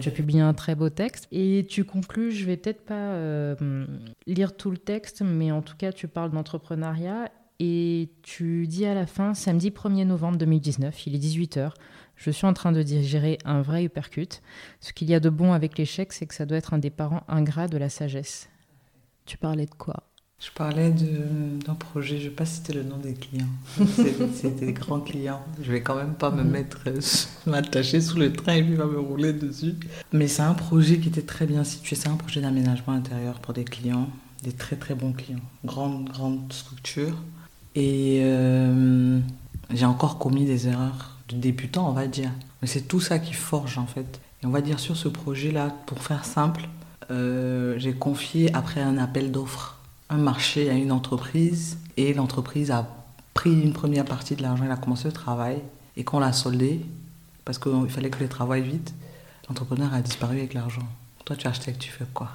tu 0.00 0.08
as 0.08 0.12
publié 0.12 0.40
un 0.40 0.54
très 0.54 0.74
beau 0.74 0.88
texte 0.88 1.28
et 1.32 1.66
tu 1.68 1.84
conclus, 1.84 2.32
je 2.32 2.46
vais 2.46 2.56
peut-être 2.56 2.84
pas 2.84 3.14
lire 4.26 4.56
tout 4.56 4.70
le 4.70 4.78
texte, 4.78 5.22
mais 5.22 5.52
en 5.52 5.62
tout 5.62 5.76
cas 5.76 5.92
tu 5.92 6.08
parles 6.08 6.30
d'entrepreneuriat 6.30 7.30
et 7.60 8.08
tu 8.22 8.66
dis 8.66 8.86
à 8.86 8.94
la 8.94 9.06
fin, 9.06 9.34
samedi 9.34 9.70
1er 9.70 10.04
novembre 10.04 10.38
2019, 10.38 11.06
il 11.06 11.14
est 11.14 11.18
18h, 11.18 11.72
je 12.18 12.30
suis 12.30 12.46
en 12.46 12.52
train 12.52 12.72
de 12.72 12.82
digérer 12.82 13.38
un 13.44 13.62
vrai 13.62 13.84
uppercut. 13.84 14.42
Ce 14.80 14.92
qu'il 14.92 15.08
y 15.08 15.14
a 15.14 15.20
de 15.20 15.30
bon 15.30 15.52
avec 15.52 15.78
l'échec, 15.78 16.12
c'est 16.12 16.26
que 16.26 16.34
ça 16.34 16.46
doit 16.46 16.58
être 16.58 16.74
un 16.74 16.78
des 16.78 16.90
parents 16.90 17.22
ingrats 17.28 17.68
de 17.68 17.78
la 17.78 17.88
sagesse. 17.88 18.48
Tu 19.24 19.38
parlais 19.38 19.66
de 19.66 19.74
quoi? 19.74 20.02
Je 20.40 20.50
parlais 20.52 20.90
d'un 20.90 21.74
projet, 21.74 22.18
je 22.18 22.24
ne 22.24 22.28
vais 22.28 22.34
pas 22.34 22.44
citer 22.44 22.72
le 22.72 22.84
nom 22.84 22.96
des 22.96 23.14
clients. 23.14 23.46
C'est 24.34 24.54
des 24.58 24.72
grands 24.72 25.00
clients. 25.00 25.44
Je 25.60 25.70
vais 25.72 25.82
quand 25.82 25.96
même 25.96 26.14
pas 26.14 26.30
me 26.30 26.44
mhm. 26.44 26.50
mettre, 26.50 26.78
euh, 26.86 27.00
m'attacher 27.50 28.00
sous 28.00 28.18
le 28.18 28.32
train 28.32 28.54
et 28.54 28.62
puis 28.62 28.74
va 28.74 28.86
me 28.86 29.00
rouler 29.00 29.32
dessus. 29.32 29.74
Mais 30.12 30.28
c'est 30.28 30.42
un 30.42 30.54
projet 30.54 30.98
qui 30.98 31.08
était 31.08 31.22
très 31.22 31.46
bien 31.46 31.64
situé. 31.64 31.96
C'est 31.96 32.08
un 32.08 32.16
projet 32.16 32.40
d'aménagement 32.40 32.92
intérieur 32.92 33.40
pour 33.40 33.52
des 33.52 33.64
clients, 33.64 34.08
des 34.44 34.52
très 34.52 34.76
très 34.76 34.94
bons 34.94 35.12
clients. 35.12 35.40
Grande, 35.64 36.08
grande 36.08 36.52
structure. 36.52 37.16
Et 37.74 38.20
euh, 38.22 39.18
j'ai 39.70 39.86
encore 39.86 40.18
commis 40.18 40.44
des 40.44 40.68
erreurs 40.68 41.17
de 41.28 41.36
débutant, 41.36 41.88
on 41.88 41.92
va 41.92 42.06
dire. 42.06 42.30
Mais 42.62 42.68
c'est 42.68 42.82
tout 42.82 43.00
ça 43.00 43.18
qui 43.18 43.34
forge 43.34 43.78
en 43.78 43.86
fait. 43.86 44.20
Et 44.42 44.46
on 44.46 44.50
va 44.50 44.60
dire 44.60 44.80
sur 44.80 44.96
ce 44.96 45.08
projet-là, 45.08 45.74
pour 45.86 46.02
faire 46.02 46.24
simple, 46.24 46.68
euh, 47.10 47.78
j'ai 47.78 47.92
confié 47.92 48.54
après 48.54 48.80
un 48.80 48.98
appel 48.98 49.32
d'offres 49.32 49.78
un 50.10 50.16
marché 50.16 50.70
à 50.70 50.74
une 50.74 50.92
entreprise 50.92 51.78
et 51.96 52.14
l'entreprise 52.14 52.70
a 52.70 52.88
pris 53.34 53.60
une 53.60 53.72
première 53.72 54.04
partie 54.04 54.36
de 54.36 54.42
l'argent, 54.42 54.64
elle 54.64 54.70
a 54.70 54.76
commencé 54.76 55.04
le 55.04 55.12
travail 55.12 55.60
et 55.96 56.04
qu'on 56.04 56.18
l'a 56.18 56.32
soldé 56.32 56.80
parce 57.44 57.58
qu'il 57.58 57.88
fallait 57.90 58.10
que 58.10 58.22
le 58.22 58.28
travail 58.28 58.62
vite, 58.62 58.94
l'entrepreneur 59.48 59.92
a 59.92 60.00
disparu 60.00 60.38
avec 60.38 60.54
l'argent. 60.54 60.86
Toi, 61.24 61.36
tu 61.36 61.46
achètes, 61.46 61.78
tu 61.78 61.90
fais 61.90 62.06
quoi? 62.12 62.30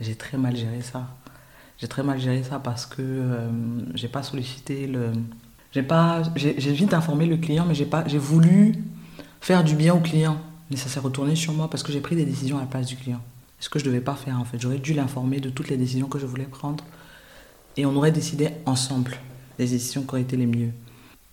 J'ai 0.00 0.14
très 0.14 0.36
mal 0.36 0.56
géré 0.56 0.82
ça. 0.82 1.08
J'ai 1.78 1.88
très 1.88 2.02
mal 2.02 2.20
géré 2.20 2.42
ça 2.42 2.58
parce 2.58 2.86
que 2.86 3.02
euh, 3.02 3.50
j'ai 3.94 4.08
pas 4.08 4.22
sollicité 4.22 4.86
le, 4.86 5.12
j'ai 5.72 5.82
pas, 5.82 6.22
j'ai 6.36 6.72
vite 6.72 6.94
informé 6.94 7.26
le 7.26 7.36
client, 7.36 7.64
mais 7.66 7.74
j'ai 7.74 7.86
pas, 7.86 8.04
j'ai 8.06 8.18
voulu 8.18 8.74
faire 9.40 9.64
du 9.64 9.74
bien 9.74 9.94
au 9.94 10.00
client. 10.00 10.40
Mais 10.70 10.76
ça 10.76 10.88
s'est 10.88 11.00
retourné 11.00 11.34
sur 11.34 11.52
moi 11.52 11.68
parce 11.68 11.82
que 11.82 11.92
j'ai 11.92 12.00
pris 12.00 12.16
des 12.16 12.24
décisions 12.24 12.58
à 12.58 12.60
la 12.60 12.66
place 12.66 12.86
du 12.86 12.96
client. 12.96 13.20
Ce 13.58 13.68
que 13.68 13.78
je 13.78 13.84
devais 13.84 14.00
pas 14.00 14.14
faire 14.14 14.38
en 14.38 14.44
fait. 14.44 14.60
J'aurais 14.60 14.78
dû 14.78 14.94
l'informer 14.94 15.40
de 15.40 15.50
toutes 15.50 15.68
les 15.68 15.76
décisions 15.76 16.08
que 16.08 16.18
je 16.18 16.26
voulais 16.26 16.44
prendre 16.44 16.84
et 17.76 17.86
on 17.86 17.94
aurait 17.96 18.12
décidé 18.12 18.50
ensemble 18.66 19.16
les 19.58 19.66
décisions 19.66 20.02
qui 20.02 20.10
auraient 20.10 20.22
été 20.22 20.36
les 20.36 20.46
mieux. 20.46 20.70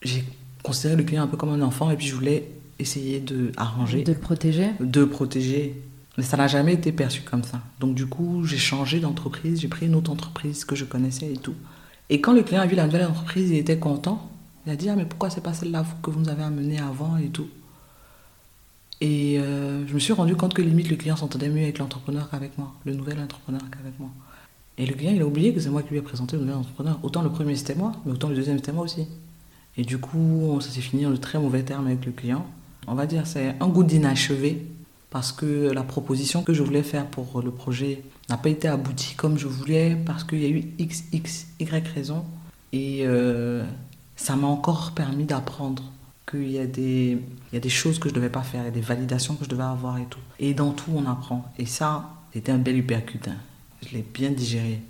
J'ai 0.02 0.24
considéré 0.64 0.96
le 0.96 1.04
client 1.04 1.24
un 1.24 1.28
peu 1.28 1.38
comme 1.38 1.52
un 1.52 1.62
enfant 1.62 1.92
et 1.92 1.96
puis 1.96 2.08
je 2.08 2.16
voulais 2.16 2.52
essayer 2.80 3.20
de 3.20 3.52
arranger, 3.58 4.04
de 4.04 4.12
le 4.12 4.20
protéger, 4.20 4.72
de 4.80 5.02
le 5.02 5.10
protéger. 5.10 5.82
Mais 6.18 6.24
ça 6.24 6.36
n'a 6.36 6.48
jamais 6.48 6.74
été 6.74 6.92
perçu 6.92 7.22
comme 7.22 7.44
ça. 7.44 7.62
Donc 7.80 7.94
du 7.94 8.08
coup, 8.08 8.44
j'ai 8.44 8.58
changé 8.58 9.00
d'entreprise, 9.00 9.62
j'ai 9.62 9.68
pris 9.68 9.86
une 9.86 9.96
autre 9.96 10.12
entreprise 10.12 10.66
que 10.66 10.76
je 10.76 10.84
connaissais 10.84 11.32
et 11.32 11.38
tout. 11.38 11.56
Et 12.10 12.22
quand 12.22 12.34
le 12.34 12.44
client 12.44 12.62
a 12.62 12.68
vu 12.68 12.76
la 12.76 12.86
nouvelle 12.86 13.06
entreprise, 13.06 13.50
il 13.50 13.58
était 13.58 13.78
content. 13.78 14.30
Il 14.66 14.72
a 14.72 14.76
dit 14.76 14.90
Ah, 14.90 14.96
mais 14.96 15.06
pourquoi 15.06 15.30
c'est 15.30 15.42
pas 15.42 15.54
celle-là 15.54 15.86
que 16.02 16.10
vous 16.10 16.20
nous 16.20 16.30
avez 16.30 16.44
amenée 16.44 16.80
avant 16.80 17.18
et 17.18 17.28
tout 17.28 17.48
Et 19.02 19.40
euh, 19.40 19.86
je 19.88 19.94
me 19.94 20.00
suis 20.00 20.14
rendu 20.14 20.36
compte 20.36 20.54
que 20.54 20.62
limite 20.62 20.90
le 20.90 20.96
client 20.96 21.16
s'entendait 21.16 21.50
mieux 21.50 21.64
avec 21.64 21.80
l'entrepreneur 21.80 22.30
qu'avec 22.30 22.58
moi, 22.58 22.74
le 22.86 22.94
nouvel 22.94 23.20
entrepreneur 23.20 23.62
qu'avec 23.72 24.00
moi. 24.00 24.10
Et 24.78 24.86
le 24.86 24.94
client, 24.94 25.12
il 25.14 25.22
a 25.22 25.26
oublié 25.26 25.54
que 25.54 25.60
c'est 25.60 25.70
moi 25.70 25.82
qui 25.82 25.90
lui 25.90 25.98
ai 25.98 26.02
présenté 26.02 26.36
le 26.36 26.44
nouvel 26.44 26.58
entrepreneur. 26.58 27.00
Autant 27.04 27.22
le 27.22 27.30
premier 27.30 27.56
c'était 27.56 27.76
moi, 27.76 27.94
mais 28.06 28.12
autant 28.12 28.30
le 28.30 28.36
deuxième 28.36 28.58
c'était 28.58 28.72
moi 28.72 28.84
aussi. 28.84 29.08
Et 29.76 29.84
du 29.84 29.98
coup, 29.98 30.60
ça 30.62 30.70
s'est 30.70 30.82
fini 30.82 31.06
en 31.06 31.12
de 31.12 31.18
très 31.18 31.40
mauvais 31.40 31.64
termes 31.64 31.88
avec 31.88 32.06
le 32.06 32.12
client. 32.12 32.46
On 32.88 32.96
va 32.96 33.06
dire 33.06 33.28
c'est 33.28 33.56
un 33.60 33.68
goût 33.68 33.84
d'inachevé 33.84 34.66
parce 35.10 35.32
que 35.32 35.72
la 35.72 35.84
proposition 35.84 36.44
que 36.44 36.54
je 36.54 36.64
voulais 36.64 36.84
faire 36.84 37.08
pour 37.08 37.42
le 37.42 37.52
projet 37.52 38.04
n'a 38.30 38.38
pas 38.38 38.50
été 38.50 38.68
aboutie 38.68 39.16
comme 39.16 39.38
je 39.38 39.48
voulais 39.48 39.98
parce 40.06 40.24
qu'il 40.24 40.42
y 40.42 40.46
a 40.46 40.50
eu 40.50 40.64
X, 40.78 41.04
X, 41.12 41.48
Y 41.60 41.88
raison. 41.88 42.26
Et 42.74 43.04
euh, 43.06 43.64
ça 44.16 44.36
m'a 44.36 44.48
encore 44.48 44.92
permis 44.92 45.24
d'apprendre 45.24 45.84
qu'il 46.30 46.52
y, 46.52 46.60
a 46.60 46.66
des, 46.66 47.12
il 47.52 47.54
y 47.54 47.58
a 47.58 47.62
des 47.62 47.70
choses 47.70 48.00
que 48.00 48.10
je 48.10 48.14
ne 48.14 48.20
devais 48.20 48.30
pas 48.30 48.42
faire, 48.42 48.66
il 48.66 48.72
des 48.72 48.82
validations 48.82 49.36
que 49.36 49.46
je 49.46 49.50
devais 49.50 49.64
avoir 49.64 49.98
et 49.98 50.06
tout. 50.06 50.20
Et 50.40 50.54
dans 50.54 50.72
tout, 50.72 50.92
on 50.94 51.06
apprend. 51.06 51.50
Et 51.58 51.66
ça, 51.66 52.10
c'était 52.34 52.52
un 52.52 52.58
bel 52.58 52.76
hypercut. 52.76 53.22
Hein. 53.28 53.38
Je 53.86 53.96
l'ai 53.96 54.02
bien 54.02 54.32
digéré. 54.32 54.82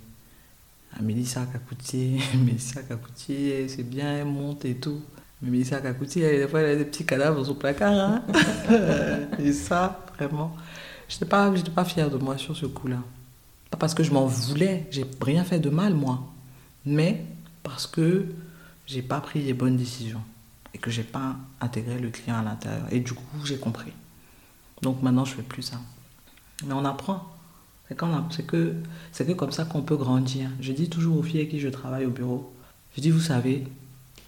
Ah, 0.94 1.02
Mélissa 1.02 1.46
Kakoutier, 1.46 2.18
Mélissa 2.44 2.82
Kakoutier, 2.82 3.68
c'est 3.68 3.88
bien, 3.88 4.16
elle 4.16 4.26
monte 4.26 4.64
et 4.64 4.74
tout. 4.74 5.00
Mais 5.40 5.50
Mélissa 5.50 5.80
Kakoutier, 5.80 6.38
des 6.38 6.48
fois, 6.48 6.60
elle 6.60 6.70
a 6.70 6.76
des 6.76 6.84
petits 6.84 7.06
cadavres 7.06 7.38
dans 7.38 7.44
son 7.44 7.54
placard. 7.54 7.92
Hein. 7.92 8.22
et 9.38 9.52
ça, 9.52 10.04
vraiment, 10.16 10.56
je 11.08 11.14
n'étais 11.14 11.26
pas, 11.26 11.52
pas 11.74 11.84
fière 11.84 12.10
de 12.10 12.16
moi 12.16 12.36
sur 12.36 12.56
ce 12.56 12.66
coup-là. 12.66 12.98
Pas 13.70 13.76
parce 13.76 13.94
que 13.94 14.02
je 14.02 14.12
m'en 14.12 14.26
voulais, 14.26 14.86
j'ai 14.90 15.04
rien 15.20 15.44
fait 15.44 15.58
de 15.58 15.70
mal, 15.70 15.94
moi. 15.94 16.26
Mais 16.86 17.24
parce 17.62 17.86
que 17.86 18.26
j'ai 18.86 19.02
pas 19.02 19.20
pris 19.20 19.42
les 19.42 19.52
bonnes 19.52 19.76
décisions 19.76 20.22
et 20.74 20.78
que 20.78 20.90
j'ai 20.90 21.02
pas 21.02 21.36
intégré 21.60 21.98
le 21.98 22.10
client 22.10 22.38
à 22.38 22.42
l'intérieur. 22.42 22.86
Et 22.90 23.00
du 23.00 23.12
coup, 23.12 23.44
j'ai 23.44 23.58
compris. 23.58 23.92
Donc 24.82 25.02
maintenant, 25.02 25.24
je 25.24 25.34
fais 25.34 25.42
plus 25.42 25.62
ça. 25.62 25.80
Mais 26.66 26.72
on 26.72 26.84
apprend. 26.84 27.26
C'est 28.30 28.46
que, 28.46 28.74
c'est 29.12 29.26
que 29.26 29.32
comme 29.32 29.52
ça 29.52 29.64
qu'on 29.64 29.82
peut 29.82 29.96
grandir. 29.96 30.50
Je 30.60 30.72
dis 30.72 30.90
toujours 30.90 31.18
aux 31.18 31.22
filles 31.22 31.40
avec 31.40 31.50
qui 31.50 31.60
je 31.60 31.68
travaille 31.68 32.04
au 32.04 32.10
bureau, 32.10 32.52
je 32.94 33.00
dis, 33.00 33.10
vous 33.10 33.20
savez, 33.20 33.66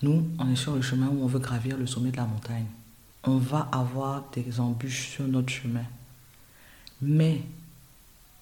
nous, 0.03 0.27
on 0.39 0.51
est 0.51 0.57
sur 0.57 0.75
le 0.75 0.81
chemin 0.81 1.09
où 1.09 1.23
on 1.23 1.27
veut 1.27 1.41
gravir 1.41 1.77
le 1.77 1.87
sommet 1.87 2.11
de 2.11 2.17
la 2.17 2.25
montagne. 2.25 2.67
On 3.25 3.37
va 3.37 3.69
avoir 3.71 4.25
des 4.33 4.61
embûches 4.61 5.11
sur 5.11 5.25
notre 5.25 5.51
chemin. 5.51 5.85
Mais 7.03 7.43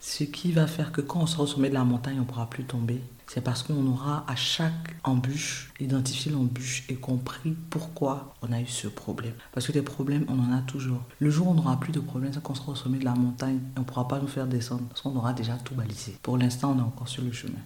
ce 0.01 0.25
qui 0.25 0.53
va 0.53 0.67
faire 0.67 0.93
que 0.93 1.01
quand 1.01 1.21
on 1.21 1.27
sera 1.27 1.43
au 1.43 1.47
sommet 1.47 1.69
de 1.69 1.75
la 1.75 1.85
montagne, 1.85 2.17
on 2.17 2.21
ne 2.21 2.27
pourra 2.27 2.49
plus 2.49 2.65
tomber, 2.65 3.01
c'est 3.27 3.43
parce 3.43 3.63
qu'on 3.63 3.87
aura 3.87 4.25
à 4.27 4.37
chaque 4.37 4.97
embûche 5.05 5.71
identifié 5.81 6.33
l'embûche 6.33 6.85
et 6.89 6.95
compris 6.95 7.55
pourquoi 7.69 8.35
on 8.41 8.51
a 8.53 8.61
eu 8.61 8.67
ce 8.67 8.89
problème. 8.89 9.35
Parce 9.53 9.67
que 9.67 9.73
des 9.73 9.83
problèmes, 9.83 10.25
on 10.29 10.39
en 10.39 10.57
a 10.57 10.63
toujours. 10.63 11.03
Le 11.19 11.29
jour 11.29 11.49
où 11.49 11.51
on 11.51 11.55
n'aura 11.55 11.79
plus 11.79 11.93
de 11.93 12.01
problèmes, 12.01 12.33
c'est 12.33 12.43
qu'on 12.43 12.55
sera 12.55 12.73
au 12.73 12.75
sommet 12.75 12.99
de 12.99 13.05
la 13.05 13.15
montagne 13.15 13.57
et 13.57 13.79
on 13.79 13.81
ne 13.81 13.85
pourra 13.85 14.09
pas 14.09 14.19
nous 14.19 14.29
faire 14.29 14.47
descendre 14.47 14.85
parce 14.89 15.03
qu'on 15.03 15.15
aura 15.15 15.35
déjà 15.35 15.55
tout 15.57 15.75
balisé. 15.75 16.17
Pour 16.23 16.39
l'instant, 16.39 16.75
on 16.75 16.79
est 16.79 16.83
encore 16.83 17.09
sur 17.09 17.23
le 17.23 17.33
chemin. 17.33 17.61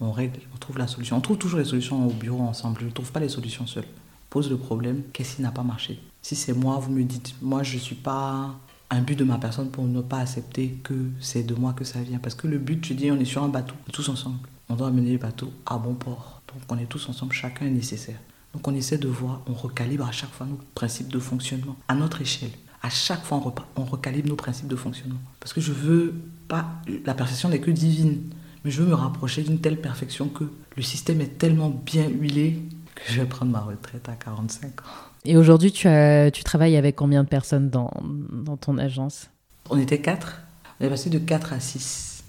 On 0.00 0.12
règle, 0.12 0.40
on 0.54 0.58
trouve 0.58 0.78
la 0.78 0.86
solution. 0.86 1.16
On 1.16 1.20
trouve 1.20 1.38
toujours 1.38 1.58
les 1.58 1.66
solutions 1.66 2.06
au 2.06 2.10
bureau 2.10 2.42
ensemble. 2.42 2.80
Je 2.80 2.86
ne 2.86 2.90
trouve 2.90 3.12
pas 3.12 3.20
les 3.20 3.28
solutions 3.28 3.66
seul. 3.66 3.84
Pose 4.30 4.48
le 4.48 4.56
problème, 4.56 5.02
qu'est-ce 5.12 5.36
qui 5.36 5.42
n'a 5.42 5.52
pas 5.52 5.62
marché? 5.62 6.00
Si 6.22 6.34
c'est 6.36 6.54
moi, 6.54 6.78
vous 6.78 6.90
me 6.90 7.04
dites, 7.04 7.34
moi 7.42 7.62
je 7.62 7.74
ne 7.74 7.80
suis 7.80 7.96
pas 7.96 8.58
un 8.92 9.00
but 9.00 9.18
de 9.18 9.24
ma 9.24 9.38
personne 9.38 9.70
pour 9.70 9.84
ne 9.84 10.02
pas 10.02 10.18
accepter 10.18 10.78
que 10.84 10.94
c'est 11.18 11.42
de 11.44 11.54
moi 11.54 11.72
que 11.72 11.82
ça 11.82 12.00
vient. 12.02 12.18
Parce 12.18 12.34
que 12.34 12.46
le 12.46 12.58
but, 12.58 12.84
je 12.84 12.92
dis, 12.92 13.10
on 13.10 13.18
est 13.18 13.24
sur 13.24 13.42
un 13.42 13.48
bateau, 13.48 13.74
tous 13.90 14.08
ensemble. 14.10 14.38
On 14.68 14.76
doit 14.76 14.88
amener 14.88 15.12
le 15.12 15.18
bateau 15.18 15.50
à 15.64 15.78
bon 15.78 15.94
port. 15.94 16.42
Donc 16.48 16.62
on 16.68 16.78
est 16.78 16.86
tous 16.86 17.08
ensemble, 17.08 17.32
chacun 17.32 17.66
est 17.66 17.70
nécessaire. 17.70 18.18
Donc 18.52 18.68
on 18.68 18.74
essaie 18.74 18.98
de 18.98 19.08
voir, 19.08 19.40
on 19.46 19.54
recalibre 19.54 20.06
à 20.06 20.12
chaque 20.12 20.30
fois 20.30 20.46
nos 20.46 20.58
principes 20.74 21.08
de 21.08 21.18
fonctionnement, 21.18 21.74
à 21.88 21.94
notre 21.94 22.20
échelle. 22.20 22.50
À 22.82 22.90
chaque 22.90 23.22
fois, 23.24 23.40
on, 23.76 23.84
recalibre 23.84 24.28
nos 24.28 24.36
principes 24.36 24.66
de 24.66 24.76
fonctionnement. 24.76 25.20
Parce 25.40 25.54
que 25.54 25.60
je 25.62 25.72
veux 25.72 26.14
pas, 26.48 26.66
la 27.06 27.14
perfection 27.14 27.48
n'est 27.48 27.60
que 27.60 27.70
divine, 27.70 28.20
mais 28.64 28.70
je 28.70 28.82
veux 28.82 28.88
me 28.88 28.94
rapprocher 28.94 29.42
d'une 29.42 29.60
telle 29.60 29.80
perfection 29.80 30.28
que 30.28 30.44
le 30.76 30.82
système 30.82 31.20
est 31.22 31.38
tellement 31.38 31.70
bien 31.70 32.08
huilé 32.08 32.62
que 32.94 33.02
je 33.08 33.20
vais 33.20 33.26
prendre 33.26 33.52
ma 33.52 33.60
retraite 33.60 34.08
à 34.08 34.16
45 34.16 34.80
ans. 34.80 35.11
Et 35.24 35.36
aujourd'hui, 35.36 35.70
tu, 35.70 35.88
tu 36.32 36.44
travailles 36.44 36.76
avec 36.76 36.96
combien 36.96 37.22
de 37.22 37.28
personnes 37.28 37.70
dans, 37.70 37.90
dans 38.02 38.56
ton 38.56 38.78
agence? 38.78 39.28
On 39.70 39.78
était 39.78 40.00
quatre. 40.00 40.42
Elle 40.80 40.86
est 40.86 40.90
passée 40.90 41.10
de 41.10 41.18
4 41.18 41.52
à 41.52 41.60
6. 41.60 42.24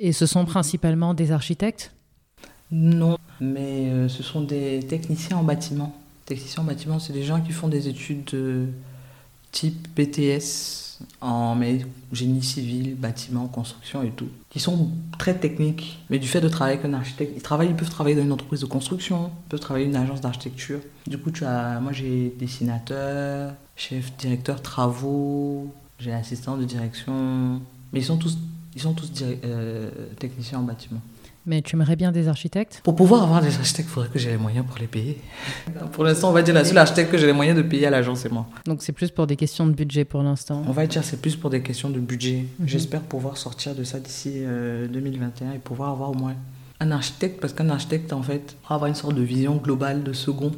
Et 0.00 0.12
ce 0.12 0.26
sont 0.26 0.44
principalement 0.44 1.14
des 1.14 1.30
architectes? 1.30 1.92
Non, 2.70 3.18
mais 3.40 3.90
euh, 3.90 4.08
ce 4.08 4.22
sont 4.22 4.42
des 4.42 4.80
techniciens 4.80 5.38
en 5.38 5.44
bâtiment. 5.44 5.96
Techniciens 6.26 6.62
en 6.62 6.66
bâtiment, 6.66 6.98
c'est 6.98 7.12
des 7.12 7.22
gens 7.22 7.40
qui 7.40 7.52
font 7.52 7.68
des 7.68 7.88
études 7.88 8.24
de 8.24 8.66
type 9.52 9.88
BTS, 9.96 10.88
en 11.20 11.56
génie 12.12 12.42
civil, 12.42 12.94
bâtiment, 12.96 13.46
construction 13.46 14.02
et 14.02 14.10
tout, 14.10 14.28
qui 14.50 14.60
sont 14.60 14.90
très 15.18 15.34
techniques. 15.34 15.98
Mais 16.10 16.18
du 16.18 16.28
fait 16.28 16.40
de 16.40 16.48
travailler 16.48 16.78
avec 16.78 16.90
un 16.90 16.94
architecte, 16.94 17.32
ils 17.36 17.74
peuvent 17.76 17.90
travailler 17.90 18.16
dans 18.16 18.22
une 18.22 18.32
entreprise 18.32 18.60
de 18.60 18.66
construction, 18.66 19.30
ils 19.46 19.48
peuvent 19.50 19.60
travailler 19.60 19.86
dans 19.86 19.98
une 19.98 20.04
agence 20.04 20.20
d'architecture. 20.20 20.80
Du 21.06 21.18
coup, 21.18 21.30
tu 21.30 21.44
as, 21.44 21.80
moi 21.80 21.92
j'ai 21.92 22.34
dessinateur, 22.38 23.54
chef 23.76 24.16
directeur 24.16 24.62
travaux, 24.62 25.72
j'ai 25.98 26.12
assistant 26.12 26.56
de 26.56 26.64
direction. 26.64 27.60
Mais 27.92 28.00
ils 28.00 28.04
sont 28.04 28.16
tous, 28.16 28.36
ils 28.74 28.82
sont 28.82 28.92
tous 28.92 29.10
euh, 29.22 29.90
techniciens 30.18 30.58
en 30.58 30.62
bâtiment. 30.62 31.00
Mais 31.48 31.62
tu 31.62 31.76
aimerais 31.76 31.96
bien 31.96 32.12
des 32.12 32.28
architectes? 32.28 32.82
Pour 32.84 32.94
pouvoir 32.94 33.22
avoir 33.22 33.40
des 33.40 33.56
architectes, 33.56 33.88
il 33.88 33.92
faudrait 33.92 34.10
que 34.10 34.18
j'ai 34.18 34.30
les 34.30 34.36
moyens 34.36 34.66
pour 34.66 34.78
les 34.78 34.86
payer. 34.86 35.18
pour 35.92 36.04
l'instant, 36.04 36.28
on 36.28 36.32
va 36.32 36.42
dire 36.42 36.52
la 36.52 36.64
seule 36.64 36.76
architecte 36.76 37.10
que 37.10 37.16
j'ai 37.16 37.26
les 37.26 37.32
moyens 37.32 37.56
de 37.56 37.62
payer 37.62 37.86
à 37.86 37.90
l'agence, 37.90 38.20
c'est 38.20 38.30
moi. 38.30 38.46
Donc 38.66 38.82
c'est 38.82 38.92
plus 38.92 39.10
pour 39.10 39.26
des 39.26 39.36
questions 39.36 39.66
de 39.66 39.72
budget 39.72 40.04
pour 40.04 40.22
l'instant 40.22 40.62
On 40.68 40.72
va 40.72 40.86
dire 40.86 41.02
c'est 41.02 41.20
plus 41.20 41.36
pour 41.36 41.48
des 41.48 41.62
questions 41.62 41.88
de 41.88 42.00
budget. 42.00 42.44
Mhm. 42.58 42.68
J'espère 42.68 43.00
pouvoir 43.00 43.38
sortir 43.38 43.74
de 43.74 43.82
ça 43.82 43.98
d'ici 43.98 44.42
2021 44.90 45.48
euh, 45.48 45.54
et 45.54 45.58
pouvoir 45.58 45.88
avoir 45.88 46.10
au 46.10 46.14
moins 46.14 46.34
un 46.80 46.90
architecte, 46.90 47.40
parce 47.40 47.52
qu'un 47.52 47.70
architecte, 47.70 48.12
en 48.12 48.22
fait, 48.22 48.56
avoir 48.68 48.86
une 48.86 48.94
sorte 48.94 49.14
de 49.14 49.22
vision 49.22 49.56
globale 49.56 50.02
de 50.02 50.12
second. 50.12 50.52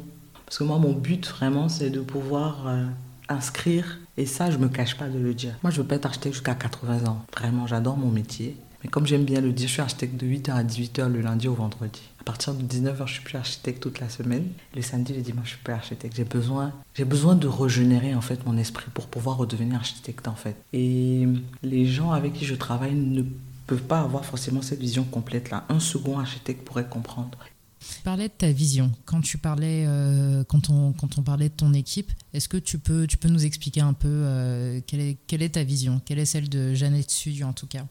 Parce 0.45 0.57
que 0.57 0.63
moi, 0.63 0.77
mon 0.77 0.91
but, 0.91 1.27
vraiment, 1.27 1.69
c'est 1.69 1.89
de 1.89 2.01
pouvoir 2.01 2.67
euh, 2.67 2.85
inscrire, 3.29 3.99
et 4.17 4.25
ça, 4.25 4.51
je 4.51 4.57
me 4.57 4.67
cache 4.67 4.97
pas 4.97 5.07
de 5.07 5.17
le 5.17 5.33
dire. 5.33 5.53
Moi, 5.63 5.71
je 5.71 5.81
veux 5.81 5.87
pas 5.87 5.95
être 5.95 6.05
architecte 6.05 6.35
jusqu'à 6.35 6.53
80 6.53 7.05
ans. 7.07 7.25
Vraiment, 7.35 7.65
j'adore 7.65 7.97
mon 7.97 8.09
métier. 8.09 8.57
Mais 8.83 8.89
comme 8.89 9.05
j'aime 9.05 9.25
bien 9.25 9.41
le 9.41 9.51
dire, 9.51 9.67
je 9.67 9.73
suis 9.73 9.81
architecte 9.81 10.19
de 10.19 10.25
8h 10.25 10.51
à 10.51 10.63
18h 10.63 11.07
le 11.07 11.21
lundi 11.21 11.47
au 11.47 11.53
vendredi. 11.53 12.01
À 12.19 12.23
partir 12.23 12.53
de 12.53 12.63
19h, 12.63 13.07
je 13.07 13.13
suis 13.13 13.23
plus 13.23 13.37
architecte 13.37 13.81
toute 13.81 13.99
la 13.99 14.09
semaine. 14.09 14.47
Le 14.75 14.81
samedi, 14.81 15.13
le 15.13 15.21
dimanche, 15.21 15.45
je 15.45 15.49
suis 15.51 15.63
plus 15.63 15.73
architecte. 15.73 16.15
J'ai 16.15 16.23
besoin, 16.23 16.73
j'ai 16.93 17.05
besoin 17.05 17.35
de 17.35 17.47
régénérer 17.47 18.15
en 18.15 18.21
fait 18.21 18.45
mon 18.45 18.57
esprit 18.57 18.87
pour 18.93 19.07
pouvoir 19.07 19.37
redevenir 19.37 19.75
architecte 19.75 20.27
en 20.27 20.35
fait. 20.35 20.55
Et 20.73 21.27
les 21.63 21.85
gens 21.85 22.11
avec 22.11 22.33
qui 22.33 22.45
je 22.45 22.55
travaille 22.55 22.95
ne 22.95 23.23
peuvent 23.67 23.83
pas 23.83 24.01
avoir 24.01 24.25
forcément 24.25 24.61
cette 24.61 24.79
vision 24.79 25.03
complète 25.03 25.49
là. 25.49 25.65
Un 25.69 25.79
second 25.79 26.19
architecte 26.19 26.65
pourrait 26.65 26.87
comprendre. 26.87 27.37
Tu 27.79 28.01
parlais 28.03 28.27
de 28.27 28.33
ta 28.33 28.51
vision. 28.51 28.91
Quand 29.05 29.21
tu 29.21 29.37
parlais, 29.37 29.85
euh, 29.87 30.43
quand, 30.43 30.69
on, 30.69 30.93
quand 30.93 31.17
on 31.17 31.23
parlait 31.23 31.49
de 31.49 31.53
ton 31.53 31.73
équipe, 31.73 32.11
est-ce 32.33 32.47
que 32.47 32.57
tu 32.57 32.77
peux, 32.77 33.07
tu 33.07 33.17
peux 33.17 33.29
nous 33.29 33.45
expliquer 33.45 33.81
un 33.81 33.93
peu 33.93 34.07
euh, 34.07 34.81
quelle, 34.85 34.99
est, 34.99 35.17
quelle 35.25 35.41
est 35.41 35.49
ta 35.49 35.63
vision? 35.63 35.99
Quelle 36.05 36.19
est 36.19 36.25
celle 36.25 36.47
de 36.47 36.73
Jeannette 36.75 37.09
Studio 37.09 37.47
en 37.47 37.53
tout 37.53 37.65
cas? 37.67 37.85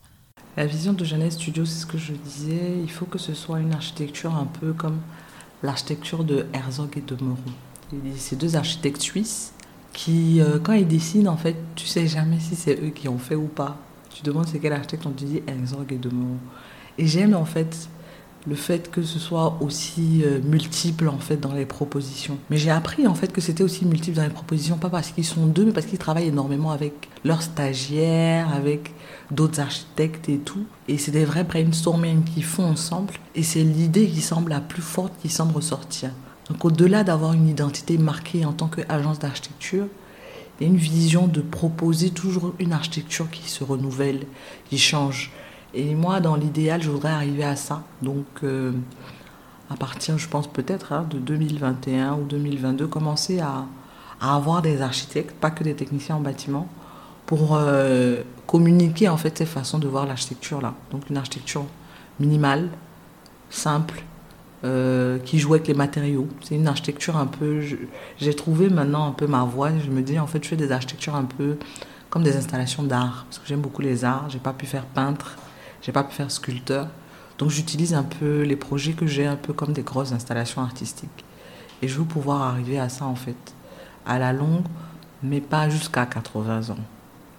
La 0.56 0.66
vision 0.66 0.92
de 0.92 1.04
Jeannette 1.04 1.32
Studio, 1.32 1.64
c'est 1.64 1.80
ce 1.80 1.86
que 1.86 1.98
je 1.98 2.12
disais, 2.12 2.76
il 2.82 2.90
faut 2.90 3.06
que 3.06 3.18
ce 3.18 3.34
soit 3.34 3.60
une 3.60 3.72
architecture 3.72 4.34
un 4.34 4.46
peu 4.46 4.72
comme 4.72 4.98
l'architecture 5.62 6.24
de 6.24 6.46
Herzog 6.52 6.96
et 6.96 7.00
de 7.00 7.16
Moreau. 7.22 7.38
Ces 8.16 8.36
deux 8.36 8.56
architectes 8.56 9.02
suisses 9.02 9.52
qui, 9.92 10.40
euh, 10.40 10.58
quand 10.58 10.72
ils 10.72 10.86
dessinent, 10.86 11.28
en 11.28 11.36
fait, 11.36 11.56
tu 11.74 11.86
sais 11.86 12.06
jamais 12.06 12.38
si 12.38 12.56
c'est 12.56 12.80
eux 12.82 12.90
qui 12.90 13.08
ont 13.08 13.18
fait 13.18 13.34
ou 13.34 13.46
pas. 13.46 13.78
Tu 14.10 14.22
demandes 14.22 14.46
c'est 14.46 14.58
quel 14.58 14.72
architecte, 14.72 15.06
on 15.06 15.10
te 15.10 15.24
dit 15.24 15.42
Herzog 15.46 15.92
et 15.92 15.98
de 15.98 16.08
Moreau. 16.08 16.38
Et 16.98 17.06
j'aime 17.06 17.34
en 17.34 17.44
fait 17.44 17.88
le 18.46 18.54
fait 18.54 18.90
que 18.90 19.02
ce 19.02 19.18
soit 19.18 19.58
aussi 19.60 20.22
euh, 20.24 20.40
multiple 20.42 21.08
en 21.08 21.18
fait 21.18 21.36
dans 21.36 21.52
les 21.52 21.66
propositions. 21.66 22.38
Mais 22.48 22.56
j'ai 22.56 22.70
appris 22.70 23.06
en 23.06 23.14
fait 23.14 23.32
que 23.32 23.40
c'était 23.40 23.62
aussi 23.62 23.84
multiple 23.84 24.16
dans 24.16 24.22
les 24.22 24.30
propositions, 24.30 24.78
pas 24.78 24.88
parce 24.88 25.10
qu'ils 25.10 25.24
sont 25.24 25.46
deux, 25.46 25.66
mais 25.66 25.72
parce 25.72 25.86
qu'ils 25.86 25.98
travaillent 25.98 26.28
énormément 26.28 26.70
avec 26.70 27.08
leurs 27.24 27.42
stagiaires, 27.42 28.52
avec 28.54 28.94
d'autres 29.30 29.60
architectes 29.60 30.28
et 30.28 30.38
tout. 30.38 30.64
Et 30.88 30.98
c'est 30.98 31.10
des 31.10 31.24
vrais 31.24 31.44
brainstorming 31.44 32.24
qu'ils 32.24 32.44
font 32.44 32.64
ensemble. 32.64 33.14
Et 33.34 33.42
c'est 33.42 33.62
l'idée 33.62 34.06
qui 34.06 34.22
semble 34.22 34.50
la 34.50 34.60
plus 34.60 34.82
forte 34.82 35.12
qui 35.20 35.28
semble 35.28 35.54
ressortir. 35.54 36.10
Donc 36.48 36.64
au-delà 36.64 37.04
d'avoir 37.04 37.32
une 37.34 37.48
identité 37.48 37.98
marquée 37.98 38.44
en 38.44 38.52
tant 38.52 38.68
qu'agence 38.68 39.18
d'architecture, 39.18 39.86
il 40.58 40.66
y 40.66 40.66
a 40.66 40.72
une 40.72 40.78
vision 40.78 41.26
de 41.26 41.40
proposer 41.40 42.10
toujours 42.10 42.54
une 42.58 42.72
architecture 42.72 43.30
qui 43.30 43.48
se 43.48 43.64
renouvelle, 43.64 44.26
qui 44.68 44.78
change. 44.78 45.32
Et 45.74 45.94
moi, 45.94 46.20
dans 46.20 46.36
l'idéal, 46.36 46.82
je 46.82 46.90
voudrais 46.90 47.12
arriver 47.12 47.44
à 47.44 47.56
ça. 47.56 47.82
Donc, 48.02 48.26
euh, 48.42 48.72
à 49.70 49.76
partir, 49.76 50.18
je 50.18 50.28
pense 50.28 50.48
peut-être, 50.48 50.92
hein, 50.92 51.06
de 51.08 51.18
2021 51.18 52.14
ou 52.14 52.24
2022, 52.24 52.86
commencer 52.86 53.40
à, 53.40 53.66
avoir 54.20 54.60
des 54.60 54.82
architectes, 54.82 55.34
pas 55.34 55.50
que 55.50 55.64
des 55.64 55.74
techniciens 55.74 56.16
en 56.16 56.20
bâtiment, 56.20 56.68
pour 57.24 57.54
euh, 57.54 58.22
communiquer 58.46 59.08
en 59.08 59.16
fait 59.16 59.38
ces 59.38 59.46
façons 59.46 59.78
de 59.78 59.88
voir 59.88 60.04
l'architecture 60.04 60.60
là. 60.60 60.74
Donc, 60.90 61.08
une 61.08 61.16
architecture 61.16 61.64
minimale, 62.18 62.68
simple, 63.48 64.02
euh, 64.64 65.18
qui 65.20 65.38
joue 65.38 65.54
avec 65.54 65.68
les 65.68 65.74
matériaux. 65.74 66.28
C'est 66.42 66.56
une 66.56 66.68
architecture 66.68 67.16
un 67.16 67.26
peu. 67.26 67.62
J'ai 68.18 68.34
trouvé 68.34 68.68
maintenant 68.68 69.06
un 69.06 69.12
peu 69.12 69.26
ma 69.26 69.44
voie. 69.44 69.70
Je 69.78 69.90
me 69.90 70.02
dis, 70.02 70.18
en 70.18 70.26
fait, 70.26 70.42
je 70.42 70.48
fais 70.48 70.56
des 70.56 70.70
architectures 70.72 71.14
un 71.14 71.24
peu 71.24 71.56
comme 72.10 72.24
des 72.24 72.36
installations 72.36 72.82
d'art. 72.82 73.24
Parce 73.26 73.38
que 73.38 73.46
j'aime 73.46 73.60
beaucoup 73.60 73.80
les 73.80 74.04
arts. 74.04 74.26
J'ai 74.28 74.38
pas 74.38 74.52
pu 74.52 74.66
faire 74.66 74.84
peintre 74.84 75.36
j'ai 75.82 75.92
pas 75.92 76.04
pu 76.04 76.14
faire 76.14 76.30
sculpteur. 76.30 76.88
Donc 77.38 77.50
j'utilise 77.50 77.94
un 77.94 78.02
peu 78.02 78.42
les 78.42 78.56
projets 78.56 78.92
que 78.92 79.06
j'ai 79.06 79.26
un 79.26 79.36
peu 79.36 79.52
comme 79.52 79.72
des 79.72 79.82
grosses 79.82 80.12
installations 80.12 80.62
artistiques. 80.62 81.24
Et 81.82 81.88
je 81.88 81.98
veux 81.98 82.04
pouvoir 82.04 82.42
arriver 82.42 82.78
à 82.78 82.88
ça 82.88 83.06
en 83.06 83.14
fait, 83.14 83.54
à 84.04 84.18
la 84.18 84.32
longue, 84.32 84.66
mais 85.22 85.40
pas 85.40 85.68
jusqu'à 85.68 86.06
80 86.06 86.70
ans. 86.70 86.84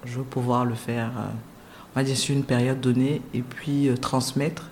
Je 0.05 0.17
veux 0.17 0.23
pouvoir 0.23 0.65
le 0.65 0.73
faire, 0.73 1.11
euh, 1.17 1.29
on 1.93 1.99
va 1.99 2.03
dire, 2.03 2.17
sur 2.17 2.35
une 2.35 2.43
période 2.43 2.81
donnée, 2.81 3.21
et 3.35 3.43
puis 3.43 3.87
euh, 3.87 3.95
transmettre, 3.95 4.69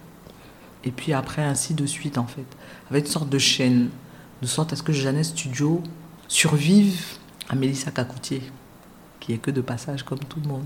et 0.84 0.92
puis 0.92 1.14
après 1.14 1.44
ainsi 1.44 1.76
de 1.76 1.86
suite 1.86 2.18
en 2.18 2.26
fait, 2.26 2.46
avec 2.90 3.06
une 3.06 3.12
sorte 3.12 3.30
de 3.30 3.38
chaîne, 3.38 3.90
de 4.42 4.48
sorte 4.48 4.74
à 4.74 4.76
ce 4.76 4.82
que 4.82 4.94
Jeannette 4.94 5.26
Studio 5.26 5.84
survive 6.28 7.18
à 7.50 7.56
Mélissa 7.56 7.92
Cacoutier, 7.92 8.42
qui 9.20 9.34
est 9.34 9.38
que 9.38 9.52
de 9.52 9.62
passage 9.62 10.02
comme 10.04 10.20
tout 10.20 10.40
le 10.44 10.48
monde. 10.48 10.66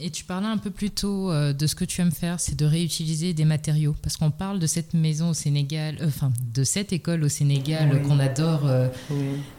Et 0.00 0.10
tu 0.10 0.24
parlais 0.24 0.46
un 0.46 0.58
peu 0.58 0.70
plus 0.70 0.90
tôt 0.90 1.30
euh, 1.30 1.52
de 1.52 1.66
ce 1.66 1.74
que 1.74 1.84
tu 1.84 2.00
aimes 2.00 2.12
faire, 2.12 2.38
c'est 2.38 2.56
de 2.56 2.64
réutiliser 2.64 3.34
des 3.34 3.44
matériaux. 3.44 3.94
Parce 4.02 4.16
qu'on 4.16 4.30
parle 4.30 4.58
de 4.58 4.66
cette 4.66 4.94
maison 4.94 5.30
au 5.30 5.34
Sénégal, 5.34 5.96
euh, 6.00 6.08
enfin 6.08 6.32
de 6.54 6.64
cette 6.64 6.92
école 6.92 7.24
au 7.24 7.28
Sénégal 7.28 8.02
qu'on 8.02 8.18
adore. 8.18 8.62
Euh, 8.66 8.88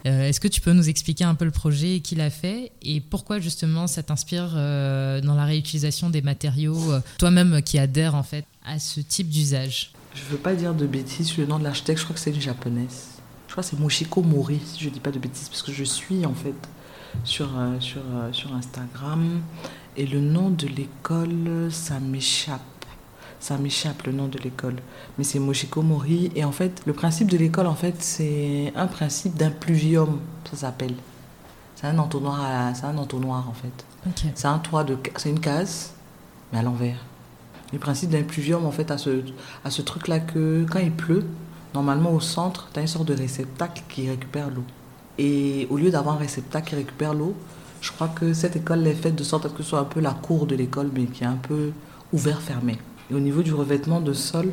est-ce 0.03 0.39
que 0.39 0.47
tu 0.47 0.61
peux 0.61 0.71
nous 0.71 0.87
expliquer 0.87 1.23
un 1.23 1.35
peu 1.35 1.45
le 1.45 1.51
projet 1.51 1.99
qu'il 1.99 2.21
a 2.21 2.29
fait 2.29 2.71
et 2.81 3.01
pourquoi 3.01 3.39
justement 3.39 3.87
ça 3.87 4.03
t'inspire 4.03 4.51
dans 4.51 5.35
la 5.35 5.45
réutilisation 5.45 6.09
des 6.09 6.21
matériaux, 6.21 6.93
toi-même 7.17 7.61
qui 7.61 7.77
adhère 7.79 8.15
en 8.15 8.23
fait 8.23 8.45
à 8.65 8.79
ce 8.79 9.01
type 9.01 9.29
d'usage? 9.29 9.91
Je 10.15 10.23
ne 10.23 10.29
veux 10.29 10.37
pas 10.37 10.55
dire 10.55 10.73
de 10.73 10.85
bêtises, 10.85 11.37
le 11.37 11.45
nom 11.45 11.59
de 11.59 11.63
l'architecte, 11.63 11.99
je 11.99 12.03
crois 12.03 12.15
que 12.15 12.19
c'est 12.19 12.31
une 12.31 12.41
japonaise. 12.41 13.07
Je 13.47 13.51
crois 13.51 13.63
que 13.63 13.69
c'est 13.69 13.79
Moshiko 13.79 14.21
Mori, 14.21 14.59
si 14.65 14.83
je 14.83 14.89
ne 14.89 14.93
dis 14.93 14.99
pas 14.99 15.11
de 15.11 15.19
bêtises, 15.19 15.49
parce 15.49 15.63
que 15.63 15.71
je 15.71 15.83
suis 15.83 16.25
en 16.25 16.33
fait 16.33 16.55
sur, 17.23 17.49
sur, 17.79 18.01
sur 18.31 18.53
Instagram. 18.53 19.41
Et 20.00 20.06
le 20.06 20.22
nom 20.22 20.50
de 20.50 20.66
l'école, 20.66 21.68
ça 21.72 22.00
m'échappe. 22.00 22.62
Ça 23.41 23.58
m'échappe 23.58 24.04
le 24.04 24.14
nom 24.14 24.30
de 24.30 24.38
l'école. 24.38 24.78
Mais 25.18 25.26
c'est 25.26 25.39
Moshiko 25.39 25.82
Mori. 25.82 26.32
Et 26.36 26.45
en 26.45 26.54
fait, 26.54 26.82
le 26.86 26.93
principe 26.93 27.30
de 27.30 27.36
l'école, 27.36 27.68
en 27.68 27.76
fait, 27.76 28.02
c'est 28.02 28.72
un 28.78 28.88
principe 28.88 29.36
d'un 29.36 29.50
pluvium, 29.50 30.22
ça 30.50 30.56
s'appelle. 30.56 30.95
C'est 31.76 31.88
un 31.88 32.00
entonnoir, 32.00 32.74
c'est 32.78 32.86
un 32.86 32.97
entonnoir 32.97 33.50
en 33.50 33.54
fait. 33.54 34.24
C'est 34.36 34.47
un 34.47 34.60
toit 34.60 34.86
de, 34.86 34.97
c'est 35.18 35.32
une 35.32 35.41
case, 35.41 35.91
mais 36.54 36.60
à 36.60 36.64
l'envers. 36.64 37.04
Le 37.74 37.80
principe 37.80 38.12
d'un 38.12 38.24
pluvium, 38.24 38.66
en 38.66 38.72
fait, 38.72 38.91
à 38.91 38.97
ce, 38.97 39.22
à 39.66 39.70
ce 39.70 39.82
truc-là 39.82 40.22
que 40.22 40.66
quand 40.72 40.80
il 40.80 40.93
pleut, 40.93 41.26
normalement 41.74 42.14
au 42.14 42.22
centre, 42.22 42.70
tu 42.72 42.80
as 42.80 42.84
une 42.84 42.88
sorte 42.88 43.10
de 43.10 43.16
réceptacle 43.16 43.84
qui 43.89 44.10
récupère 44.10 44.50
l'eau. 44.50 44.64
Et 45.18 45.68
au 45.70 45.76
lieu 45.76 45.91
d'avoir 45.91 46.16
un 46.16 46.20
réceptacle 46.20 46.70
qui 46.70 46.76
récupère 46.76 47.14
l'eau, 47.14 47.36
je 47.82 47.91
crois 47.91 48.07
que 48.07 48.34
cette 48.34 48.55
école 48.55 48.86
est 48.88 48.93
faite 48.93 49.15
de 49.15 49.23
sorte 49.23 49.45
à 49.45 49.49
ce 49.49 49.53
que 49.53 49.63
ce 49.63 49.69
soit 49.69 49.80
un 49.80 49.86
peu 49.86 49.99
la 49.99 50.11
cour 50.11 50.45
de 50.45 50.55
l'école, 50.55 50.89
mais 50.93 51.05
qui 51.05 51.23
est 51.23 51.27
un 51.27 51.39
peu 51.41 51.71
ouvert-fermé. 52.13 52.77
Et 53.11 53.13
au 53.13 53.19
niveau 53.19 53.41
du 53.41 53.53
revêtement 53.53 54.01
de 54.01 54.13
sol, 54.13 54.51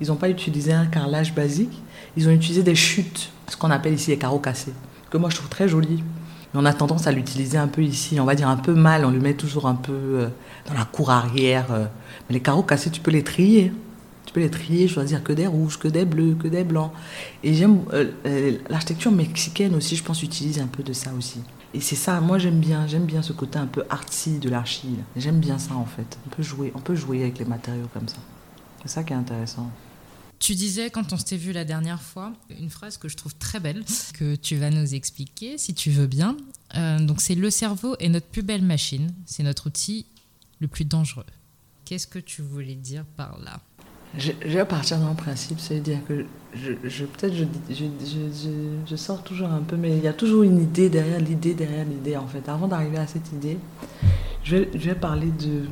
ils 0.00 0.08
n'ont 0.08 0.16
pas 0.16 0.28
utilisé 0.28 0.72
un 0.72 0.86
carrelage 0.86 1.34
basique, 1.34 1.82
ils 2.16 2.28
ont 2.28 2.32
utilisé 2.32 2.62
des 2.62 2.74
chutes, 2.74 3.30
ce 3.48 3.56
qu'on 3.56 3.70
appelle 3.70 3.94
ici 3.94 4.10
les 4.10 4.18
carreaux 4.18 4.38
cassés, 4.38 4.74
que 5.10 5.18
moi 5.18 5.30
je 5.30 5.36
trouve 5.36 5.48
très 5.48 5.68
joli. 5.68 6.02
Mais 6.52 6.60
on 6.60 6.64
a 6.64 6.72
tendance 6.72 7.06
à 7.06 7.12
l'utiliser 7.12 7.58
un 7.58 7.68
peu 7.68 7.82
ici, 7.82 8.20
on 8.20 8.24
va 8.24 8.34
dire 8.34 8.48
un 8.48 8.56
peu 8.56 8.74
mal, 8.74 9.04
on 9.04 9.10
le 9.10 9.18
met 9.18 9.34
toujours 9.34 9.66
un 9.66 9.74
peu 9.74 9.92
euh, 9.92 10.28
dans 10.66 10.74
la 10.74 10.84
cour 10.84 11.10
arrière. 11.10 11.66
Euh. 11.72 11.86
Mais 12.28 12.34
les 12.34 12.40
carreaux 12.40 12.62
cassés, 12.62 12.90
tu 12.90 13.00
peux 13.00 13.10
les 13.10 13.24
trier. 13.24 13.72
Tu 14.24 14.32
peux 14.32 14.40
les 14.40 14.50
trier, 14.50 14.88
choisir 14.88 15.22
que 15.22 15.32
des 15.32 15.46
rouges, 15.46 15.78
que 15.78 15.88
des 15.88 16.04
bleus, 16.04 16.36
que 16.40 16.48
des 16.48 16.64
blancs. 16.64 16.92
Et 17.42 17.54
j'aime 17.54 17.80
euh, 17.92 18.58
l'architecture 18.68 19.10
mexicaine 19.10 19.74
aussi, 19.74 19.96
je 19.96 20.04
pense, 20.04 20.22
utilise 20.22 20.60
un 20.60 20.66
peu 20.66 20.82
de 20.82 20.92
ça 20.92 21.10
aussi. 21.18 21.40
Et 21.74 21.80
c'est 21.80 21.96
ça, 21.96 22.20
moi 22.20 22.38
j'aime 22.38 22.60
bien, 22.60 22.86
j'aime 22.86 23.04
bien 23.04 23.20
ce 23.20 23.32
côté 23.32 23.58
un 23.58 23.66
peu 23.66 23.84
artsy 23.90 24.38
de 24.38 24.48
l'archi. 24.48 24.88
J'aime 25.16 25.40
bien 25.40 25.58
ça 25.58 25.74
en 25.74 25.84
fait. 25.84 26.18
On 26.24 26.30
peut 26.30 26.42
jouer, 26.42 26.72
on 26.76 26.80
peut 26.80 26.94
jouer 26.94 27.22
avec 27.22 27.40
les 27.40 27.44
matériaux 27.44 27.88
comme 27.92 28.08
ça. 28.08 28.18
C'est 28.82 28.88
ça 28.88 29.02
qui 29.02 29.12
est 29.12 29.16
intéressant. 29.16 29.68
Tu 30.38 30.54
disais 30.54 30.90
quand 30.90 31.12
on 31.12 31.16
s'était 31.16 31.36
vu 31.36 31.50
la 31.50 31.64
dernière 31.64 32.00
fois 32.00 32.32
une 32.60 32.70
phrase 32.70 32.96
que 32.96 33.08
je 33.08 33.16
trouve 33.16 33.34
très 33.34 33.58
belle 33.58 33.84
que 34.14 34.36
tu 34.36 34.56
vas 34.56 34.70
nous 34.70 34.94
expliquer 34.94 35.58
si 35.58 35.74
tu 35.74 35.90
veux 35.90 36.06
bien. 36.06 36.36
Euh, 36.76 37.00
donc 37.00 37.20
c'est 37.20 37.34
le 37.34 37.50
cerveau 37.50 37.96
est 37.98 38.08
notre 38.08 38.26
plus 38.26 38.42
belle 38.42 38.62
machine, 38.62 39.12
c'est 39.26 39.42
notre 39.42 39.66
outil 39.66 40.06
le 40.60 40.68
plus 40.68 40.84
dangereux. 40.84 41.26
Qu'est-ce 41.84 42.06
que 42.06 42.20
tu 42.20 42.40
voulais 42.42 42.76
dire 42.76 43.04
par 43.16 43.38
là? 43.40 43.60
Je, 44.18 44.32
vais 44.46 44.64
partir 44.64 44.98
d'un 44.98 45.14
principe, 45.14 45.60
c'est-à-dire 45.60 45.98
que 46.06 46.24
je, 46.54 47.04
peut-être 47.04 47.34
je, 47.34 47.44
je, 47.70 48.48
je, 48.86 48.96
sors 48.96 49.22
toujours 49.22 49.48
un 49.48 49.60
peu, 49.60 49.76
mais 49.76 49.96
il 49.96 50.04
y 50.04 50.08
a 50.08 50.12
toujours 50.12 50.44
une 50.44 50.60
idée 50.60 50.88
derrière 50.88 51.18
l'idée, 51.18 51.54
derrière 51.54 51.84
l'idée 51.84 52.16
en 52.16 52.26
fait. 52.26 52.48
Avant 52.48 52.68
d'arriver 52.68 52.98
à 52.98 53.06
cette 53.06 53.32
idée, 53.32 53.58
je 54.44 54.56
vais, 54.56 54.70
vais 54.74 54.94
parler 54.94 55.26
de, 55.26 55.62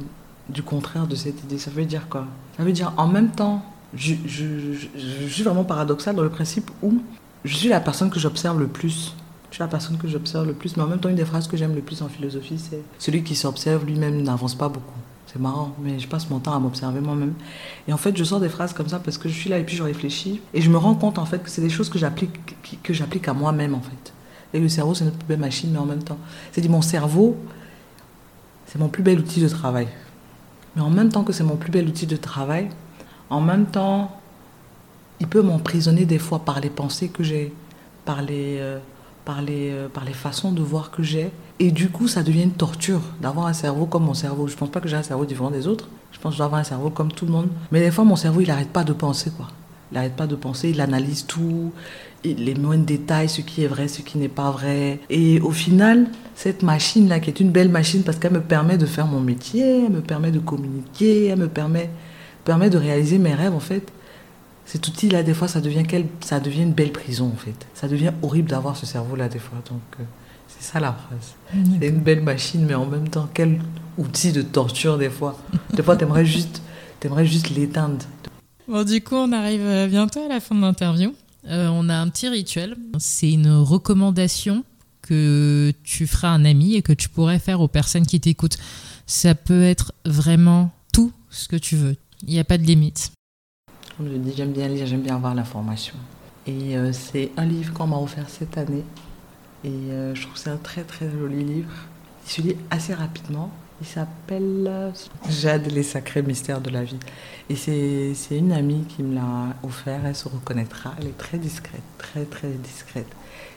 du 0.49 0.63
contraire 0.63 1.07
de 1.07 1.15
cette 1.15 1.43
idée. 1.45 1.59
Ça 1.59 1.71
veut 1.71 1.85
dire 1.85 2.09
quoi? 2.09 2.27
Ça 2.57 2.65
veut 2.65 2.73
dire 2.73 2.93
en 2.97 3.07
même 3.07 3.31
temps, 3.31 3.63
je, 3.95 4.15
suis 5.29 5.43
vraiment 5.43 5.65
paradoxal 5.65 6.17
dans 6.17 6.23
le 6.23 6.31
principe 6.31 6.71
où 6.83 7.01
je 7.45 7.57
suis 7.57 7.69
la 7.69 7.81
personne 7.81 8.11
que 8.11 8.19
j'observe 8.19 8.59
le 8.59 8.69
plus. 8.69 9.15
Je 9.51 9.57
suis 9.57 9.63
la 9.63 9.69
personne 9.69 9.99
que 9.99 10.09
j'observe 10.09 10.47
le 10.47 10.55
plus, 10.55 10.77
mais 10.77 10.83
en 10.83 10.87
même 10.87 10.99
temps, 10.99 11.11
une 11.11 11.17
des 11.17 11.27
phrases 11.27 11.47
que 11.47 11.59
j'aime 11.59 11.75
le 11.75 11.83
plus 11.83 12.01
en 12.01 12.09
philosophie, 12.09 12.59
c'est 12.59 12.81
celui 12.99 13.23
qui 13.23 13.35
s'observe 13.35 13.85
lui-même 13.85 14.23
n'avance 14.23 14.55
pas 14.55 14.69
beaucoup. 14.69 14.99
C'est 15.33 15.41
marrant, 15.41 15.75
mais 15.81 15.99
je 15.99 16.07
passe 16.09 16.29
mon 16.29 16.41
temps 16.41 16.53
à 16.53 16.59
m'observer 16.59 17.01
moi-même. 17.01 17.33
Et 17.89 17.93
en 17.93 17.97
fait, 17.97 18.15
je 18.17 18.23
sors 18.23 18.39
des 18.39 18.51
phrases 18.51 18.75
comme 18.75 18.89
ça 18.89 18.99
parce 18.99 19.17
que 19.17 19.31
je 19.31 19.35
suis 19.35 19.49
là 19.49 19.59
et 19.59 19.65
puis 19.65 19.77
je 19.77 19.83
réfléchis. 19.83 20.43
Et 20.53 20.61
je 20.61 20.71
me 20.71 20.77
rends 20.77 20.95
compte 20.95 21.19
en 21.19 21.25
fait 21.25 21.43
que 21.43 21.49
c'est 21.49 21.63
des 21.63 21.71
choses 21.71 21.89
que 21.89 21.99
j'applique, 21.99 22.83
que 22.83 22.93
j'applique 22.93 23.29
à 23.29 23.33
moi-même 23.33 23.75
en 23.75 23.81
fait. 23.81 24.13
Et 24.53 24.61
le 24.61 24.69
cerveau, 24.69 24.95
c'est 24.95 25.05
notre 25.05 25.17
plus 25.17 25.29
belle 25.29 25.41
machine, 25.41 25.71
mais 25.73 25.79
en 25.79 25.87
même 25.87 26.03
temps. 26.03 26.19
C'est 26.53 26.61
dit, 26.61 26.69
mon 26.69 26.83
cerveau, 26.83 27.37
c'est 28.67 28.79
mon 28.79 28.89
plus 28.89 29.03
bel 29.03 29.19
outil 29.19 29.41
de 29.41 29.49
travail. 29.49 29.89
Mais 30.77 30.83
en 30.83 30.91
même 30.91 31.09
temps 31.09 31.25
que 31.25 31.33
c'est 31.33 31.45
mon 31.45 31.57
plus 31.57 31.71
bel 31.71 31.89
outil 31.89 32.07
de 32.07 32.17
travail, 32.17 32.69
en 33.31 33.41
même 33.41 33.67
temps, 33.67 34.21
il 35.21 35.29
peut 35.29 35.43
m'emprisonner 35.43 36.05
des 36.05 36.19
fois 36.19 36.41
par 36.41 36.61
les 36.61 36.69
pensées 36.69 37.09
que 37.09 37.23
j'ai, 37.23 37.55
par 38.05 38.21
les, 38.21 38.59
euh, 38.61 38.79
par, 39.25 39.41
les, 39.41 39.71
euh, 39.71 39.89
par 39.89 40.05
les 40.05 40.13
façons 40.13 40.53
de 40.53 40.63
voir 40.63 40.91
que 40.91 41.03
j'ai. 41.03 41.31
Et 41.63 41.71
du 41.71 41.91
coup, 41.91 42.09
ça 42.09 42.25
devient 42.25 42.43
une 42.43 42.51
torture 42.51 43.03
d'avoir 43.21 43.47
un 43.47 43.53
cerveau 43.53 43.87
comme 43.87 44.03
mon 44.03 44.15
cerveau. 44.15 44.49
Je 44.49 44.57
pense 44.57 44.69
pas 44.69 44.81
que 44.81 44.89
j'ai 44.89 44.97
un 44.97 45.05
cerveau 45.05 45.25
différent 45.25 45.53
des 45.53 45.69
autres. 45.69 45.89
Je 46.11 46.19
pense 46.19 46.33
que 46.33 46.39
je 46.39 46.43
avoir 46.43 46.61
un 46.61 46.65
cerveau 46.65 46.91
comme 46.91 47.13
tout 47.13 47.25
le 47.25 47.31
monde. 47.31 47.47
Mais 47.71 47.79
des 47.79 47.93
fois, 47.93 48.03
mon 48.03 48.17
cerveau, 48.17 48.41
il 48.41 48.49
n'arrête 48.49 48.71
pas 48.71 48.83
de 48.83 48.93
penser, 48.93 49.31
quoi. 49.31 49.47
Il 49.93 49.95
n'arrête 49.95 50.17
pas 50.17 50.27
de 50.27 50.35
penser, 50.35 50.71
il 50.71 50.81
analyse 50.81 51.25
tout, 51.25 51.71
les 52.25 52.55
moindres 52.57 52.85
détails, 52.85 53.29
ce 53.29 53.43
qui 53.43 53.63
est 53.63 53.69
vrai, 53.69 53.87
ce 53.87 54.03
qui 54.03 54.19
n'est 54.19 54.27
pas 54.27 54.51
vrai. 54.51 54.99
Et 55.09 55.39
au 55.41 55.53
final, 55.53 56.09
cette 56.35 56.65
machine-là, 56.65 57.21
qui 57.21 57.31
est 57.31 57.39
une 57.39 57.53
belle 57.53 57.69
machine 57.69 58.03
parce 58.03 58.19
qu'elle 58.19 58.33
me 58.33 58.41
permet 58.41 58.77
de 58.77 58.87
faire 58.87 59.07
mon 59.07 59.21
métier, 59.21 59.85
elle 59.85 59.93
me 59.93 60.01
permet 60.01 60.33
de 60.33 60.41
communiquer, 60.41 61.27
elle 61.27 61.39
me 61.39 61.49
permet, 61.49 61.91
de 62.45 62.77
réaliser 62.77 63.19
mes 63.19 63.35
rêves, 63.35 63.55
en 63.55 63.61
fait, 63.61 63.93
cet 64.65 64.89
outil-là, 64.89 65.23
des 65.23 65.35
fois, 65.35 65.47
ça 65.47 65.61
devient, 65.61 65.85
ça 66.23 66.41
devient 66.41 66.63
une 66.63 66.73
belle 66.73 66.91
prison, 66.91 67.31
en 67.33 67.39
fait. 67.39 67.69
Ça 67.73 67.87
devient 67.87 68.11
horrible 68.21 68.51
d'avoir 68.51 68.77
ce 68.77 68.85
cerveau-là, 68.85 69.29
des 69.29 69.39
fois. 69.39 69.59
Donc, 69.71 69.83
euh, 70.01 70.03
c'est 70.63 70.73
ça 70.73 70.81
la 70.81 70.93
phrase. 70.93 71.35
C'est 71.81 71.89
une 71.89 72.01
belle 72.01 72.23
machine, 72.23 72.65
mais 72.65 72.75
en 72.75 72.87
même 72.87 73.09
temps, 73.09 73.29
quel 73.35 73.61
outil 73.99 74.33
de 74.33 74.43
torture, 74.43 74.97
des 74.97 75.11
fois. 75.11 75.37
Des 75.75 75.83
fois, 75.83 75.97
t'aimerais 75.97 76.25
juste, 76.25 76.63
aimerais 77.03 77.27
juste 77.27 77.51
l'éteindre. 77.51 77.99
Bon, 78.69 78.85
du 78.85 79.03
coup, 79.03 79.17
on 79.17 79.33
arrive 79.33 79.63
euh, 79.63 79.89
bientôt 79.89 80.21
à 80.25 80.29
la 80.29 80.39
fin 80.39 80.55
de 80.55 80.61
l'interview. 80.61 81.15
Euh, 81.49 81.69
on 81.73 81.89
a 81.89 81.97
un 81.97 82.09
petit 82.09 82.29
rituel. 82.29 82.77
C'est 82.99 83.31
une 83.31 83.51
recommandation 83.51 84.65
que 85.03 85.73
tu 85.83 86.07
feras 86.07 86.29
à 86.29 86.33
un 86.33 86.45
ami 86.45 86.77
et 86.77 86.83
que 86.83 86.93
tu 86.93 87.09
pourrais 87.09 87.41
faire 87.41 87.61
aux 87.61 87.69
personnes 87.69 88.07
qui 88.07 88.21
t'écoutent. 88.21 88.59
Ça 89.07 89.35
peut 89.35 89.65
être 89.65 89.93
vraiment 90.05 90.71
tout 90.93 91.13
ce 91.29 91.49
que 91.49 91.57
tu 91.57 91.75
veux. 91.75 91.97
Il 92.23 92.33
n'y 92.35 92.39
a 92.39 92.45
pas 92.45 92.57
de 92.57 92.63
limite. 92.63 93.11
Comme 93.97 94.09
je 94.09 94.17
dis, 94.17 94.33
j'aime 94.37 94.53
bien 94.53 94.69
lire, 94.69 94.87
j'aime 94.87 95.03
bien 95.03 95.17
avoir 95.17 95.35
l'information. 95.35 95.95
Et 96.47 96.77
euh, 96.77 96.93
c'est 96.93 97.33
un 97.37 97.47
livre 97.47 97.73
qu'on 97.73 97.89
m'a 97.89 97.99
offert 97.99 98.29
cette 98.29 98.57
année. 98.57 98.85
Et 99.65 99.69
euh, 99.69 100.15
je 100.15 100.23
trouve 100.23 100.35
que 100.35 100.41
c'est 100.41 100.51
un 100.51 100.57
très 100.57 100.83
très 100.83 101.11
joli 101.11 101.45
livre. 101.45 101.71
Il 102.25 102.31
se 102.31 102.41
lit 102.43 102.57
assez 102.71 102.95
rapidement. 102.95 103.51
Il 103.81 103.87
s'appelle 103.87 104.93
Jade, 105.29 105.67
les 105.73 105.83
sacrés 105.83 106.23
mystères 106.23 106.61
de 106.61 106.71
la 106.71 106.85
vie. 106.85 106.99
Et 107.51 107.57
c'est 107.57 108.39
une 108.39 108.53
amie 108.53 108.85
qui 108.89 109.03
me 109.03 109.15
l'a 109.17 109.57
offert. 109.65 110.01
Elle 110.05 110.15
se 110.15 110.29
reconnaîtra. 110.29 110.95
Elle 111.01 111.09
est 111.09 111.19
très 111.19 111.39
discrète, 111.39 111.83
très 111.99 112.25
très 112.25 112.51
discrète. 112.51 113.09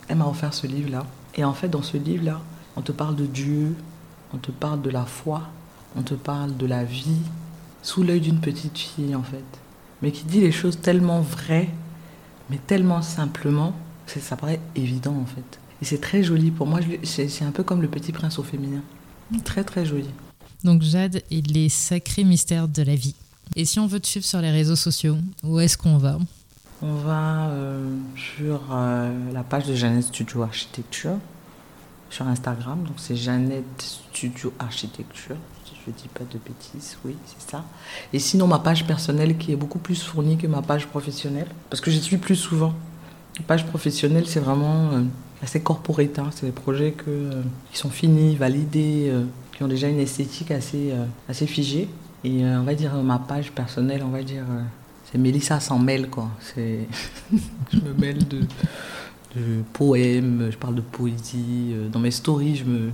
Elle 0.07 0.17
m'a 0.17 0.25
offert 0.25 0.53
ce 0.53 0.65
livre-là. 0.65 1.05
Et 1.35 1.43
en 1.43 1.53
fait, 1.53 1.67
dans 1.67 1.83
ce 1.83 1.97
livre-là, 1.97 2.41
on 2.75 2.81
te 2.81 2.91
parle 2.91 3.15
de 3.15 3.25
Dieu, 3.25 3.75
on 4.33 4.37
te 4.37 4.51
parle 4.51 4.81
de 4.81 4.89
la 4.89 5.05
foi, 5.05 5.43
on 5.95 6.01
te 6.01 6.15
parle 6.15 6.57
de 6.57 6.65
la 6.65 6.83
vie, 6.83 7.21
sous 7.83 8.01
l'œil 8.03 8.21
d'une 8.21 8.39
petite 8.39 8.77
fille 8.77 9.15
en 9.15 9.23
fait 9.23 9.43
mais 10.01 10.11
qui 10.11 10.23
dit 10.23 10.41
les 10.41 10.51
choses 10.51 10.79
tellement 10.79 11.21
vraies, 11.21 11.69
mais 12.49 12.57
tellement 12.57 13.01
simplement, 13.01 13.73
que 14.05 14.19
ça 14.19 14.35
paraît 14.35 14.59
évident 14.75 15.15
en 15.15 15.25
fait. 15.25 15.59
Et 15.85 15.87
c'est 15.87 16.01
très 16.01 16.23
joli. 16.23 16.49
Pour 16.49 16.65
moi, 16.65 16.79
c'est 17.03 17.43
un 17.43 17.51
peu 17.51 17.61
comme 17.61 17.83
le 17.83 17.87
petit 17.87 18.11
prince 18.11 18.39
au 18.39 18.43
féminin. 18.43 18.81
Très 19.43 19.63
très 19.63 19.85
joli. 19.85 20.09
Donc 20.63 20.81
Jade 20.81 21.21
et 21.29 21.41
les 21.41 21.69
sacrés 21.69 22.23
mystères 22.23 22.67
de 22.67 22.81
la 22.81 22.95
vie. 22.95 23.13
Et 23.55 23.65
si 23.65 23.79
on 23.79 23.85
veut 23.85 23.99
te 23.99 24.07
suivre 24.07 24.25
sur 24.25 24.41
les 24.41 24.49
réseaux 24.49 24.75
sociaux, 24.75 25.15
où 25.43 25.59
est-ce 25.59 25.77
qu'on 25.77 25.99
va 25.99 26.17
On 26.81 26.95
va 26.95 27.49
euh, 27.49 27.95
sur 28.15 28.61
euh, 28.71 29.31
la 29.31 29.43
page 29.43 29.67
de 29.67 29.75
Jeannette 29.75 30.05
Studio 30.05 30.41
Architecture 30.41 31.19
sur 32.09 32.27
Instagram. 32.27 32.83
Donc 32.83 32.95
c'est 32.97 33.15
Jeannette 33.15 34.01
Studio 34.11 34.51
Architecture 34.57 35.37
je 35.85 35.91
dis 35.91 36.07
pas 36.07 36.23
de 36.23 36.39
bêtises, 36.39 36.97
oui, 37.05 37.15
c'est 37.25 37.51
ça. 37.51 37.63
Et 38.11 38.17
sinon, 38.17 38.47
ma 38.47 38.57
page 38.57 38.87
personnelle 38.87 39.37
qui 39.37 39.51
est 39.51 39.55
beaucoup 39.55 39.77
plus 39.77 40.01
fournie 40.01 40.35
que 40.35 40.47
ma 40.47 40.63
page 40.63 40.87
professionnelle, 40.87 41.47
parce 41.69 41.79
que 41.79 41.91
je 41.91 41.99
suis 41.99 42.17
plus 42.17 42.35
souvent. 42.35 42.73
La 43.37 43.43
page 43.43 43.67
professionnelle, 43.67 44.25
c'est 44.27 44.39
vraiment 44.39 44.89
euh, 44.93 45.03
assez 45.45 45.61
corporate, 45.61 46.19
hein. 46.19 46.29
c'est 46.31 46.45
des 46.45 46.51
projets 46.51 46.93
euh, 47.07 47.41
qui 47.71 47.77
sont 47.77 47.89
finis, 47.89 48.35
validés, 48.35 49.09
euh, 49.09 49.23
qui 49.53 49.63
ont 49.63 49.67
déjà 49.67 49.87
une 49.87 49.99
esthétique 49.99 50.51
assez, 50.51 50.93
assez 51.29 51.47
figée. 51.47 51.87
Et 52.23 52.43
on 52.43 52.63
va 52.63 52.73
dire, 52.73 52.93
ma 52.95 53.19
page 53.19 53.51
personnelle, 53.51 54.01
on 54.03 54.09
va 54.09 54.23
dire, 54.23 54.43
c'est 55.09 55.17
Mélissa 55.17 55.59
s'en 55.59 55.79
mêle, 55.79 56.09
quoi. 56.09 56.29
Je 56.57 57.79
me 57.79 57.93
mêle 57.97 58.27
de, 58.27 58.39
de 58.39 59.61
poèmes, 59.71 60.49
je 60.51 60.57
parle 60.57 60.75
de 60.75 60.81
poésie. 60.81 61.75
Dans 61.91 61.99
mes 61.99 62.11
stories, 62.11 62.55
je 62.55 62.65
me, 62.65 62.89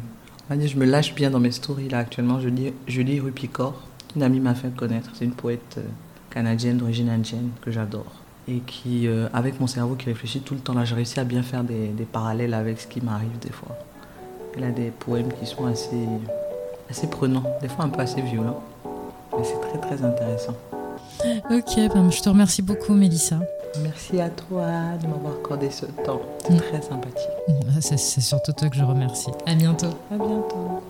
je 0.50 0.78
me 0.78 0.86
lâche 0.86 1.16
bien 1.16 1.32
dans 1.32 1.40
mes 1.40 1.52
stories 1.52 1.90
là 1.90 2.00
actuellement. 2.00 2.40
Je 2.40 2.50
lis, 2.50 2.74
je 2.88 3.02
lis 3.02 3.20
Rupicor. 3.20 3.74
Une 4.16 4.24
amie 4.24 4.40
m'a 4.40 4.56
fait 4.56 4.76
connaître. 4.76 5.10
C'est 5.14 5.26
une 5.26 5.34
poète 5.34 5.76
euh, 5.78 5.84
canadienne 6.30 6.78
d'origine 6.78 7.10
indienne 7.10 7.50
que 7.62 7.72
j'adore. 7.72 8.21
Et 8.48 8.60
qui, 8.60 9.08
euh, 9.08 9.28
avec 9.34 9.60
mon 9.60 9.68
cerveau 9.68 9.96
qui 9.96 10.08
réfléchit 10.08 10.42
tout 10.42 10.56
le 10.56 10.60
temps, 10.60 10.74
là, 10.74 10.84
j'ai 10.84 10.96
réussi 10.96 11.20
à 11.20 11.24
bien 11.24 11.44
faire 11.44 11.64
des, 11.64 11.88
des 11.90 12.06
parallèles 12.06 12.54
avec 12.54 12.82
ce 12.82 12.88
qui 12.88 13.02
m'arrive 13.02 13.38
des 13.40 13.52
fois. 13.52 13.78
Elle 14.58 14.64
a 14.64 14.72
des 14.72 14.90
poèmes 14.90 15.32
qui 15.40 15.46
sont 15.46 15.66
assez, 15.66 16.08
assez 16.90 17.08
prenants, 17.08 17.44
des 17.62 17.70
fois 17.70 17.86
un 17.86 17.90
peu 17.90 18.02
assez 18.02 18.22
violents. 18.22 18.62
Mais 19.38 19.44
c'est 19.44 19.62
très 19.62 19.80
très 19.80 20.04
intéressant. 20.04 20.56
Ok, 21.50 21.76
ben, 21.94 22.12
je 22.12 22.22
te 22.22 22.30
remercie 22.30 22.62
beaucoup, 22.62 22.94
Mélissa. 22.94 23.40
Merci 23.82 24.20
à 24.20 24.30
toi 24.30 24.66
de 25.02 25.08
m'avoir 25.08 25.34
accordé 25.34 25.70
ce 25.70 25.86
temps. 25.86 26.22
C'est 26.46 26.54
mm. 26.54 26.58
très 26.58 26.82
sympathique. 26.82 27.30
C'est 27.80 28.22
surtout 28.22 28.52
toi 28.54 28.70
que 28.70 28.76
je 28.76 28.84
remercie. 28.84 29.32
À 29.46 29.56
bientôt. 29.56 29.92
À 30.12 30.18
bientôt. 30.18 30.82